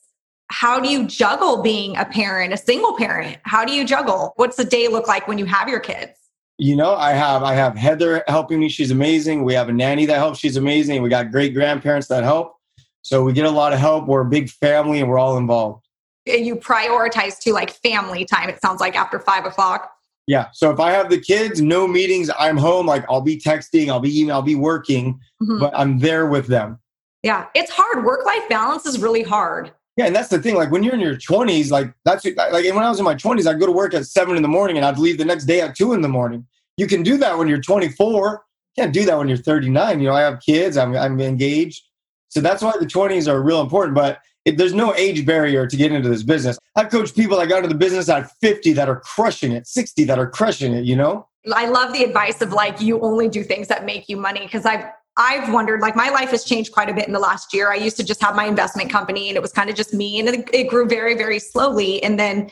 How 0.49 0.79
do 0.79 0.89
you 0.89 1.07
juggle 1.07 1.61
being 1.61 1.95
a 1.95 2.03
parent, 2.03 2.53
a 2.53 2.57
single 2.57 2.97
parent? 2.97 3.37
How 3.43 3.63
do 3.63 3.71
you 3.71 3.85
juggle? 3.85 4.33
What's 4.35 4.57
the 4.57 4.65
day 4.65 4.89
look 4.89 5.07
like 5.07 5.25
when 5.27 5.37
you 5.37 5.45
have 5.45 5.69
your 5.69 5.79
kids? 5.79 6.22
You 6.63 6.77
know, 6.77 6.95
I 6.95 7.11
have 7.11 7.43
I 7.43 7.55
have 7.55 7.75
Heather 7.75 8.23
helping 8.29 8.57
me. 8.61 8.69
She's 8.69 8.89
amazing. 8.89 9.43
We 9.43 9.53
have 9.53 9.67
a 9.67 9.73
nanny 9.73 10.05
that 10.05 10.15
helps. 10.15 10.39
She's 10.39 10.55
amazing. 10.55 11.01
We 11.01 11.09
got 11.09 11.29
great 11.29 11.53
grandparents 11.53 12.07
that 12.07 12.23
help. 12.23 12.55
So 13.01 13.21
we 13.21 13.33
get 13.33 13.43
a 13.43 13.51
lot 13.51 13.73
of 13.73 13.79
help. 13.79 14.07
We're 14.07 14.21
a 14.21 14.29
big 14.29 14.49
family 14.49 15.01
and 15.01 15.09
we're 15.09 15.19
all 15.19 15.35
involved. 15.35 15.85
And 16.25 16.45
you 16.45 16.55
prioritize 16.55 17.37
to 17.39 17.51
like 17.51 17.71
family 17.71 18.23
time, 18.23 18.47
it 18.47 18.61
sounds 18.61 18.79
like 18.79 18.95
after 18.95 19.19
five 19.19 19.43
o'clock. 19.43 19.91
Yeah. 20.25 20.47
So 20.53 20.71
if 20.71 20.79
I 20.79 20.91
have 20.91 21.09
the 21.09 21.19
kids, 21.19 21.59
no 21.61 21.85
meetings, 21.85 22.31
I'm 22.39 22.55
home. 22.55 22.85
Like 22.85 23.03
I'll 23.09 23.19
be 23.19 23.37
texting, 23.37 23.89
I'll 23.89 23.99
be 23.99 24.17
email, 24.21 24.35
I'll 24.35 24.41
be 24.41 24.55
working, 24.55 25.19
Mhm. 25.41 25.59
but 25.59 25.73
I'm 25.75 25.99
there 25.99 26.27
with 26.27 26.47
them. 26.47 26.79
Yeah, 27.23 27.47
it's 27.55 27.71
hard. 27.71 28.05
Work 28.05 28.25
life 28.25 28.47
balance 28.47 28.85
is 28.85 29.01
really 29.01 29.23
hard. 29.23 29.73
Yeah, 29.97 30.05
and 30.05 30.15
that's 30.15 30.29
the 30.29 30.41
thing. 30.41 30.55
Like 30.55 30.71
when 30.71 30.81
you're 30.81 30.93
in 30.93 31.01
your 31.01 31.17
20s, 31.17 31.71
like 31.71 31.93
that's 32.05 32.23
like 32.23 32.37
when 32.63 32.77
I 32.77 32.89
was 32.89 32.99
in 32.99 33.05
my 33.05 33.15
20s, 33.15 33.47
I'd 33.47 33.59
go 33.59 33.65
to 33.65 33.71
work 33.73 33.93
at 33.93 34.05
seven 34.05 34.37
in 34.37 34.41
the 34.43 34.47
morning 34.47 34.77
and 34.77 34.85
I'd 34.85 34.97
leave 34.97 35.17
the 35.17 35.25
next 35.25 35.43
day 35.43 35.59
at 35.59 35.75
two 35.75 35.91
in 35.91 35.99
the 36.01 36.07
morning. 36.07 36.47
You 36.77 36.87
can 36.87 37.03
do 37.03 37.17
that 37.17 37.37
when 37.37 37.47
you're 37.47 37.61
24. 37.61 38.43
You 38.75 38.83
can't 38.83 38.93
do 38.93 39.05
that 39.05 39.17
when 39.17 39.27
you're 39.27 39.37
39. 39.37 39.99
You 39.99 40.07
know, 40.07 40.15
I 40.15 40.21
have 40.21 40.39
kids. 40.41 40.77
I'm 40.77 40.95
I'm 40.95 41.19
engaged, 41.19 41.83
so 42.29 42.41
that's 42.41 42.63
why 42.63 42.73
the 42.79 42.85
20s 42.85 43.27
are 43.27 43.41
real 43.41 43.61
important. 43.61 43.95
But 43.95 44.19
it, 44.45 44.57
there's 44.57 44.73
no 44.73 44.93
age 44.95 45.25
barrier 45.25 45.67
to 45.67 45.77
get 45.77 45.91
into 45.91 46.09
this 46.09 46.23
business. 46.23 46.57
I've 46.75 46.89
coached 46.89 47.15
people 47.15 47.37
that 47.37 47.47
got 47.47 47.57
into 47.57 47.69
the 47.69 47.75
business 47.75 48.09
at 48.09 48.29
50 48.41 48.73
that 48.73 48.89
are 48.89 48.99
crushing 48.99 49.51
it, 49.51 49.67
60 49.67 50.03
that 50.05 50.19
are 50.19 50.29
crushing 50.29 50.73
it. 50.73 50.85
You 50.85 50.95
know. 50.95 51.27
I 51.53 51.67
love 51.67 51.93
the 51.93 52.03
advice 52.03 52.41
of 52.41 52.53
like 52.53 52.81
you 52.81 52.99
only 53.01 53.27
do 53.27 53.43
things 53.43 53.67
that 53.67 53.85
make 53.85 54.09
you 54.09 54.17
money 54.17 54.41
because 54.41 54.65
I've 54.65 54.85
I've 55.15 55.53
wondered 55.53 55.81
like 55.81 55.95
my 55.95 56.09
life 56.09 56.31
has 56.31 56.43
changed 56.43 56.71
quite 56.71 56.89
a 56.89 56.93
bit 56.93 57.05
in 57.05 57.13
the 57.13 57.19
last 57.19 57.53
year. 57.53 57.71
I 57.71 57.75
used 57.75 57.97
to 57.97 58.03
just 58.03 58.21
have 58.21 58.35
my 58.35 58.45
investment 58.45 58.89
company 58.89 59.27
and 59.27 59.37
it 59.37 59.41
was 59.41 59.51
kind 59.51 59.69
of 59.69 59.75
just 59.75 59.93
me 59.93 60.19
and 60.19 60.29
it, 60.29 60.49
it 60.51 60.63
grew 60.69 60.87
very 60.87 61.15
very 61.15 61.37
slowly 61.37 62.01
and 62.01 62.19
then 62.19 62.49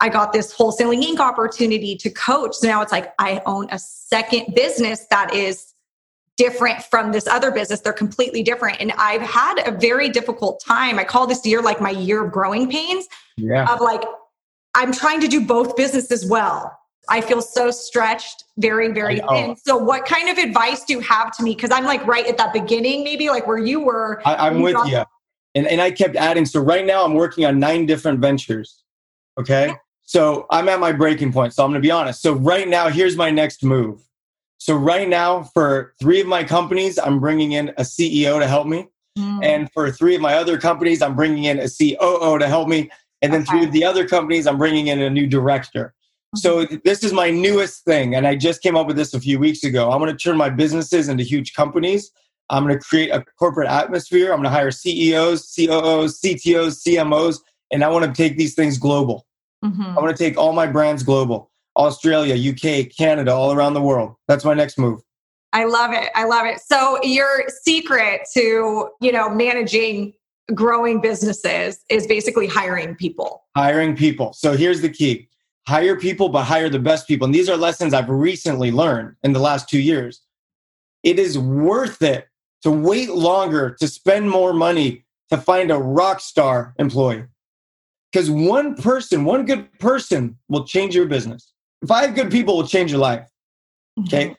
I 0.00 0.08
got 0.08 0.32
this 0.32 0.54
Wholesaling 0.54 1.02
Inc 1.02 1.18
opportunity 1.18 1.96
to 1.96 2.10
coach. 2.10 2.56
So 2.56 2.68
now 2.68 2.82
it's 2.82 2.92
like 2.92 3.14
I 3.18 3.40
own 3.46 3.68
a 3.70 3.78
second 3.78 4.54
business 4.54 5.06
that 5.10 5.34
is 5.34 5.72
different 6.36 6.82
from 6.82 7.12
this 7.12 7.26
other 7.26 7.50
business. 7.50 7.80
They're 7.80 7.92
completely 7.92 8.42
different. 8.42 8.80
And 8.80 8.92
I've 8.92 9.22
had 9.22 9.62
a 9.66 9.70
very 9.70 10.08
difficult 10.08 10.60
time. 10.64 10.98
I 10.98 11.04
call 11.04 11.26
this 11.26 11.46
year 11.46 11.62
like 11.62 11.80
my 11.80 11.90
year 11.90 12.24
of 12.24 12.32
growing 12.32 12.68
pains 12.68 13.06
Yeah. 13.36 13.72
of 13.72 13.80
like 13.80 14.02
I'm 14.74 14.92
trying 14.92 15.20
to 15.20 15.28
do 15.28 15.46
both 15.46 15.76
businesses 15.76 16.26
well. 16.26 16.76
I 17.08 17.20
feel 17.20 17.42
so 17.42 17.70
stretched, 17.70 18.44
very, 18.56 18.90
very 18.92 19.20
thin. 19.28 19.56
So, 19.56 19.76
what 19.76 20.06
kind 20.06 20.28
of 20.30 20.38
advice 20.38 20.84
do 20.84 20.94
you 20.94 21.00
have 21.00 21.36
to 21.36 21.42
me? 21.42 21.54
Because 21.54 21.70
I'm 21.70 21.84
like 21.84 22.04
right 22.06 22.26
at 22.26 22.38
that 22.38 22.52
beginning, 22.52 23.04
maybe 23.04 23.28
like 23.28 23.46
where 23.46 23.58
you 23.58 23.80
were. 23.80 24.22
I, 24.24 24.48
I'm 24.48 24.60
when 24.60 24.74
with 24.74 24.88
you. 24.88 25.04
And, 25.54 25.66
and 25.66 25.80
I 25.80 25.90
kept 25.90 26.16
adding. 26.16 26.46
So 26.46 26.60
right 26.60 26.84
now 26.84 27.04
I'm 27.04 27.14
working 27.14 27.44
on 27.44 27.60
nine 27.60 27.86
different 27.86 28.20
ventures. 28.20 28.82
Okay. 29.38 29.74
So 30.04 30.46
I'm 30.50 30.68
at 30.68 30.80
my 30.80 30.92
breaking 30.92 31.32
point. 31.32 31.54
So 31.54 31.64
I'm 31.64 31.70
going 31.70 31.82
to 31.82 31.86
be 31.86 31.90
honest. 31.90 32.22
So 32.22 32.34
right 32.34 32.68
now, 32.68 32.88
here's 32.88 33.16
my 33.16 33.30
next 33.30 33.64
move. 33.64 34.02
So 34.58 34.74
right 34.74 35.08
now, 35.08 35.42
for 35.42 35.94
three 36.00 36.20
of 36.20 36.26
my 36.26 36.44
companies, 36.44 36.98
I'm 36.98 37.20
bringing 37.20 37.52
in 37.52 37.70
a 37.70 37.82
CEO 37.82 38.38
to 38.38 38.46
help 38.46 38.66
me. 38.66 38.88
Mm. 39.18 39.44
And 39.44 39.72
for 39.72 39.90
three 39.90 40.14
of 40.14 40.20
my 40.20 40.34
other 40.34 40.58
companies, 40.58 41.02
I'm 41.02 41.16
bringing 41.16 41.44
in 41.44 41.58
a 41.58 41.68
COO 41.68 42.38
to 42.38 42.48
help 42.48 42.68
me. 42.68 42.90
And 43.22 43.32
then 43.32 43.44
three 43.44 43.64
of 43.64 43.72
the 43.72 43.84
other 43.84 44.06
companies, 44.06 44.46
I'm 44.46 44.58
bringing 44.58 44.88
in 44.88 45.00
a 45.00 45.08
new 45.08 45.26
director. 45.26 45.94
So 46.36 46.64
this 46.64 47.04
is 47.04 47.12
my 47.12 47.30
newest 47.30 47.84
thing, 47.84 48.14
and 48.14 48.26
I 48.26 48.34
just 48.34 48.60
came 48.60 48.76
up 48.76 48.86
with 48.86 48.96
this 48.96 49.14
a 49.14 49.20
few 49.20 49.38
weeks 49.38 49.62
ago. 49.62 49.90
I'm 49.90 50.00
going 50.00 50.10
to 50.10 50.16
turn 50.16 50.36
my 50.36 50.50
businesses 50.50 51.08
into 51.08 51.22
huge 51.22 51.54
companies. 51.54 52.10
I'm 52.50 52.64
going 52.64 52.76
to 52.76 52.84
create 52.84 53.10
a 53.10 53.24
corporate 53.38 53.68
atmosphere. 53.68 54.32
I'm 54.32 54.38
going 54.38 54.44
to 54.44 54.50
hire 54.50 54.70
CEOs, 54.70 55.54
COOs, 55.54 56.20
CTOs, 56.20 56.82
CMOs, 56.84 57.38
and 57.72 57.84
I 57.84 57.88
want 57.88 58.04
to 58.04 58.12
take 58.12 58.36
these 58.36 58.54
things 58.54 58.78
global. 58.78 59.26
Mhm. 59.64 59.96
I 59.96 60.00
want 60.00 60.16
to 60.16 60.22
take 60.22 60.36
all 60.36 60.52
my 60.52 60.66
brands 60.66 61.02
global. 61.02 61.50
Australia, 61.76 62.34
UK, 62.34 62.84
Canada, 62.84 63.32
all 63.32 63.52
around 63.52 63.74
the 63.74 63.82
world. 63.82 64.14
That's 64.28 64.44
my 64.44 64.54
next 64.54 64.78
move. 64.78 65.00
I 65.52 65.64
love 65.64 65.92
it. 65.92 66.10
I 66.14 66.24
love 66.24 66.46
it. 66.46 66.60
So, 66.60 67.02
your 67.02 67.44
secret 67.62 68.22
to 68.34 68.88
you 69.00 69.12
know 69.12 69.28
managing 69.28 70.14
growing 70.52 71.00
businesses 71.00 71.78
is 71.88 72.06
basically 72.06 72.46
hiring 72.46 72.94
people. 72.96 73.44
Hiring 73.56 73.96
people. 73.96 74.32
So 74.34 74.56
here's 74.56 74.82
the 74.82 74.90
key 74.90 75.28
hire 75.66 75.96
people, 75.98 76.28
but 76.28 76.44
hire 76.44 76.68
the 76.68 76.78
best 76.78 77.08
people. 77.08 77.24
And 77.24 77.34
these 77.34 77.48
are 77.48 77.56
lessons 77.56 77.94
I've 77.94 78.10
recently 78.10 78.70
learned 78.70 79.16
in 79.22 79.32
the 79.32 79.38
last 79.38 79.68
two 79.68 79.80
years. 79.80 80.20
It 81.02 81.18
is 81.18 81.38
worth 81.38 82.02
it 82.02 82.28
to 82.62 82.70
wait 82.70 83.10
longer, 83.10 83.76
to 83.80 83.88
spend 83.88 84.30
more 84.30 84.52
money 84.52 85.04
to 85.30 85.38
find 85.38 85.70
a 85.70 85.78
rock 85.78 86.20
star 86.20 86.74
employee. 86.78 87.24
Because 88.14 88.30
one 88.30 88.76
person, 88.76 89.24
one 89.24 89.44
good 89.44 89.76
person 89.80 90.38
will 90.48 90.62
change 90.62 90.94
your 90.94 91.06
business. 91.06 91.52
Five 91.84 92.14
good 92.14 92.30
people 92.30 92.56
will 92.56 92.66
change 92.66 92.92
your 92.92 93.00
life. 93.00 93.28
Okay. 94.06 94.26
Mm-hmm. 94.26 94.32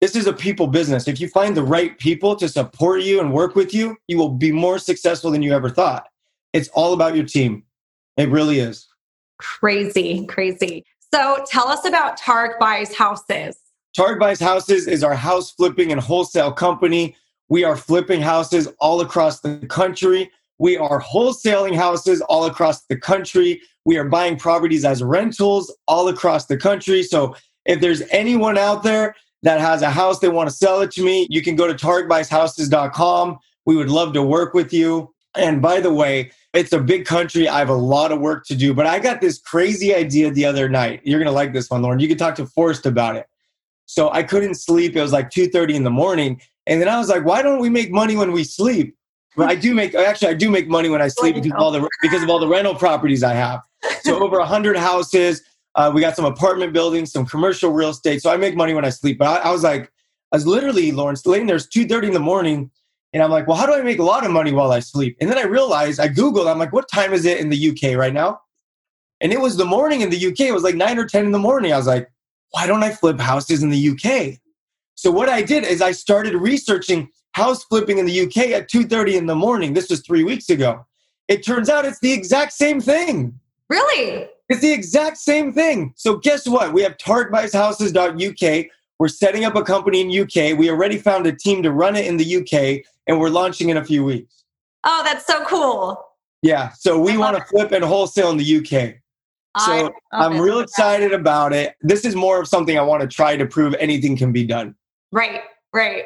This 0.00 0.14
is 0.14 0.28
a 0.28 0.32
people 0.32 0.68
business. 0.68 1.08
If 1.08 1.20
you 1.20 1.26
find 1.26 1.56
the 1.56 1.64
right 1.64 1.98
people 1.98 2.36
to 2.36 2.48
support 2.48 3.02
you 3.02 3.18
and 3.18 3.32
work 3.32 3.56
with 3.56 3.74
you, 3.74 3.96
you 4.06 4.16
will 4.16 4.28
be 4.28 4.52
more 4.52 4.78
successful 4.78 5.32
than 5.32 5.42
you 5.42 5.52
ever 5.52 5.68
thought. 5.68 6.06
It's 6.52 6.68
all 6.68 6.92
about 6.92 7.16
your 7.16 7.24
team. 7.24 7.64
It 8.16 8.28
really 8.28 8.60
is. 8.60 8.86
Crazy, 9.38 10.24
crazy. 10.26 10.84
So, 11.12 11.44
tell 11.50 11.66
us 11.66 11.84
about 11.84 12.20
Tarek 12.20 12.60
buys 12.60 12.94
houses. 12.94 13.56
Tarek 13.98 14.20
Buys 14.20 14.38
Houses 14.38 14.86
is 14.86 15.02
our 15.02 15.14
house 15.14 15.50
flipping 15.50 15.90
and 15.90 16.00
wholesale 16.00 16.52
company. 16.52 17.16
We 17.48 17.64
are 17.64 17.76
flipping 17.76 18.20
houses 18.20 18.68
all 18.78 19.00
across 19.00 19.40
the 19.40 19.66
country. 19.68 20.30
We 20.58 20.76
are 20.76 21.00
wholesaling 21.00 21.76
houses 21.76 22.20
all 22.22 22.46
across 22.46 22.84
the 22.86 22.96
country. 22.96 23.60
We 23.84 23.98
are 23.98 24.04
buying 24.04 24.36
properties 24.36 24.84
as 24.84 25.02
rentals 25.02 25.74
all 25.86 26.08
across 26.08 26.46
the 26.46 26.56
country. 26.56 27.02
So 27.02 27.36
if 27.64 27.80
there's 27.80 28.02
anyone 28.10 28.58
out 28.58 28.82
there 28.82 29.14
that 29.42 29.60
has 29.60 29.82
a 29.82 29.90
house 29.90 30.18
they 30.18 30.28
want 30.28 30.48
to 30.48 30.54
sell 30.54 30.80
it 30.80 30.90
to 30.92 31.04
me, 31.04 31.26
you 31.30 31.42
can 31.42 31.56
go 31.56 31.66
to 31.66 31.74
tarekbuyshouses.com. 31.74 33.38
We 33.66 33.76
would 33.76 33.90
love 33.90 34.12
to 34.14 34.22
work 34.22 34.54
with 34.54 34.72
you. 34.72 35.12
And 35.36 35.60
by 35.60 35.80
the 35.80 35.92
way, 35.92 36.30
it's 36.54 36.72
a 36.72 36.80
big 36.80 37.04
country. 37.04 37.48
I 37.48 37.58
have 37.58 37.68
a 37.68 37.74
lot 37.74 38.10
of 38.10 38.20
work 38.20 38.46
to 38.46 38.54
do, 38.54 38.72
but 38.72 38.86
I 38.86 38.98
got 38.98 39.20
this 39.20 39.38
crazy 39.38 39.94
idea 39.94 40.30
the 40.30 40.46
other 40.46 40.68
night. 40.68 41.02
You're 41.04 41.18
going 41.18 41.26
to 41.26 41.32
like 41.32 41.52
this 41.52 41.70
one, 41.70 41.82
Lauren. 41.82 42.00
You 42.00 42.08
can 42.08 42.16
talk 42.16 42.34
to 42.36 42.46
Forrest 42.46 42.86
about 42.86 43.16
it. 43.16 43.26
So 43.84 44.10
I 44.10 44.22
couldn't 44.22 44.54
sleep. 44.54 44.96
It 44.96 45.02
was 45.02 45.12
like 45.12 45.30
2:30 45.30 45.74
in 45.74 45.84
the 45.84 45.90
morning, 45.90 46.40
and 46.66 46.80
then 46.80 46.88
I 46.88 46.98
was 46.98 47.08
like, 47.08 47.24
"Why 47.24 47.40
don't 47.40 47.60
we 47.60 47.70
make 47.70 47.92
money 47.92 48.16
when 48.16 48.32
we 48.32 48.42
sleep?" 48.42 48.96
But 49.36 49.48
I 49.48 49.54
do 49.54 49.74
make 49.74 49.94
actually 49.94 50.28
I 50.28 50.34
do 50.34 50.50
make 50.50 50.68
money 50.68 50.88
when 50.88 51.02
I 51.02 51.08
sleep 51.08 51.34
because 51.34 51.52
of 51.52 51.58
all 51.58 51.70
the 51.70 51.88
because 52.02 52.22
of 52.22 52.30
all 52.30 52.38
the 52.38 52.48
rental 52.48 52.74
properties 52.74 53.22
I 53.22 53.34
have. 53.34 53.60
So 54.02 54.18
over 54.22 54.38
100 54.38 54.76
houses. 54.76 55.42
Uh, 55.74 55.90
we 55.94 56.00
got 56.00 56.16
some 56.16 56.24
apartment 56.24 56.72
buildings, 56.72 57.12
some 57.12 57.26
commercial 57.26 57.70
real 57.70 57.90
estate. 57.90 58.22
So 58.22 58.30
I 58.30 58.38
make 58.38 58.56
money 58.56 58.72
when 58.72 58.86
I 58.86 58.88
sleep. 58.88 59.18
But 59.18 59.26
I, 59.28 59.50
I 59.50 59.52
was 59.52 59.62
like, 59.62 59.92
I 60.32 60.36
was 60.36 60.46
literally, 60.46 60.90
Lauren, 60.90 61.16
laying 61.26 61.46
there. 61.46 61.56
It's 61.56 61.66
2.30 61.66 62.04
in 62.04 62.12
the 62.14 62.18
morning. 62.18 62.70
And 63.12 63.22
I'm 63.22 63.30
like, 63.30 63.46
well, 63.46 63.58
how 63.58 63.66
do 63.66 63.74
I 63.74 63.82
make 63.82 63.98
a 63.98 64.02
lot 64.02 64.24
of 64.24 64.30
money 64.30 64.52
while 64.52 64.72
I 64.72 64.80
sleep? 64.80 65.18
And 65.20 65.30
then 65.30 65.36
I 65.38 65.42
realized, 65.42 66.00
I 66.00 66.08
Googled, 66.08 66.50
I'm 66.50 66.58
like, 66.58 66.72
what 66.72 66.88
time 66.88 67.12
is 67.12 67.26
it 67.26 67.40
in 67.40 67.50
the 67.50 67.70
UK 67.70 67.96
right 67.96 68.12
now? 68.12 68.40
And 69.20 69.32
it 69.32 69.40
was 69.40 69.56
the 69.56 69.64
morning 69.66 70.00
in 70.00 70.08
the 70.08 70.26
UK. 70.26 70.40
It 70.40 70.54
was 70.54 70.62
like 70.62 70.74
9 70.74 70.98
or 70.98 71.06
10 71.06 71.26
in 71.26 71.32
the 71.32 71.38
morning. 71.38 71.72
I 71.74 71.76
was 71.76 71.86
like, 71.86 72.10
why 72.52 72.66
don't 72.66 72.82
I 72.82 72.90
flip 72.90 73.20
houses 73.20 73.62
in 73.62 73.68
the 73.70 73.88
UK? 73.90 74.38
So 74.94 75.10
what 75.10 75.28
I 75.28 75.42
did 75.42 75.64
is 75.64 75.82
I 75.82 75.92
started 75.92 76.34
researching 76.34 77.10
house 77.36 77.62
flipping 77.64 77.98
in 77.98 78.06
the 78.06 78.22
UK 78.22 78.52
at 78.52 78.70
2.30 78.70 79.14
in 79.14 79.26
the 79.26 79.34
morning. 79.34 79.74
This 79.74 79.90
was 79.90 80.00
three 80.00 80.24
weeks 80.24 80.48
ago. 80.48 80.86
It 81.28 81.44
turns 81.44 81.68
out 81.68 81.84
it's 81.84 81.98
the 81.98 82.10
exact 82.10 82.54
same 82.54 82.80
thing. 82.80 83.38
Really? 83.68 84.26
It's 84.48 84.62
the 84.62 84.72
exact 84.72 85.18
same 85.18 85.52
thing. 85.52 85.92
So 85.96 86.16
guess 86.16 86.48
what? 86.48 86.72
We 86.72 86.82
have 86.82 86.96
tarekbuyshouses.uk. 86.96 88.66
We're 88.98 89.08
setting 89.08 89.44
up 89.44 89.54
a 89.54 89.62
company 89.62 90.00
in 90.00 90.22
UK. 90.22 90.58
We 90.58 90.70
already 90.70 90.96
found 90.96 91.26
a 91.26 91.32
team 91.36 91.62
to 91.62 91.72
run 91.72 91.94
it 91.94 92.06
in 92.06 92.16
the 92.16 92.36
UK, 92.38 92.86
and 93.06 93.20
we're 93.20 93.28
launching 93.28 93.68
in 93.68 93.76
a 93.76 93.84
few 93.84 94.02
weeks. 94.02 94.44
Oh, 94.84 95.02
that's 95.04 95.26
so 95.26 95.44
cool. 95.44 96.02
Yeah. 96.40 96.70
So 96.72 96.98
we 96.98 97.18
want 97.18 97.36
to 97.36 97.44
flip 97.44 97.70
and 97.72 97.84
wholesale 97.84 98.30
in 98.30 98.38
the 98.38 98.56
UK. 98.58 98.94
So 99.66 99.92
I'm 100.12 100.40
real 100.40 100.60
excited 100.60 101.12
about 101.12 101.52
it. 101.52 101.74
This 101.82 102.06
is 102.06 102.14
more 102.14 102.40
of 102.40 102.48
something 102.48 102.78
I 102.78 102.82
want 102.82 103.02
to 103.02 103.08
try 103.08 103.36
to 103.36 103.44
prove 103.44 103.74
anything 103.74 104.16
can 104.16 104.32
be 104.32 104.46
done. 104.46 104.74
Right, 105.12 105.42
right. 105.74 106.04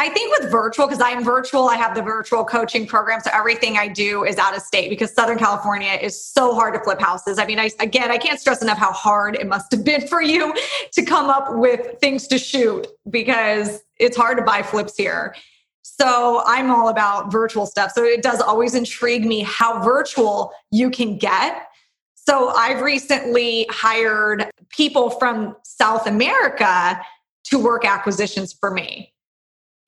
I 0.00 0.08
think 0.08 0.40
with 0.40 0.50
virtual, 0.50 0.86
because 0.86 1.02
I'm 1.02 1.22
virtual, 1.22 1.68
I 1.68 1.76
have 1.76 1.94
the 1.94 2.00
virtual 2.00 2.42
coaching 2.42 2.86
program. 2.86 3.20
So 3.20 3.30
everything 3.34 3.76
I 3.76 3.86
do 3.86 4.24
is 4.24 4.38
out 4.38 4.56
of 4.56 4.62
state 4.62 4.88
because 4.88 5.12
Southern 5.12 5.36
California 5.36 5.92
is 5.92 6.24
so 6.24 6.54
hard 6.54 6.72
to 6.72 6.80
flip 6.80 6.98
houses. 6.98 7.38
I 7.38 7.44
mean, 7.44 7.58
I, 7.58 7.70
again, 7.80 8.10
I 8.10 8.16
can't 8.16 8.40
stress 8.40 8.62
enough 8.62 8.78
how 8.78 8.92
hard 8.92 9.34
it 9.36 9.46
must 9.46 9.70
have 9.72 9.84
been 9.84 10.06
for 10.08 10.22
you 10.22 10.54
to 10.92 11.04
come 11.04 11.28
up 11.28 11.54
with 11.54 11.98
things 12.00 12.26
to 12.28 12.38
shoot 12.38 12.86
because 13.10 13.80
it's 13.98 14.16
hard 14.16 14.38
to 14.38 14.42
buy 14.42 14.62
flips 14.62 14.96
here. 14.96 15.36
So 15.82 16.44
I'm 16.46 16.70
all 16.70 16.88
about 16.88 17.30
virtual 17.30 17.66
stuff. 17.66 17.92
So 17.92 18.02
it 18.02 18.22
does 18.22 18.40
always 18.40 18.74
intrigue 18.74 19.26
me 19.26 19.42
how 19.42 19.82
virtual 19.82 20.54
you 20.70 20.88
can 20.88 21.18
get. 21.18 21.66
So 22.14 22.48
I've 22.48 22.80
recently 22.80 23.66
hired 23.68 24.50
people 24.70 25.10
from 25.10 25.56
South 25.62 26.06
America 26.06 26.98
to 27.44 27.58
work 27.58 27.84
acquisitions 27.84 28.54
for 28.54 28.70
me 28.70 29.12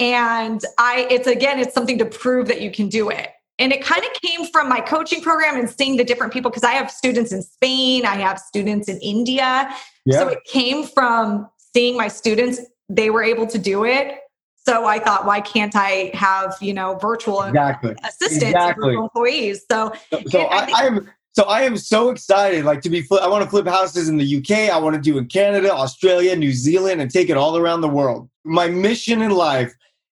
and 0.02 0.62
i 0.78 1.06
it's 1.10 1.28
again 1.28 1.60
it's 1.60 1.72
something 1.72 1.96
to 1.96 2.04
prove 2.04 2.48
that 2.48 2.60
you 2.60 2.70
can 2.70 2.88
do 2.88 3.08
it 3.08 3.28
and 3.60 3.72
it 3.72 3.84
kind 3.84 4.02
of 4.02 4.12
came 4.20 4.44
from 4.46 4.68
my 4.68 4.80
coaching 4.80 5.22
program 5.22 5.56
and 5.56 5.70
seeing 5.70 5.96
the 5.96 6.04
different 6.04 6.32
people 6.32 6.50
because 6.50 6.64
i 6.64 6.72
have 6.72 6.90
students 6.90 7.30
in 7.30 7.40
spain 7.40 8.04
i 8.04 8.16
have 8.16 8.38
students 8.38 8.88
in 8.88 8.98
india 8.98 9.72
yeah. 10.04 10.18
so 10.18 10.28
it 10.28 10.42
came 10.44 10.84
from 10.84 11.48
seeing 11.56 11.96
my 11.96 12.08
students 12.08 12.60
they 12.88 13.10
were 13.10 13.22
able 13.22 13.46
to 13.46 13.58
do 13.58 13.84
it 13.84 14.18
so 14.56 14.86
i 14.86 14.98
thought 14.98 15.24
why 15.24 15.40
can't 15.40 15.76
i 15.76 16.10
have 16.14 16.56
you 16.60 16.74
know 16.74 16.98
virtual 17.00 17.42
exactly. 17.42 17.94
assistants 18.02 18.42
exactly. 18.42 18.88
virtual 18.88 19.04
employees 19.04 19.64
so 19.70 19.92
so, 20.10 20.22
so 20.26 20.40
I, 20.46 20.68
I, 20.74 20.86
am 20.86 21.08
so 21.34 21.44
I 21.44 21.62
am 21.62 21.78
so 21.78 22.10
excited, 22.10 22.66
like 22.66 22.82
to 22.82 22.90
be. 22.90 23.06
I 23.10 23.26
want 23.26 23.42
to 23.42 23.48
flip 23.48 23.66
houses 23.66 24.10
in 24.10 24.18
the 24.18 24.36
UK. 24.36 24.70
I 24.70 24.76
want 24.76 24.96
to 24.96 25.00
do 25.00 25.16
in 25.16 25.28
Canada, 25.28 25.72
Australia, 25.72 26.36
New 26.36 26.52
Zealand, 26.52 27.00
and 27.00 27.10
take 27.10 27.30
it 27.30 27.38
all 27.38 27.56
around 27.56 27.80
the 27.80 27.88
world. 27.88 28.28
My 28.44 28.68
mission 28.68 29.22
in 29.22 29.30
life 29.30 29.72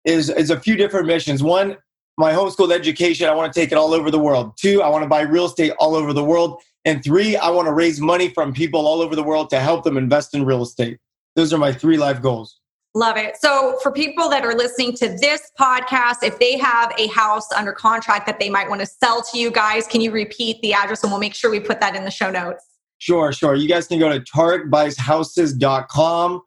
is 0.05 0.30
is 0.30 0.50
a 0.50 0.59
few 0.59 0.76
different 0.76 1.07
missions. 1.07 1.42
One, 1.42 1.76
my 2.16 2.32
homeschooled 2.32 2.72
education. 2.72 3.28
I 3.28 3.34
want 3.34 3.52
to 3.52 3.61
take 3.61 3.72
it 3.72 3.78
all 3.78 3.94
over 3.94 4.11
the 4.11 4.18
world. 4.18 4.57
Two, 4.57 4.82
I 4.82 4.88
want 4.88 5.02
to 5.02 5.09
buy 5.09 5.22
real 5.22 5.46
estate 5.46 5.72
all 5.78 5.94
over 5.94 6.12
the 6.12 6.24
world. 6.24 6.62
And 6.84 7.02
three, 7.02 7.36
I 7.36 7.48
want 7.50 7.66
to 7.66 7.72
raise 7.72 8.00
money 8.00 8.28
from 8.28 8.52
people 8.52 8.86
all 8.86 9.00
over 9.00 9.16
the 9.16 9.22
world 9.22 9.50
to 9.50 9.59
help 9.59 9.84
them 9.84 9.96
invest 9.96 10.34
in 10.34 10.44
real 10.44 10.62
estate. 10.62 10.98
Those 11.34 11.52
are 11.52 11.59
my 11.59 11.72
three 11.72 11.96
life 11.96 12.20
goals. 12.20 12.61
Love 12.96 13.16
it. 13.16 13.36
So, 13.36 13.76
for 13.82 13.90
people 13.90 14.28
that 14.28 14.44
are 14.44 14.55
listening 14.55 14.94
to 14.96 15.09
this 15.09 15.50
podcast, 15.59 16.22
if 16.22 16.38
they 16.38 16.57
have 16.59 16.92
a 16.96 17.09
house 17.09 17.50
under 17.52 17.72
contract 17.72 18.24
that 18.26 18.38
they 18.38 18.48
might 18.48 18.68
want 18.68 18.82
to 18.82 18.86
sell 18.86 19.20
to 19.32 19.38
you 19.38 19.50
guys, 19.50 19.88
can 19.88 20.00
you 20.00 20.12
repeat 20.12 20.62
the 20.62 20.74
address 20.74 21.02
and 21.02 21.11
we'll 21.11 21.18
make 21.18 21.34
sure 21.34 21.50
we 21.50 21.59
put 21.59 21.80
that 21.80 21.96
in 21.96 22.05
the 22.05 22.11
show 22.11 22.30
notes? 22.30 22.64
Sure, 22.98 23.32
sure. 23.32 23.57
You 23.57 23.66
guys 23.66 23.88
can 23.88 23.98
go 23.98 24.09
to 24.09 24.20
tarekbuyshouses.com 24.20 26.42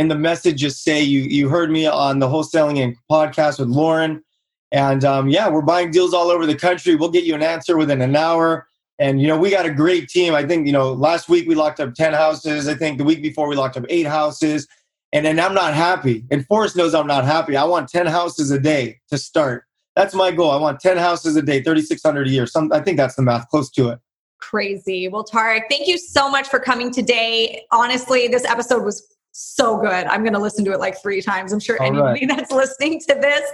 and 0.00 0.10
the 0.10 0.14
message 0.14 0.56
just 0.56 0.82
say 0.82 1.02
you 1.02 1.20
you 1.20 1.50
heard 1.50 1.70
me 1.70 1.86
on 1.86 2.20
the 2.20 2.26
Wholesaling 2.26 2.78
Inc 2.78 2.96
podcast 3.10 3.58
with 3.58 3.68
Lauren, 3.68 4.24
and 4.72 5.04
um, 5.04 5.28
yeah, 5.28 5.46
we're 5.50 5.60
buying 5.60 5.90
deals 5.90 6.14
all 6.14 6.30
over 6.30 6.46
the 6.46 6.54
country. 6.54 6.96
We'll 6.96 7.10
get 7.10 7.24
you 7.24 7.34
an 7.34 7.42
answer 7.42 7.76
within 7.76 8.00
an 8.00 8.16
hour. 8.16 8.66
And 8.98 9.20
you 9.20 9.28
know, 9.28 9.38
we 9.38 9.50
got 9.50 9.66
a 9.66 9.70
great 9.70 10.08
team. 10.08 10.34
I 10.34 10.46
think 10.46 10.66
you 10.66 10.72
know, 10.72 10.94
last 10.94 11.28
week 11.28 11.46
we 11.46 11.54
locked 11.54 11.80
up 11.80 11.92
ten 11.92 12.14
houses. 12.14 12.66
I 12.66 12.74
think 12.74 12.96
the 12.96 13.04
week 13.04 13.20
before 13.20 13.46
we 13.46 13.56
locked 13.56 13.76
up 13.76 13.84
eight 13.90 14.06
houses. 14.06 14.66
And 15.12 15.26
then 15.26 15.38
I'm 15.38 15.54
not 15.54 15.74
happy. 15.74 16.24
And 16.30 16.46
Forrest 16.46 16.76
knows 16.76 16.94
I'm 16.94 17.06
not 17.06 17.26
happy. 17.26 17.54
I 17.58 17.64
want 17.64 17.90
ten 17.90 18.06
houses 18.06 18.50
a 18.50 18.58
day 18.58 19.00
to 19.10 19.18
start. 19.18 19.64
That's 19.96 20.14
my 20.14 20.30
goal. 20.30 20.50
I 20.50 20.56
want 20.56 20.80
ten 20.80 20.96
houses 20.96 21.36
a 21.36 21.42
day, 21.42 21.62
thirty 21.62 21.82
six 21.82 22.02
hundred 22.02 22.26
a 22.28 22.30
year. 22.30 22.46
Some 22.46 22.72
I 22.72 22.80
think 22.80 22.96
that's 22.96 23.16
the 23.16 23.22
math, 23.22 23.50
close 23.50 23.70
to 23.72 23.90
it 23.90 23.98
crazy. 24.38 25.06
Well, 25.06 25.24
Tarek, 25.24 25.64
thank 25.68 25.86
you 25.86 25.98
so 25.98 26.30
much 26.30 26.48
for 26.48 26.58
coming 26.58 26.90
today. 26.90 27.66
Honestly, 27.70 28.26
this 28.26 28.46
episode 28.46 28.82
was 28.82 29.06
so 29.32 29.78
good. 29.78 30.06
I'm 30.06 30.22
going 30.22 30.32
to 30.32 30.40
listen 30.40 30.64
to 30.64 30.72
it 30.72 30.80
like 30.80 31.00
three 31.00 31.22
times. 31.22 31.52
I'm 31.52 31.60
sure 31.60 31.80
All 31.80 31.86
anybody 31.86 32.26
right. 32.26 32.36
that's 32.36 32.50
listening 32.50 33.00
to 33.08 33.14
this 33.14 33.48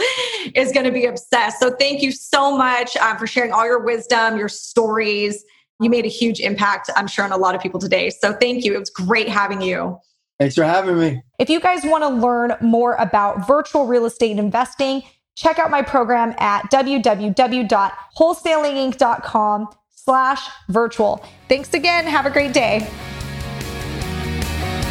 is 0.55 0.73
going 0.73 0.87
to 0.87 0.93
be 0.93 1.07
obsessed. 1.07 1.61
So 1.61 1.71
thank 1.71 2.03
you 2.03 2.13
so 2.13 2.57
much 2.57 2.97
um, 2.97 3.19
for 3.19 3.27
sharing 3.27 3.53
all 3.53 3.65
your 3.65 3.81
wisdom, 3.81 4.37
your 4.37 4.49
stories. 4.49 5.45
You 5.81 5.91
made 5.91 6.07
a 6.07 6.09
huge 6.09 6.41
impact, 6.41 6.91
I'm 6.97 7.07
sure, 7.07 7.25
on 7.25 7.33
a 7.33 7.37
lot 7.37 7.55
of 7.55 7.61
people 7.61 7.79
today. 7.79 8.11
So 8.11 8.33
thank 8.33 8.65
you. 8.65 8.75
It 8.75 8.79
was 8.79 8.91
great 8.91 9.29
having 9.29 9.61
you. 9.61 9.99
Thanks 10.39 10.55
for 10.55 10.65
having 10.65 10.99
me. 10.99 11.23
If 11.39 11.51
you 11.51 11.61
guys 11.61 11.85
want 11.85 12.05
to 12.05 12.09
learn 12.09 12.55
more 12.61 12.95
about 12.95 13.47
virtual 13.47 13.87
real 13.87 14.07
estate 14.07 14.39
investing, 14.39 15.03
check 15.35 15.59
out 15.59 15.71
my 15.71 15.83
program 15.83 16.35
at 16.39 16.71
www.wholesalinginc.com 16.71 19.69
slash 19.91 20.49
virtual. 20.69 21.25
Thanks 21.49 21.75
again. 21.75 22.07
Have 22.07 22.27
a 22.27 22.31
great 22.31 22.53
day. 22.53 22.89